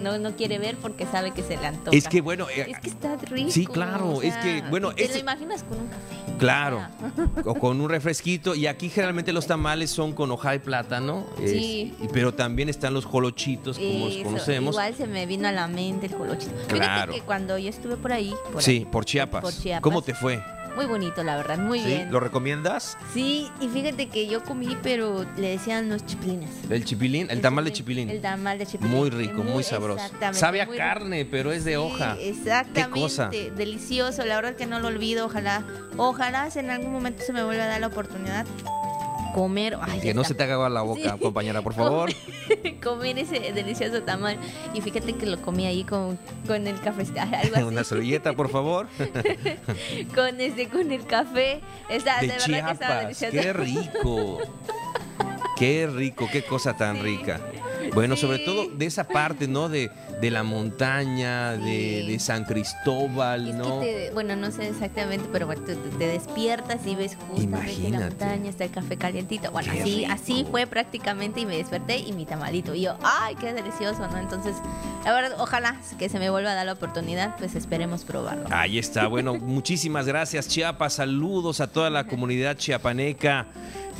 no, 0.00 0.18
no 0.18 0.34
quiere 0.36 0.58
ver 0.58 0.76
porque 0.76 1.04
sabe 1.06 1.32
que 1.32 1.42
se 1.42 1.58
le 1.58 1.66
antoja. 1.66 1.94
Es 1.94 2.08
que 2.08 2.22
bueno, 2.22 2.48
eh, 2.48 2.70
es 2.70 2.80
que 2.80 2.88
está 2.88 3.16
rico. 3.16 3.50
Sí, 3.50 3.66
claro, 3.66 4.22
es 4.22 4.34
que 4.36 4.62
bueno, 4.70 4.94
te 4.94 5.06
lo 5.06 5.18
imaginas 5.18 5.62
con 5.64 5.80
un 5.80 5.88
café. 5.88 6.38
Claro, 6.38 6.80
o 7.44 7.54
con 7.54 7.78
un 7.78 7.90
refresquito. 7.90 8.54
Y 8.54 8.66
aquí 8.66 8.88
generalmente 8.88 9.34
los 9.34 9.46
tamales 9.46 9.90
son 9.90 10.14
con 10.14 10.30
hoja 10.30 10.52
de 10.52 10.60
plátano, 10.60 11.26
sí. 11.44 11.94
pero 12.10 12.32
también 12.32 12.70
están 12.70 12.94
los 12.94 13.04
jolochitos 13.04 13.78
como 13.78 14.06
los 14.06 14.16
conocemos. 14.18 14.74
Igual 14.74 14.94
se 14.94 15.06
me 15.06 15.26
vino 15.26 15.46
a 15.46 15.52
la 15.52 15.68
mente 15.68 16.06
el 16.06 16.14
jolochito. 16.14 16.54
Claro. 16.68 17.12
que 17.12 17.20
cuando 17.20 17.58
yo 17.58 17.68
estuve 17.68 17.96
por 17.98 18.12
ahí, 18.12 18.32
sí, 18.58 18.86
por 18.90 19.04
Chiapas. 19.04 19.42
por 19.42 19.52
Chiapas. 19.52 19.82
¿Cómo 19.82 20.00
te 20.00 20.14
fue? 20.14 20.42
Muy 20.76 20.86
bonito, 20.86 21.22
la 21.22 21.36
verdad, 21.36 21.58
muy 21.58 21.80
bien. 21.80 22.10
¿Lo 22.10 22.20
recomiendas? 22.20 22.96
Sí, 23.12 23.50
y 23.60 23.68
fíjate 23.68 24.08
que 24.08 24.26
yo 24.26 24.42
comí, 24.42 24.76
pero 24.82 25.26
le 25.36 25.50
decían 25.50 25.88
los 25.88 26.04
chipilines. 26.06 26.50
¿El 26.70 26.84
chipilín? 26.84 27.28
El, 27.30 27.40
tamal 27.40 27.64
de 27.64 27.72
chipilín. 27.72 28.08
El 28.08 28.20
tamal 28.20 28.58
de 28.58 28.66
chipilín. 28.66 28.96
Muy 28.96 29.10
rico, 29.10 29.42
muy, 29.42 29.62
sabroso. 29.62 30.04
Sabe 30.32 30.62
a 30.62 30.66
carne, 30.66 31.24
pero 31.24 31.52
es 31.52 31.64
de 31.64 31.76
hoja. 31.76 32.16
Exactamente. 32.20 32.94
¿Qué 32.94 33.00
cosa? 33.00 33.30
Delicioso, 33.56 34.24
la 34.24 34.36
verdad 34.36 34.54
que 34.54 34.66
no 34.66 34.80
lo 34.80 34.88
olvido. 34.88 35.26
Ojalá, 35.26 35.64
ojalá 35.96 36.48
en 36.54 36.70
algún 36.70 36.92
momento 36.92 37.22
se 37.22 37.32
me 37.32 37.44
vuelva 37.44 37.64
a 37.64 37.68
dar 37.68 37.80
la 37.80 37.88
oportunidad 37.88 38.46
comer. 39.32 39.78
que 40.02 40.14
no 40.14 40.24
se 40.24 40.34
te 40.34 40.42
haga 40.42 40.68
la 40.68 40.82
boca, 40.82 41.16
compañera, 41.20 41.62
por 41.62 41.74
favor. 41.74 42.10
Comer, 42.82 43.18
ese 43.18 43.52
delicioso 43.52 44.02
tamal. 44.02 44.38
Y 44.74 44.80
fíjate 44.80 45.14
que 45.14 45.26
lo 45.26 45.40
comí 45.42 45.66
ahí 45.66 45.84
con, 45.84 46.18
con 46.46 46.66
el 46.66 46.80
café. 46.80 47.04
Algo 47.20 47.56
así. 47.56 47.62
Una 47.64 47.84
servilleta, 47.84 48.32
por 48.32 48.48
favor. 48.48 48.88
con 50.14 50.40
este, 50.40 50.68
con 50.68 50.90
el 50.90 51.04
café. 51.06 51.60
Está, 51.88 52.20
de, 52.20 52.28
de 52.28 52.36
Chiapas. 52.38 53.18
Qué 53.18 53.52
rico. 53.52 54.38
Qué 55.56 55.86
rico, 55.86 56.26
qué 56.32 56.42
cosa 56.42 56.74
tan 56.76 57.02
rica. 57.02 57.40
Bueno, 57.94 58.16
sobre 58.16 58.38
todo 58.40 58.68
de 58.68 58.86
esa 58.86 59.08
parte, 59.08 59.48
¿no? 59.48 59.68
De, 59.68 59.90
de 60.20 60.30
la 60.30 60.42
montaña, 60.42 61.52
de, 61.52 62.16
San 62.20 62.44
Cristóbal, 62.44 63.56
¿no? 63.56 63.82
bueno, 64.12 64.36
no 64.36 64.50
sé 64.50 64.68
exactamente, 64.68 65.26
pero 65.32 65.46
bueno, 65.46 65.62
te, 65.62 65.76
despiertas 65.98 66.86
y 66.86 66.94
ves 66.94 67.16
justamente 67.30 67.90
la 67.90 68.00
montaña, 68.00 68.50
está 68.50 68.64
el 68.64 68.70
café 68.70 68.96
calientito. 68.96 69.50
Bueno, 69.50 69.72
así, 69.72 70.04
así 70.04 70.46
fue 70.50 70.66
prácticamente 70.66 71.40
y 71.40 71.46
me 71.46 71.56
desperté 71.56 71.98
y 71.98 72.12
mi 72.12 72.26
tamalito. 72.26 72.74
Y 72.74 72.82
yo, 72.82 72.96
¡ay, 73.02 73.36
qué 73.36 73.52
delicioso! 73.52 74.06
¿no? 74.08 74.18
Entonces, 74.18 74.56
la 75.04 75.12
verdad, 75.12 75.36
ojalá 75.38 75.80
que 75.98 76.08
se 76.08 76.18
me 76.18 76.30
vuelva 76.30 76.52
a 76.52 76.54
dar 76.54 76.66
la 76.66 76.72
oportunidad, 76.72 77.36
pues 77.38 77.54
esperemos 77.54 78.04
probarlo. 78.04 78.46
Ahí 78.50 78.78
está. 78.78 79.06
Bueno, 79.06 79.34
muchísimas 79.40 80.06
gracias, 80.06 80.48
Chiapas. 80.48 80.94
Saludos 80.94 81.60
a 81.60 81.68
toda 81.68 81.90
la 81.90 82.04
comunidad 82.04 82.56
chiapaneca 82.56 83.46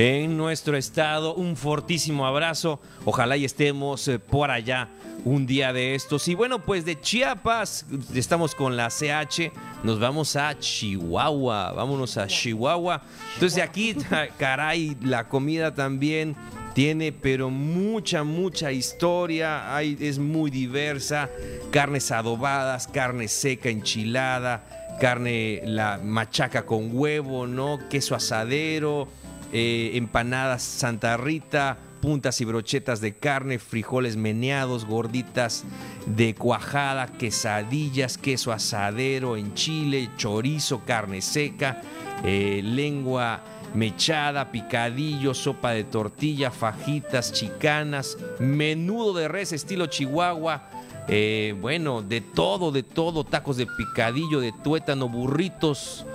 en 0.00 0.38
nuestro 0.38 0.78
estado. 0.78 1.34
Un 1.34 1.56
fortísimo 1.56 2.26
abrazo. 2.26 2.80
Ojalá 3.04 3.36
y 3.36 3.44
estemos 3.44 4.08
eh, 4.08 4.18
por 4.18 4.50
allá 4.50 4.88
un 5.26 5.46
día 5.46 5.74
de 5.74 5.94
estos. 5.94 6.26
Y 6.28 6.34
bueno, 6.34 6.64
pues 6.64 6.86
de 6.86 6.98
Chiapas, 6.98 7.84
estamos 8.14 8.54
con 8.54 8.78
la 8.78 8.88
CH, 8.88 9.52
nos 9.82 10.00
vamos 10.00 10.36
a 10.36 10.58
Chihuahua, 10.58 11.72
vámonos 11.72 12.16
a 12.16 12.26
Chihuahua. 12.26 13.02
Entonces 13.34 13.62
aquí, 13.62 13.94
caray, 14.38 14.96
la 15.02 15.28
comida 15.28 15.74
también 15.74 16.34
tiene 16.72 17.12
pero 17.12 17.50
mucha, 17.50 18.24
mucha 18.24 18.72
historia, 18.72 19.76
hay, 19.76 19.98
es 20.00 20.18
muy 20.18 20.50
diversa, 20.50 21.28
carnes 21.70 22.10
adobadas, 22.10 22.88
carne 22.88 23.28
seca, 23.28 23.68
enchilada, 23.68 24.96
carne, 24.98 25.60
la 25.64 26.00
machaca 26.02 26.64
con 26.64 26.88
huevo, 26.92 27.46
¿no? 27.46 27.78
Queso 27.90 28.14
asadero, 28.14 29.08
eh, 29.52 29.92
empanadas 29.94 30.62
Santa 30.62 31.16
Rita, 31.16 31.78
puntas 32.00 32.40
y 32.40 32.44
brochetas 32.44 33.00
de 33.00 33.16
carne, 33.16 33.58
frijoles 33.58 34.16
meneados, 34.16 34.84
gorditas 34.84 35.64
de 36.06 36.34
cuajada, 36.34 37.06
quesadillas, 37.06 38.18
queso 38.18 38.52
asadero 38.52 39.36
en 39.36 39.54
chile, 39.54 40.10
chorizo, 40.16 40.84
carne 40.84 41.20
seca, 41.20 41.82
eh, 42.24 42.60
lengua 42.64 43.42
mechada, 43.74 44.50
picadillo, 44.50 45.34
sopa 45.34 45.72
de 45.72 45.84
tortilla, 45.84 46.50
fajitas, 46.50 47.32
chicanas, 47.32 48.18
menudo 48.38 49.14
de 49.14 49.28
res 49.28 49.52
estilo 49.52 49.86
chihuahua. 49.86 50.68
Eh, 51.12 51.56
bueno, 51.60 52.02
de 52.02 52.20
todo, 52.20 52.70
de 52.70 52.84
todo, 52.84 53.24
tacos 53.24 53.56
de 53.56 53.66
picadillo, 53.66 54.38
de 54.38 54.52
tuétano, 54.52 55.08
burritos, 55.08 56.06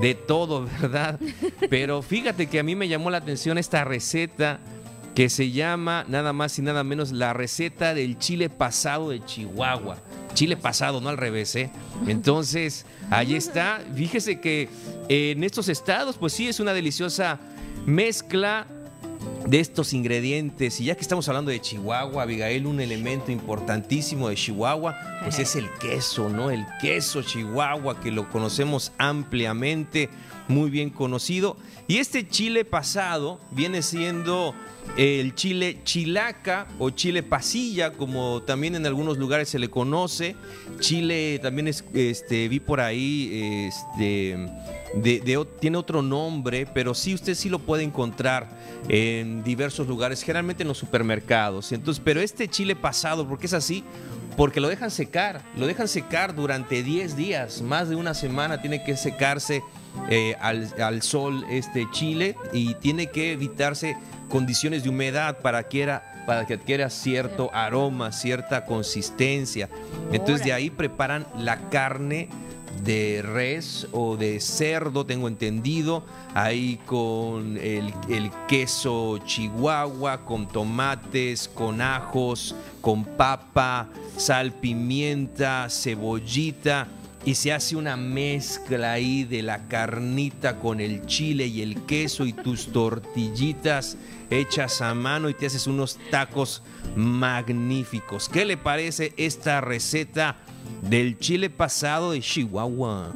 de 0.00 0.16
todo, 0.16 0.66
¿verdad? 0.82 1.20
Pero 1.70 2.02
fíjate 2.02 2.48
que 2.48 2.58
a 2.58 2.64
mí 2.64 2.74
me 2.74 2.88
llamó 2.88 3.10
la 3.10 3.18
atención 3.18 3.58
esta 3.58 3.84
receta 3.84 4.58
que 5.14 5.28
se 5.28 5.52
llama 5.52 6.04
nada 6.08 6.32
más 6.32 6.58
y 6.58 6.62
nada 6.62 6.82
menos 6.82 7.12
la 7.12 7.32
receta 7.32 7.94
del 7.94 8.18
chile 8.18 8.50
pasado 8.50 9.10
de 9.10 9.24
Chihuahua. 9.24 9.98
Chile 10.34 10.56
pasado, 10.56 11.00
no 11.00 11.10
al 11.10 11.16
revés, 11.16 11.54
¿eh? 11.54 11.70
Entonces, 12.08 12.86
ahí 13.10 13.36
está. 13.36 13.80
Fíjese 13.94 14.40
que 14.40 14.68
en 15.08 15.44
estos 15.44 15.68
estados, 15.68 16.16
pues 16.18 16.32
sí, 16.32 16.48
es 16.48 16.58
una 16.58 16.72
deliciosa 16.72 17.38
mezcla 17.86 18.66
de 19.50 19.58
estos 19.58 19.92
ingredientes. 19.92 20.80
Y 20.80 20.84
ya 20.84 20.94
que 20.94 21.00
estamos 21.00 21.28
hablando 21.28 21.50
de 21.50 21.60
Chihuahua, 21.60 22.22
Abigail, 22.22 22.66
un 22.66 22.80
elemento 22.80 23.32
importantísimo 23.32 24.28
de 24.28 24.36
Chihuahua, 24.36 24.96
pues 25.24 25.40
es 25.40 25.56
el 25.56 25.68
queso, 25.80 26.28
¿no? 26.28 26.52
El 26.52 26.64
queso 26.80 27.22
Chihuahua, 27.22 27.98
que 27.98 28.12
lo 28.12 28.30
conocemos 28.30 28.92
ampliamente, 28.96 30.08
muy 30.46 30.70
bien 30.70 30.90
conocido. 30.90 31.56
Y 31.88 31.98
este 31.98 32.28
chile 32.28 32.64
pasado 32.64 33.40
viene 33.50 33.82
siendo 33.82 34.54
el 34.96 35.34
chile 35.34 35.78
chilaca 35.84 36.66
o 36.78 36.90
chile 36.90 37.22
pasilla, 37.22 37.92
como 37.92 38.42
también 38.42 38.74
en 38.74 38.86
algunos 38.86 39.18
lugares 39.18 39.48
se 39.48 39.58
le 39.58 39.68
conoce. 39.68 40.36
Chile 40.78 41.38
también 41.42 41.68
es, 41.68 41.84
este, 41.94 42.48
vi 42.48 42.60
por 42.60 42.80
ahí, 42.80 43.68
este, 43.68 44.36
tiene 45.60 45.76
otro 45.76 46.02
nombre, 46.02 46.66
pero 46.66 46.94
sí 46.94 47.14
usted 47.14 47.34
sí 47.34 47.48
lo 47.48 47.60
puede 47.60 47.84
encontrar 47.84 48.48
en 48.88 49.39
diversos 49.42 49.86
lugares, 49.86 50.22
generalmente 50.22 50.62
en 50.62 50.68
los 50.68 50.78
supermercados. 50.78 51.72
Entonces, 51.72 52.02
pero 52.04 52.20
este 52.20 52.48
chile 52.48 52.76
pasado, 52.76 53.26
¿por 53.26 53.38
qué 53.38 53.46
es 53.46 53.54
así? 53.54 53.84
Porque 54.36 54.60
lo 54.60 54.68
dejan 54.68 54.90
secar, 54.90 55.42
lo 55.56 55.66
dejan 55.66 55.88
secar 55.88 56.34
durante 56.34 56.82
10 56.82 57.16
días, 57.16 57.62
más 57.62 57.88
de 57.88 57.96
una 57.96 58.14
semana 58.14 58.60
tiene 58.60 58.84
que 58.84 58.96
secarse 58.96 59.62
eh, 60.08 60.36
al, 60.40 61.02
sol 61.02 61.44
este 61.50 61.88
chile 61.90 62.36
y 62.52 62.74
tiene 62.74 63.08
que 63.08 63.32
evitarse 63.32 63.96
condiciones 64.28 64.84
de 64.84 64.88
humedad 64.88 65.38
para 65.40 65.68
que, 65.68 65.86
para 66.26 66.46
que 66.46 66.54
adquiera 66.54 66.88
cierto 66.90 67.50
aroma, 67.52 68.12
cierta 68.12 68.64
consistencia. 68.64 69.68
Entonces 70.12 70.44
de 70.44 70.52
ahí 70.52 70.70
preparan 70.70 71.26
la 71.36 71.68
carne 71.68 72.28
de 72.84 73.22
res 73.22 73.86
o 73.92 74.16
de 74.16 74.40
cerdo, 74.40 75.04
tengo 75.04 75.28
entendido, 75.28 76.04
ahí 76.34 76.78
con 76.86 77.56
el, 77.56 77.92
el, 78.08 78.30
queso 78.48 79.18
chihuahua, 79.24 80.24
con 80.24 80.48
tomates, 80.48 81.48
con 81.48 81.80
ajos, 81.80 82.54
con 82.80 83.04
papa, 83.04 83.88
sal, 84.16 84.52
pimienta, 84.52 85.68
cebollita 85.68 86.88
y 87.24 87.34
se 87.34 87.52
hace 87.52 87.76
una 87.76 87.96
mezcla 87.96 88.92
ahí 88.92 89.24
de 89.24 89.42
la 89.42 89.68
carnita 89.68 90.56
con 90.56 90.80
el 90.80 91.04
chile 91.04 91.46
y 91.46 91.60
el 91.60 91.82
queso 91.82 92.24
y 92.24 92.32
tus 92.32 92.72
tortillitas 92.72 93.98
hechas 94.30 94.80
a 94.80 94.94
mano 94.94 95.28
y 95.28 95.34
te 95.34 95.46
haces 95.46 95.66
unos 95.66 95.98
tacos 96.10 96.62
magníficos. 96.96 98.28
¿Qué 98.28 98.44
le 98.44 98.56
parece 98.56 99.12
esta 99.16 99.60
receta 99.60 100.36
del 100.82 101.18
chile 101.18 101.50
pasado 101.50 102.12
de 102.12 102.20
Chihuahua? 102.20 103.12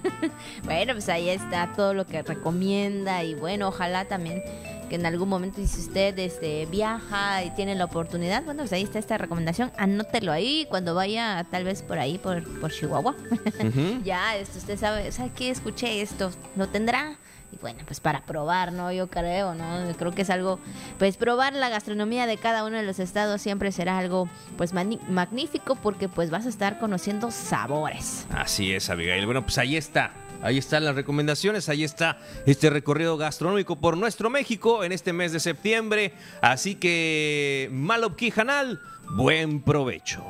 bueno, 0.64 0.92
pues 0.92 1.08
ahí 1.08 1.28
está 1.28 1.72
todo 1.74 1.94
lo 1.94 2.06
que 2.06 2.22
recomienda 2.22 3.24
y 3.24 3.34
bueno, 3.34 3.68
ojalá 3.68 4.06
también 4.06 4.42
que 4.88 4.96
en 4.96 5.06
algún 5.06 5.28
momento 5.28 5.60
si 5.66 5.80
usted 5.80 6.18
este, 6.18 6.66
viaja 6.66 7.44
y 7.44 7.50
tiene 7.50 7.74
la 7.74 7.84
oportunidad, 7.84 8.42
bueno, 8.44 8.62
pues 8.62 8.72
ahí 8.72 8.82
está 8.82 8.98
esta 8.98 9.18
recomendación, 9.18 9.70
anótelo 9.76 10.32
ahí 10.32 10.66
cuando 10.68 10.94
vaya 10.94 11.46
tal 11.50 11.64
vez 11.64 11.82
por 11.82 11.98
ahí, 11.98 12.18
por, 12.18 12.42
por 12.60 12.72
Chihuahua. 12.72 13.14
ya, 14.04 14.36
esto 14.36 14.58
usted 14.58 14.78
sabe, 14.78 15.08
o 15.08 15.12
sea, 15.12 15.28
que 15.28 15.50
escuché 15.50 16.00
esto, 16.00 16.30
lo 16.56 16.68
tendrá. 16.68 17.18
Y 17.52 17.56
bueno, 17.56 17.80
pues 17.86 18.00
para 18.00 18.24
probar, 18.24 18.72
¿no? 18.72 18.92
Yo 18.92 19.08
creo, 19.08 19.54
¿no? 19.54 19.94
Creo 19.96 20.12
que 20.12 20.22
es 20.22 20.30
algo, 20.30 20.58
pues 20.98 21.16
probar 21.16 21.54
la 21.54 21.68
gastronomía 21.68 22.26
de 22.26 22.36
cada 22.36 22.64
uno 22.64 22.76
de 22.76 22.82
los 22.82 22.98
estados 22.98 23.40
siempre 23.40 23.72
será 23.72 23.98
algo, 23.98 24.28
pues 24.56 24.72
magnífico 24.72 25.76
porque 25.76 26.08
pues 26.08 26.30
vas 26.30 26.46
a 26.46 26.48
estar 26.48 26.78
conociendo 26.78 27.30
sabores. 27.30 28.26
Así 28.30 28.72
es, 28.72 28.90
Abigail. 28.90 29.24
Bueno, 29.24 29.42
pues 29.42 29.58
ahí 29.58 29.76
está 29.76 30.12
Ahí 30.42 30.58
están 30.58 30.84
las 30.84 30.94
recomendaciones, 30.94 31.68
ahí 31.68 31.82
está 31.82 32.18
este 32.46 32.70
recorrido 32.70 33.16
gastronómico 33.16 33.76
por 33.76 33.96
nuestro 33.96 34.30
México 34.30 34.84
en 34.84 34.92
este 34.92 35.12
mes 35.12 35.32
de 35.32 35.40
septiembre. 35.40 36.12
Así 36.40 36.76
que, 36.76 37.68
Malopki 37.72 38.30
Janal, 38.30 38.80
buen 39.10 39.60
provecho. 39.62 40.24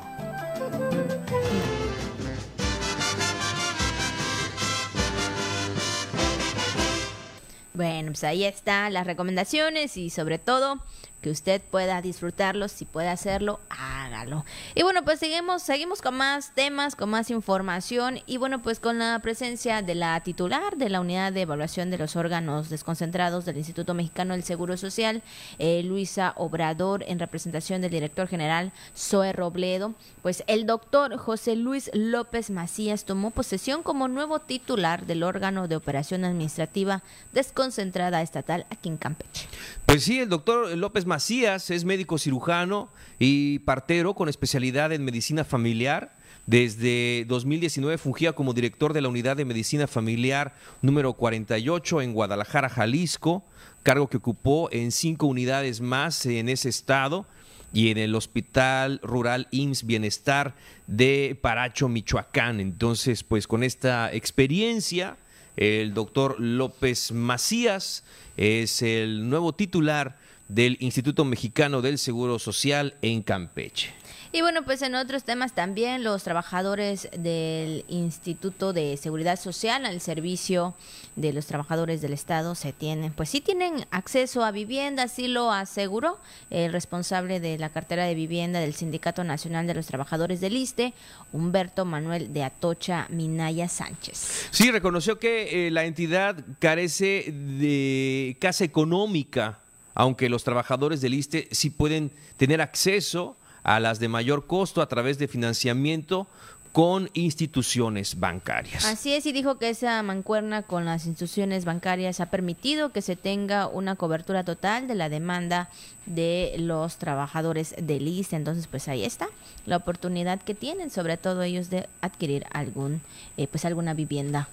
Bueno, 7.79 8.11
pues 8.11 8.25
ahí 8.25 8.43
están 8.43 8.91
las 8.91 9.07
recomendaciones 9.07 9.95
y 9.95 10.09
sobre 10.09 10.37
todo 10.37 10.83
que 11.21 11.29
usted 11.29 11.61
pueda 11.61 12.01
disfrutarlo, 12.01 12.67
si 12.67 12.85
puede 12.85 13.09
hacerlo, 13.09 13.59
hágalo. 13.69 14.45
Y 14.75 14.83
bueno, 14.83 15.03
pues 15.03 15.19
seguimos, 15.19 15.63
seguimos 15.63 16.01
con 16.01 16.15
más 16.15 16.53
temas, 16.55 16.95
con 16.95 17.09
más 17.09 17.29
información 17.29 18.19
y 18.25 18.37
bueno, 18.37 18.61
pues 18.61 18.79
con 18.79 18.99
la 18.99 19.19
presencia 19.19 19.81
de 19.81 19.95
la 19.95 20.19
titular 20.21 20.77
de 20.77 20.89
la 20.89 21.01
unidad 21.01 21.33
de 21.33 21.41
evaluación 21.41 21.89
de 21.91 21.97
los 21.97 22.15
órganos 22.15 22.69
desconcentrados 22.69 23.45
del 23.45 23.57
Instituto 23.57 23.93
Mexicano 23.93 24.33
del 24.33 24.43
Seguro 24.43 24.77
Social, 24.77 25.23
eh, 25.57 25.83
Luisa 25.83 26.33
Obrador, 26.37 27.03
en 27.07 27.19
representación 27.19 27.81
del 27.81 27.91
director 27.91 28.27
general 28.27 28.71
Zoe 28.95 29.33
Robledo, 29.33 29.93
pues 30.21 30.43
el 30.47 30.65
doctor 30.65 31.17
José 31.17 31.55
Luis 31.55 31.89
López 31.93 32.49
Macías 32.49 33.05
tomó 33.05 33.31
posesión 33.31 33.83
como 33.83 34.07
nuevo 34.07 34.39
titular 34.39 35.05
del 35.05 35.23
órgano 35.23 35.67
de 35.67 35.75
operación 35.75 36.25
administrativa 36.25 37.03
desconcentrada 37.33 38.21
estatal 38.21 38.65
aquí 38.69 38.89
en 38.89 38.97
Campeche. 38.97 39.47
Pues 39.85 40.03
sí, 40.03 40.19
el 40.19 40.29
doctor 40.29 40.77
López 40.77 41.05
Macías 41.09 41.71
es 41.71 41.83
médico 41.83 42.17
cirujano 42.17 42.89
y 43.17 43.59
partero 43.59 44.13
con 44.13 44.29
especialidad 44.29 44.93
en 44.93 45.03
medicina 45.03 45.43
familiar. 45.43 46.15
Desde 46.45 47.25
2019 47.27 47.97
fungía 47.97 48.33
como 48.33 48.53
director 48.53 48.93
de 48.93 49.01
la 49.01 49.09
Unidad 49.09 49.35
de 49.35 49.43
Medicina 49.43 49.87
Familiar 49.87 50.55
número 50.81 51.13
48 51.13 52.01
en 52.01 52.13
Guadalajara, 52.13 52.69
Jalisco, 52.69 53.43
cargo 53.83 54.07
que 54.07 54.17
ocupó 54.17 54.69
en 54.71 54.91
cinco 54.91 55.25
unidades 55.25 55.81
más 55.81 56.25
en 56.25 56.47
ese 56.47 56.69
estado 56.69 57.25
y 57.73 57.89
en 57.89 57.97
el 57.97 58.13
Hospital 58.15 58.99
Rural 59.03 59.47
IMSS 59.51 59.85
Bienestar 59.85 60.55
de 60.87 61.37
Paracho, 61.41 61.89
Michoacán. 61.89 62.59
Entonces, 62.59 63.23
pues 63.23 63.47
con 63.47 63.63
esta 63.63 64.13
experiencia, 64.13 65.17
el 65.57 65.93
doctor 65.93 66.39
López 66.39 67.11
Macías 67.11 68.03
es 68.37 68.81
el 68.81 69.27
nuevo 69.29 69.53
titular 69.53 70.17
del 70.49 70.77
Instituto 70.81 71.23
Mexicano 71.23 71.81
del 71.81 71.97
Seguro 71.97 72.39
Social 72.39 72.95
en 73.01 73.21
Campeche. 73.21 73.93
Y 74.31 74.41
bueno, 74.41 74.63
pues 74.63 74.83
en 74.83 74.93
otros 74.93 75.23
temas 75.23 75.53
también 75.53 76.03
los 76.03 76.23
trabajadores 76.23 77.09
del 77.17 77.83
Instituto 77.87 78.73
de 78.73 78.95
Seguridad 78.97 79.39
Social 79.39 79.87
al 79.87 80.01
servicio 80.01 80.75
de 81.15 81.33
los 81.33 81.47
trabajadores 81.47 81.99
del 82.01 82.13
Estado 82.13 82.53
se 82.53 82.71
tienen, 82.71 83.11
pues 83.11 83.29
sí 83.29 83.41
tienen 83.41 83.87
acceso 83.89 84.45
a 84.45 84.51
vivienda, 84.51 85.03
así 85.03 85.27
lo 85.27 85.51
aseguró 85.51 86.19
el 86.51 86.71
responsable 86.71 87.39
de 87.39 87.57
la 87.57 87.69
cartera 87.69 88.05
de 88.05 88.13
vivienda 88.13 88.59
del 88.59 88.75
Sindicato 88.75 89.23
Nacional 89.23 89.65
de 89.65 89.73
los 89.73 89.87
Trabajadores 89.87 90.41
del 90.41 90.57
ISTE, 90.57 90.93
Humberto 91.33 91.85
Manuel 91.85 92.31
de 92.31 92.43
Atocha 92.43 93.07
Minaya 93.09 93.67
Sánchez. 93.67 94.49
Sí, 94.51 94.69
reconoció 94.69 95.17
que 95.17 95.67
eh, 95.67 95.71
la 95.71 95.85
entidad 95.85 96.35
carece 96.59 97.31
de 97.31 98.37
casa 98.39 98.63
económica 98.63 99.57
aunque 99.99 100.29
los 100.29 100.45
trabajadores 100.45 101.01
del 101.01 101.13
ISTE 101.13 101.49
sí 101.51 101.69
pueden 101.69 102.13
tener 102.37 102.61
acceso 102.61 103.35
a 103.63 103.81
las 103.81 103.99
de 103.99 104.07
mayor 104.07 104.47
costo 104.47 104.81
a 104.81 104.87
través 104.87 105.19
de 105.19 105.27
financiamiento 105.27 106.25
con 106.71 107.09
instituciones 107.15 108.17
bancarias. 108.17 108.85
Así 108.85 109.11
es, 109.11 109.25
y 109.25 109.33
dijo 109.33 109.57
que 109.57 109.67
esa 109.67 110.01
mancuerna 110.01 110.61
con 110.61 110.85
las 110.85 111.05
instituciones 111.05 111.65
bancarias 111.65 112.21
ha 112.21 112.27
permitido 112.27 112.93
que 112.93 113.01
se 113.01 113.17
tenga 113.17 113.67
una 113.67 113.97
cobertura 113.97 114.45
total 114.45 114.87
de 114.87 114.95
la 114.95 115.09
demanda 115.09 115.69
de 116.05 116.55
los 116.57 116.95
trabajadores 116.95 117.75
del 117.77 118.07
ISTE. 118.07 118.37
Entonces, 118.37 118.67
pues 118.67 118.87
ahí 118.87 119.03
está 119.03 119.27
la 119.65 119.75
oportunidad 119.75 120.41
que 120.41 120.55
tienen, 120.55 120.91
sobre 120.91 121.17
todo 121.17 121.43
ellos, 121.43 121.69
de 121.69 121.89
adquirir 121.99 122.45
algún, 122.53 123.01
eh, 123.35 123.47
pues 123.47 123.65
alguna 123.65 123.93
vivienda 123.93 124.47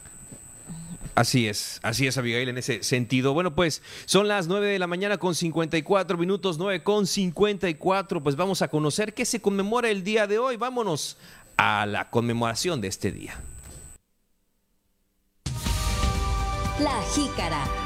Así 1.16 1.48
es, 1.48 1.80
así 1.82 2.06
es 2.06 2.18
Abigail 2.18 2.50
en 2.50 2.58
ese 2.58 2.82
sentido. 2.82 3.32
Bueno, 3.32 3.54
pues 3.54 3.80
son 4.04 4.28
las 4.28 4.48
9 4.48 4.66
de 4.66 4.78
la 4.78 4.86
mañana 4.86 5.16
con 5.16 5.34
54 5.34 6.18
minutos, 6.18 6.58
9 6.58 6.82
con 6.82 7.06
54, 7.06 8.22
pues 8.22 8.36
vamos 8.36 8.60
a 8.60 8.68
conocer 8.68 9.14
qué 9.14 9.24
se 9.24 9.40
conmemora 9.40 9.88
el 9.88 10.04
día 10.04 10.26
de 10.26 10.38
hoy. 10.38 10.58
Vámonos 10.58 11.16
a 11.56 11.86
la 11.86 12.10
conmemoración 12.10 12.82
de 12.82 12.88
este 12.88 13.12
día. 13.12 13.40
La 16.80 17.00
jícara. 17.14 17.85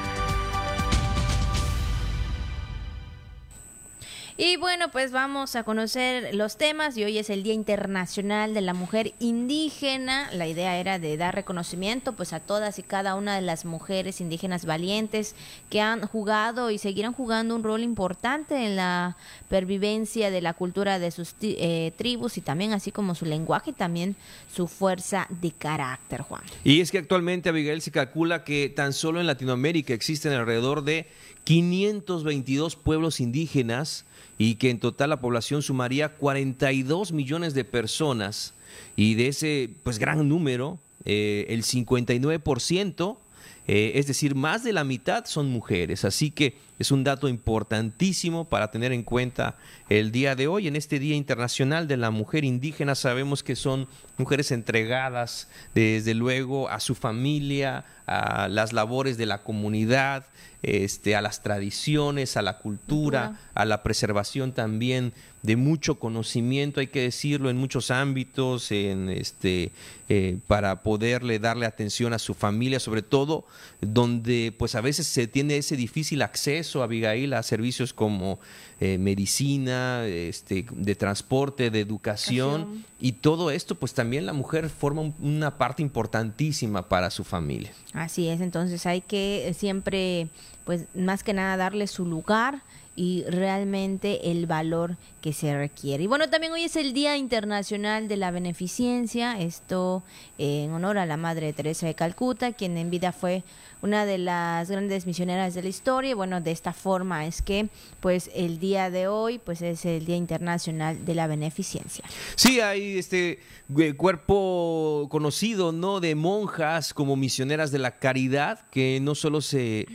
Y 4.43 4.57
bueno, 4.57 4.91
pues 4.91 5.12
vamos 5.12 5.55
a 5.55 5.64
conocer 5.64 6.34
los 6.34 6.57
temas 6.57 6.97
y 6.97 7.05
hoy 7.05 7.18
es 7.18 7.28
el 7.28 7.43
Día 7.43 7.53
Internacional 7.53 8.55
de 8.55 8.62
la 8.62 8.72
Mujer 8.72 9.12
Indígena. 9.18 10.30
La 10.32 10.47
idea 10.47 10.78
era 10.78 10.99
de 10.99 11.18
dar 11.18 11.34
reconocimiento 11.34 12.14
pues 12.14 12.32
a 12.32 12.41
todas 12.41 12.78
y 12.78 12.82
cada 12.82 13.16
una 13.16 13.34
de 13.34 13.43
las 13.43 13.66
mujeres 13.66 14.18
indígenas 14.22 14.64
valientes 14.64 15.36
que 15.68 15.82
han 15.82 16.07
jugado 16.07 16.70
y 16.70 16.78
seguirán 16.78 17.12
jugando 17.12 17.55
un 17.55 17.62
rol 17.62 17.82
importante 17.82 18.64
en 18.64 18.76
la 18.76 19.18
pervivencia 19.51 20.30
de 20.30 20.41
la 20.41 20.55
cultura 20.55 20.99
de 20.99 21.11
sus 21.11 21.34
eh, 21.43 21.93
tribus 21.99 22.38
y 22.38 22.41
también 22.41 22.72
así 22.72 22.93
como 22.93 23.14
su 23.14 23.26
lenguaje 23.26 23.72
y 23.72 23.74
también 23.74 24.16
su 24.51 24.68
fuerza 24.68 25.26
de 25.28 25.53
carácter, 25.53 26.22
Juan. 26.22 26.45
Y 26.64 26.80
es 26.80 26.91
que 26.91 26.97
actualmente, 26.97 27.51
Abigail, 27.51 27.82
se 27.82 27.91
calcula 27.91 28.43
que 28.43 28.70
tan 28.70 28.95
solo 28.95 29.20
en 29.20 29.26
Latinoamérica 29.26 29.93
existen 29.93 30.32
alrededor 30.32 30.82
de 30.82 31.09
522 31.51 32.76
pueblos 32.76 33.18
indígenas 33.18 34.05
y 34.38 34.55
que 34.55 34.70
en 34.70 34.78
total 34.78 35.11
la 35.11 35.20
población 35.20 35.62
sumaría 35.62 36.11
42 36.14 37.11
millones 37.11 37.55
de 37.55 37.64
personas 37.64 38.55
y 38.94 39.14
de 39.14 39.26
ese 39.26 39.68
pues 39.82 39.98
gran 39.98 40.28
número, 40.28 40.78
eh, 41.05 41.46
el 41.48 41.64
59%, 41.64 43.18
eh, 43.66 43.92
es 43.96 44.07
decir, 44.07 44.36
más 44.36 44.62
de 44.62 44.72
la 44.72 44.84
mitad 44.84 45.24
son 45.24 45.48
mujeres. 45.48 46.05
Así 46.05 46.30
que 46.30 46.55
es 46.80 46.90
un 46.90 47.04
dato 47.04 47.28
importantísimo 47.28 48.48
para 48.48 48.70
tener 48.70 48.90
en 48.92 49.02
cuenta 49.02 49.58
el 49.90 50.12
día 50.12 50.34
de 50.34 50.48
hoy. 50.48 50.66
En 50.66 50.76
este 50.76 50.98
Día 50.98 51.14
Internacional 51.14 51.86
de 51.86 51.98
la 51.98 52.10
Mujer 52.10 52.42
Indígena 52.42 52.94
sabemos 52.94 53.42
que 53.42 53.54
son 53.54 53.86
mujeres 54.16 54.50
entregadas 54.50 55.48
desde 55.74 56.14
luego 56.14 56.70
a 56.70 56.80
su 56.80 56.94
familia, 56.94 57.84
a 58.06 58.48
las 58.48 58.72
labores 58.72 59.18
de 59.18 59.26
la 59.26 59.42
comunidad, 59.42 60.24
este, 60.62 61.16
a 61.16 61.22
las 61.22 61.42
tradiciones, 61.42 62.36
a 62.36 62.42
la 62.42 62.58
cultura, 62.58 63.38
a 63.54 63.64
la 63.64 63.82
preservación 63.82 64.52
también 64.52 65.12
de 65.42 65.56
mucho 65.56 65.98
conocimiento, 65.98 66.80
hay 66.80 66.88
que 66.88 67.00
decirlo, 67.00 67.48
en 67.48 67.56
muchos 67.56 67.90
ámbitos, 67.90 68.70
en 68.72 69.08
este, 69.08 69.72
eh, 70.10 70.36
para 70.46 70.82
poderle 70.82 71.38
darle 71.38 71.64
atención 71.64 72.12
a 72.12 72.18
su 72.18 72.34
familia, 72.34 72.78
sobre 72.78 73.00
todo 73.00 73.46
donde 73.80 74.54
pues 74.58 74.74
a 74.74 74.82
veces 74.82 75.06
se 75.06 75.26
tiene 75.26 75.56
ese 75.56 75.76
difícil 75.76 76.20
acceso, 76.20 76.69
Abigail, 76.76 77.34
a 77.34 77.42
servicios 77.42 77.92
como 77.92 78.38
eh, 78.80 78.98
medicina, 78.98 80.06
este, 80.06 80.66
de 80.70 80.94
transporte, 80.94 81.70
de 81.70 81.80
educación, 81.80 82.84
y 83.00 83.12
todo 83.12 83.50
esto 83.50 83.74
pues 83.74 83.94
también 83.94 84.26
la 84.26 84.32
mujer 84.32 84.70
forma 84.70 85.12
una 85.20 85.58
parte 85.58 85.82
importantísima 85.82 86.88
para 86.88 87.10
su 87.10 87.24
familia. 87.24 87.72
Así 87.92 88.28
es, 88.28 88.40
entonces 88.40 88.86
hay 88.86 89.00
que 89.00 89.52
siempre 89.56 90.28
pues 90.64 90.86
más 90.94 91.24
que 91.24 91.32
nada 91.32 91.56
darle 91.56 91.86
su 91.86 92.06
lugar 92.06 92.62
y 92.96 93.24
realmente 93.28 94.30
el 94.30 94.46
valor 94.46 94.96
que 95.20 95.32
se 95.32 95.56
requiere. 95.56 96.04
Y 96.04 96.06
bueno, 96.06 96.28
también 96.30 96.52
hoy 96.52 96.64
es 96.64 96.76
el 96.76 96.92
Día 96.92 97.16
Internacional 97.16 98.08
de 98.08 98.16
la 98.16 98.30
Beneficencia, 98.30 99.38
esto 99.38 100.02
en 100.38 100.72
honor 100.72 100.98
a 100.98 101.06
la 101.06 101.16
Madre 101.16 101.52
Teresa 101.52 101.86
de 101.86 101.94
Calcuta, 101.94 102.52
quien 102.52 102.76
en 102.76 102.90
vida 102.90 103.12
fue 103.12 103.44
una 103.82 104.04
de 104.04 104.18
las 104.18 104.70
grandes 104.70 105.06
misioneras 105.06 105.54
de 105.54 105.62
la 105.62 105.68
historia. 105.68 106.10
Y 106.10 106.14
bueno, 106.14 106.40
de 106.40 106.50
esta 106.50 106.72
forma 106.72 107.26
es 107.26 107.42
que 107.42 107.68
pues 108.00 108.30
el 108.34 108.58
día 108.58 108.90
de 108.90 109.08
hoy 109.08 109.38
pues 109.38 109.62
es 109.62 109.84
el 109.84 110.06
Día 110.06 110.16
Internacional 110.16 111.04
de 111.04 111.14
la 111.14 111.26
Beneficencia. 111.26 112.04
Sí, 112.34 112.60
hay 112.60 112.98
este 112.98 113.40
eh, 113.78 113.94
cuerpo 113.94 115.08
conocido, 115.10 115.72
¿no? 115.72 116.00
De 116.00 116.14
monjas 116.14 116.94
como 116.94 117.16
misioneras 117.16 117.70
de 117.70 117.78
la 117.78 117.98
caridad 117.98 118.60
que 118.70 118.98
no 119.00 119.14
solo 119.14 119.40
se 119.40 119.86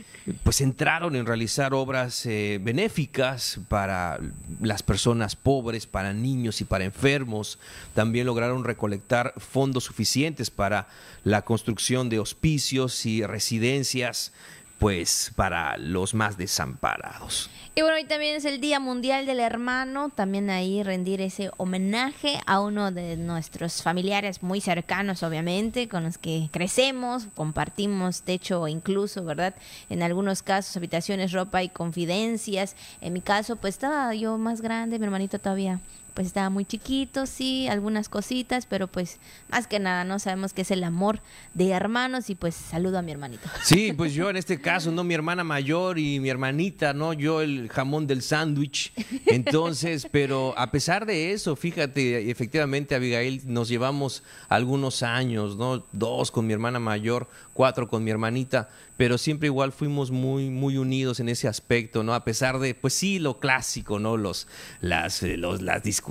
pues 0.42 0.60
entraron 0.60 1.14
en 1.14 1.26
realizar 1.26 1.74
obras 1.74 2.26
eh, 2.26 2.58
benéficas 2.60 3.60
para 3.68 4.18
las 4.60 4.82
personas 4.82 5.15
pobres, 5.36 5.86
para 5.86 6.12
niños 6.12 6.60
y 6.60 6.64
para 6.64 6.84
enfermos. 6.84 7.58
También 7.94 8.26
lograron 8.26 8.64
recolectar 8.64 9.32
fondos 9.38 9.84
suficientes 9.84 10.50
para 10.50 10.88
la 11.24 11.42
construcción 11.42 12.08
de 12.08 12.18
hospicios 12.18 13.06
y 13.06 13.24
residencias 13.24 14.32
pues 14.78 15.32
para 15.34 15.76
los 15.78 16.14
más 16.14 16.36
desamparados. 16.36 17.50
Y 17.74 17.82
bueno, 17.82 17.96
hoy 17.96 18.04
también 18.04 18.36
es 18.36 18.44
el 18.46 18.60
Día 18.60 18.80
Mundial 18.80 19.26
del 19.26 19.38
Hermano, 19.38 20.08
también 20.08 20.48
ahí 20.48 20.82
rendir 20.82 21.20
ese 21.20 21.50
homenaje 21.58 22.40
a 22.46 22.60
uno 22.60 22.90
de 22.90 23.18
nuestros 23.18 23.82
familiares 23.82 24.42
muy 24.42 24.62
cercanos, 24.62 25.22
obviamente, 25.22 25.86
con 25.86 26.04
los 26.04 26.16
que 26.16 26.48
crecemos, 26.52 27.28
compartimos 27.34 28.22
techo 28.22 28.66
incluso, 28.66 29.24
¿verdad? 29.24 29.54
En 29.90 30.02
algunos 30.02 30.42
casos 30.42 30.76
habitaciones, 30.76 31.32
ropa 31.32 31.62
y 31.62 31.68
confidencias. 31.68 32.76
En 33.02 33.12
mi 33.12 33.20
caso, 33.20 33.56
pues 33.56 33.74
estaba 33.74 34.14
yo 34.14 34.38
más 34.38 34.62
grande, 34.62 34.98
mi 34.98 35.04
hermanito 35.04 35.38
todavía 35.38 35.80
pues 36.16 36.28
estaba 36.28 36.48
muy 36.48 36.64
chiquito, 36.64 37.26
sí, 37.26 37.68
algunas 37.68 38.08
cositas, 38.08 38.64
pero 38.64 38.88
pues 38.88 39.20
más 39.50 39.66
que 39.66 39.78
nada, 39.78 40.02
¿no? 40.02 40.18
Sabemos 40.18 40.54
que 40.54 40.62
es 40.62 40.70
el 40.70 40.82
amor 40.82 41.20
de 41.52 41.68
hermanos 41.68 42.30
y 42.30 42.34
pues 42.34 42.54
saludo 42.54 42.98
a 42.98 43.02
mi 43.02 43.12
hermanito. 43.12 43.46
Sí, 43.62 43.92
pues 43.92 44.14
yo 44.14 44.30
en 44.30 44.36
este 44.36 44.58
caso, 44.58 44.90
¿no? 44.90 45.04
Mi 45.04 45.12
hermana 45.12 45.44
mayor 45.44 45.98
y 45.98 46.18
mi 46.18 46.30
hermanita, 46.30 46.94
¿no? 46.94 47.12
Yo 47.12 47.42
el 47.42 47.68
jamón 47.68 48.06
del 48.06 48.22
sándwich. 48.22 48.94
Entonces, 49.26 50.08
pero 50.10 50.54
a 50.56 50.70
pesar 50.70 51.04
de 51.04 51.32
eso, 51.32 51.54
fíjate, 51.54 52.30
efectivamente, 52.30 52.94
Abigail, 52.94 53.42
nos 53.44 53.68
llevamos 53.68 54.22
algunos 54.48 55.02
años, 55.02 55.58
¿no? 55.58 55.84
Dos 55.92 56.30
con 56.30 56.46
mi 56.46 56.54
hermana 56.54 56.78
mayor, 56.78 57.28
cuatro 57.52 57.88
con 57.88 58.02
mi 58.02 58.10
hermanita 58.10 58.70
pero 58.96 59.18
siempre 59.18 59.46
igual 59.46 59.72
fuimos 59.72 60.10
muy, 60.10 60.50
muy 60.50 60.78
unidos 60.78 61.20
en 61.20 61.28
ese 61.28 61.48
aspecto, 61.48 62.02
¿no? 62.02 62.14
A 62.14 62.24
pesar 62.24 62.58
de, 62.58 62.74
pues 62.74 62.94
sí, 62.94 63.18
lo 63.18 63.38
clásico, 63.38 63.98
¿no? 63.98 64.16
Los, 64.16 64.48
las, 64.80 65.22
eh, 65.22 65.36
los, 65.36 65.60
las 65.60 65.82
discusiones, 65.82 66.05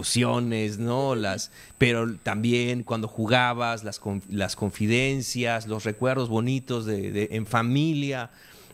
¿no? 0.77 1.15
Las, 1.15 1.51
pero 1.77 2.15
también 2.17 2.83
cuando 2.83 3.07
jugabas, 3.07 3.83
las, 3.83 4.01
las 4.29 4.55
confidencias, 4.55 5.67
los 5.67 5.83
recuerdos 5.83 6.29
bonitos 6.29 6.85
de, 6.85 7.29
en 7.31 7.45
familia, 7.45 8.31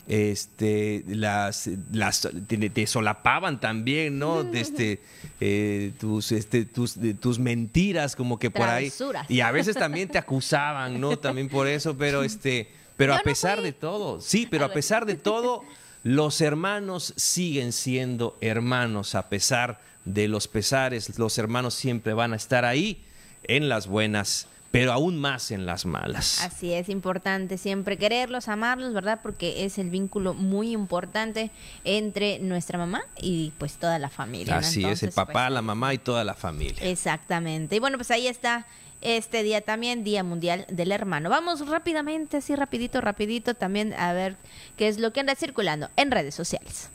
este, 0.07 1.03
las, 1.07 1.69
las 1.91 2.27
te, 2.47 2.87
solapaban 2.87 3.59
también, 3.59 4.19
¿no? 4.19 4.41
Este, 4.53 4.99
eh, 5.39 5.93
tus, 5.99 6.31
este, 6.31 6.65
tus, 6.65 6.97
tus 7.19 7.39
mentiras, 7.39 8.15
como 8.15 8.39
que 8.39 8.49
por 8.49 8.67
ahí. 8.67 8.91
Y 9.29 9.41
a 9.41 9.51
veces 9.51 9.75
también 9.75 10.09
te 10.09 10.17
acusaban, 10.17 10.99
¿no? 10.99 11.17
También 11.17 11.49
por 11.49 11.67
eso, 11.67 11.97
pero 11.97 12.23
este 12.23 12.81
pero 13.01 13.15
a 13.15 13.23
pesar 13.23 13.63
de 13.63 13.73
todo, 13.73 14.21
sí, 14.21 14.47
pero 14.49 14.65
a 14.65 14.73
pesar 14.73 15.07
de 15.07 15.15
todo, 15.15 15.63
los 16.03 16.39
hermanos 16.39 17.15
siguen 17.17 17.71
siendo 17.71 18.37
hermanos, 18.41 19.15
a 19.15 19.27
pesar 19.27 19.81
de 20.05 20.27
los 20.27 20.47
pesares, 20.47 21.17
los 21.19 21.37
hermanos 21.37 21.73
siempre 21.73 22.13
van 22.13 22.33
a 22.33 22.35
estar 22.35 22.65
ahí 22.65 23.03
en 23.43 23.69
las 23.69 23.87
buenas 23.87 24.47
pero 24.71 24.93
aún 24.93 25.19
más 25.19 25.51
en 25.51 25.65
las 25.65 25.85
malas. 25.85 26.41
Así 26.41 26.73
es, 26.73 26.87
importante 26.89 27.57
siempre 27.57 27.97
quererlos, 27.97 28.47
amarlos, 28.47 28.93
¿verdad? 28.93 29.19
Porque 29.21 29.65
es 29.65 29.77
el 29.77 29.89
vínculo 29.89 30.33
muy 30.33 30.71
importante 30.71 31.51
entre 31.83 32.39
nuestra 32.39 32.77
mamá 32.77 33.03
y 33.21 33.51
pues 33.57 33.73
toda 33.73 33.99
la 33.99 34.09
familia. 34.09 34.57
Así 34.57 34.85
es, 34.85 35.03
el 35.03 35.11
papá, 35.11 35.33
pues, 35.33 35.51
la 35.51 35.61
mamá 35.61 35.93
y 35.93 35.97
toda 35.97 36.23
la 36.23 36.33
familia. 36.33 36.89
Exactamente. 36.89 37.75
Y 37.75 37.79
bueno, 37.79 37.97
pues 37.97 38.11
ahí 38.11 38.27
está 38.27 38.65
este 39.01 39.43
día 39.43 39.61
también, 39.61 40.03
Día 40.03 40.23
Mundial 40.23 40.65
del 40.69 40.91
Hermano. 40.91 41.29
Vamos 41.29 41.67
rápidamente, 41.67 42.37
así 42.37 42.55
rapidito, 42.55 43.01
rapidito 43.01 43.55
también 43.55 43.93
a 43.93 44.13
ver 44.13 44.37
qué 44.77 44.87
es 44.87 44.99
lo 44.99 45.11
que 45.11 45.19
anda 45.19 45.35
circulando 45.35 45.89
en 45.97 46.11
redes 46.11 46.33
sociales. 46.33 46.89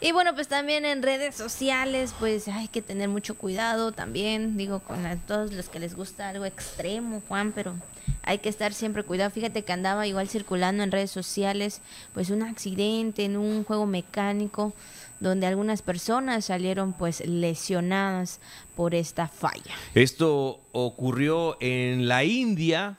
Y 0.00 0.12
bueno, 0.12 0.34
pues 0.34 0.48
también 0.48 0.84
en 0.84 1.02
redes 1.02 1.34
sociales, 1.34 2.14
pues 2.18 2.48
hay 2.48 2.68
que 2.68 2.82
tener 2.82 3.08
mucho 3.08 3.36
cuidado 3.36 3.92
también, 3.92 4.56
digo, 4.56 4.80
con 4.80 4.98
todos 5.26 5.52
los 5.52 5.68
que 5.68 5.80
les 5.80 5.94
gusta 5.94 6.28
algo 6.28 6.44
extremo, 6.44 7.22
Juan, 7.28 7.52
pero 7.52 7.74
hay 8.22 8.38
que 8.38 8.48
estar 8.48 8.72
siempre 8.72 9.02
cuidado. 9.02 9.30
Fíjate 9.30 9.62
que 9.62 9.72
andaba 9.72 10.06
igual 10.06 10.28
circulando 10.28 10.82
en 10.82 10.92
redes 10.92 11.10
sociales, 11.10 11.80
pues 12.14 12.30
un 12.30 12.42
accidente 12.42 13.24
en 13.24 13.36
un 13.36 13.64
juego 13.64 13.86
mecánico 13.86 14.72
donde 15.20 15.46
algunas 15.46 15.82
personas 15.82 16.46
salieron 16.46 16.94
pues 16.94 17.26
lesionadas 17.26 18.40
por 18.74 18.94
esta 18.94 19.28
falla. 19.28 19.74
Esto 19.94 20.60
ocurrió 20.72 21.56
en 21.60 22.08
la 22.08 22.24
India. 22.24 22.96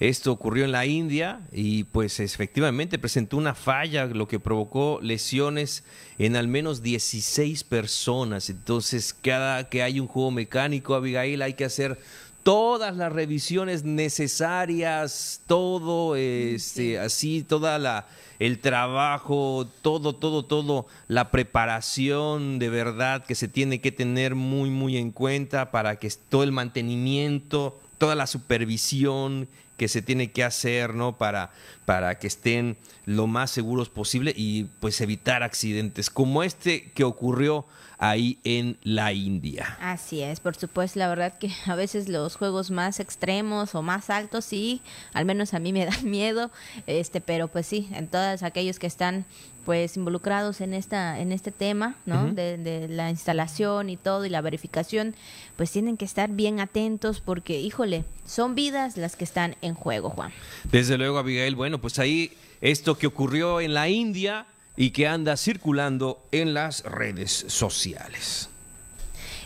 Esto 0.00 0.30
ocurrió 0.30 0.64
en 0.64 0.72
la 0.72 0.86
India 0.86 1.40
y 1.50 1.84
pues 1.84 2.20
efectivamente 2.20 3.00
presentó 3.00 3.36
una 3.36 3.54
falla, 3.54 4.06
lo 4.06 4.28
que 4.28 4.38
provocó 4.38 5.00
lesiones 5.02 5.82
en 6.18 6.36
al 6.36 6.46
menos 6.46 6.82
16 6.82 7.64
personas. 7.64 8.48
Entonces, 8.48 9.12
cada 9.12 9.68
que 9.68 9.82
hay 9.82 9.98
un 9.98 10.06
juego 10.06 10.30
mecánico, 10.30 10.94
Abigail, 10.94 11.42
hay 11.42 11.54
que 11.54 11.64
hacer 11.64 11.98
todas 12.44 12.96
las 12.96 13.12
revisiones 13.12 13.82
necesarias, 13.82 15.42
todo, 15.48 16.14
este, 16.14 17.00
así, 17.00 17.42
toda 17.42 17.78
la 17.78 18.06
el 18.38 18.60
trabajo, 18.60 19.68
todo, 19.82 20.14
todo, 20.14 20.44
todo, 20.44 20.86
la 21.08 21.30
preparación 21.30 22.58
de 22.60 22.68
verdad 22.68 23.24
que 23.24 23.34
se 23.34 23.48
tiene 23.48 23.80
que 23.80 23.90
tener 23.90 24.34
muy, 24.34 24.70
muy 24.70 24.96
en 24.96 25.10
cuenta 25.10 25.70
para 25.72 25.96
que 25.96 26.08
todo 26.28 26.44
el 26.44 26.52
mantenimiento, 26.52 27.80
toda 27.98 28.14
la 28.14 28.28
supervisión 28.28 29.48
que 29.78 29.88
se 29.88 30.02
tiene 30.02 30.32
que 30.32 30.44
hacer, 30.44 30.92
¿no? 30.92 31.16
Para, 31.16 31.52
para 31.86 32.18
que 32.18 32.26
estén 32.26 32.76
lo 33.06 33.26
más 33.26 33.50
seguros 33.50 33.88
posible 33.88 34.34
y 34.36 34.64
pues 34.80 35.00
evitar 35.00 35.42
accidentes 35.42 36.10
como 36.10 36.42
este 36.42 36.90
que 36.90 37.04
ocurrió 37.04 37.64
ahí 37.98 38.38
en 38.44 38.78
la 38.82 39.12
India. 39.12 39.76
Así 39.80 40.22
es, 40.22 40.40
por 40.40 40.56
supuesto, 40.56 40.98
la 40.98 41.08
verdad 41.08 41.36
que 41.36 41.50
a 41.66 41.74
veces 41.74 42.08
los 42.08 42.36
juegos 42.36 42.70
más 42.70 43.00
extremos 43.00 43.74
o 43.74 43.82
más 43.82 44.08
altos 44.10 44.44
sí, 44.44 44.80
al 45.12 45.24
menos 45.24 45.54
a 45.54 45.58
mí 45.58 45.72
me 45.72 45.84
dan 45.86 46.08
miedo, 46.08 46.50
este, 46.86 47.20
pero 47.20 47.48
pues 47.48 47.66
sí, 47.66 47.88
en 47.92 48.08
todos 48.08 48.42
aquellos 48.42 48.78
que 48.78 48.86
están 48.86 49.26
pues 49.64 49.98
involucrados 49.98 50.62
en 50.62 50.72
esta 50.72 51.20
en 51.20 51.30
este 51.30 51.52
tema 51.52 51.96
no 52.06 52.32
de, 52.32 52.86
la 52.88 53.10
instalación 53.10 53.90
y 53.90 53.98
todo 53.98 54.24
y 54.24 54.30
la 54.30 54.40
verificación 54.40 55.14
pues 55.56 55.70
tienen 55.70 55.98
que 55.98 56.06
estar 56.06 56.30
bien 56.30 56.58
atentos 56.58 57.20
porque 57.20 57.60
híjole 57.60 58.06
son 58.24 58.54
vidas 58.54 58.96
las 58.96 59.14
que 59.14 59.24
están 59.24 59.56
en 59.60 59.74
juego 59.74 60.08
Juan. 60.08 60.32
Desde 60.72 60.96
luego 60.96 61.18
Abigail 61.18 61.54
bueno 61.54 61.82
pues 61.82 61.98
ahí 61.98 62.32
esto 62.62 62.96
que 62.96 63.06
ocurrió 63.06 63.60
en 63.60 63.74
la 63.74 63.90
India 63.90 64.46
y 64.78 64.92
que 64.92 65.08
anda 65.08 65.36
circulando 65.36 66.24
en 66.30 66.54
las 66.54 66.84
redes 66.84 67.44
sociales. 67.48 68.48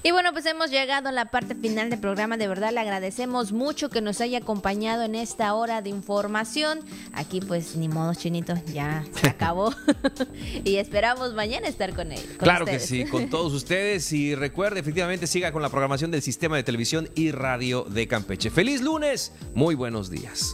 Y 0.05 0.11
bueno, 0.11 0.33
pues 0.33 0.45
hemos 0.47 0.71
llegado 0.71 1.09
a 1.09 1.13
la 1.13 1.27
parte 1.27 1.55
final 1.55 1.89
del 1.89 2.01
programa. 2.01 2.37
De 2.37 2.49
verdad 2.49 2.73
le 2.73 2.81
agradecemos 2.81 3.53
mucho 3.53 3.89
que 3.89 4.01
nos 4.01 4.21
haya 4.21 4.39
acompañado 4.39 5.05
en 5.05 5.15
esta 5.15 5.55
hora 5.55 5.81
de 5.81 5.91
información. 5.91 6.81
Aquí 7.13 7.41
pues 7.41 7.77
ni 7.77 7.89
modo, 7.89 8.13
chinito, 8.15 8.55
ya 8.75 9.05
se 9.15 9.29
acabó. 9.31 9.73
y 10.65 10.77
esperamos 10.77 11.35
mañana 11.35 11.69
estar 11.69 11.95
con 11.95 12.13
él. 12.13 12.21
claro 12.37 12.67
que 12.67 12.81
sí, 12.81 13.05
con 13.05 13.31
todos 13.31 13.55
ustedes. 13.55 14.13
Y 14.13 14.35
recuerde, 14.35 14.81
efectivamente, 14.81 15.27
siga 15.27 15.53
con 15.53 15.63
la 15.63 15.71
programación 15.71 16.11
del 16.11 16.21
sistema 16.21 16.57
de 16.57 16.65
televisión 16.65 17.09
y 17.15 17.31
radio 17.31 17.85
de 17.85 18.07
Campeche. 18.07 18.51
Feliz 18.51 18.83
lunes, 18.83 19.33
muy 19.55 19.77
buenos 19.77 20.11
días. 20.11 20.53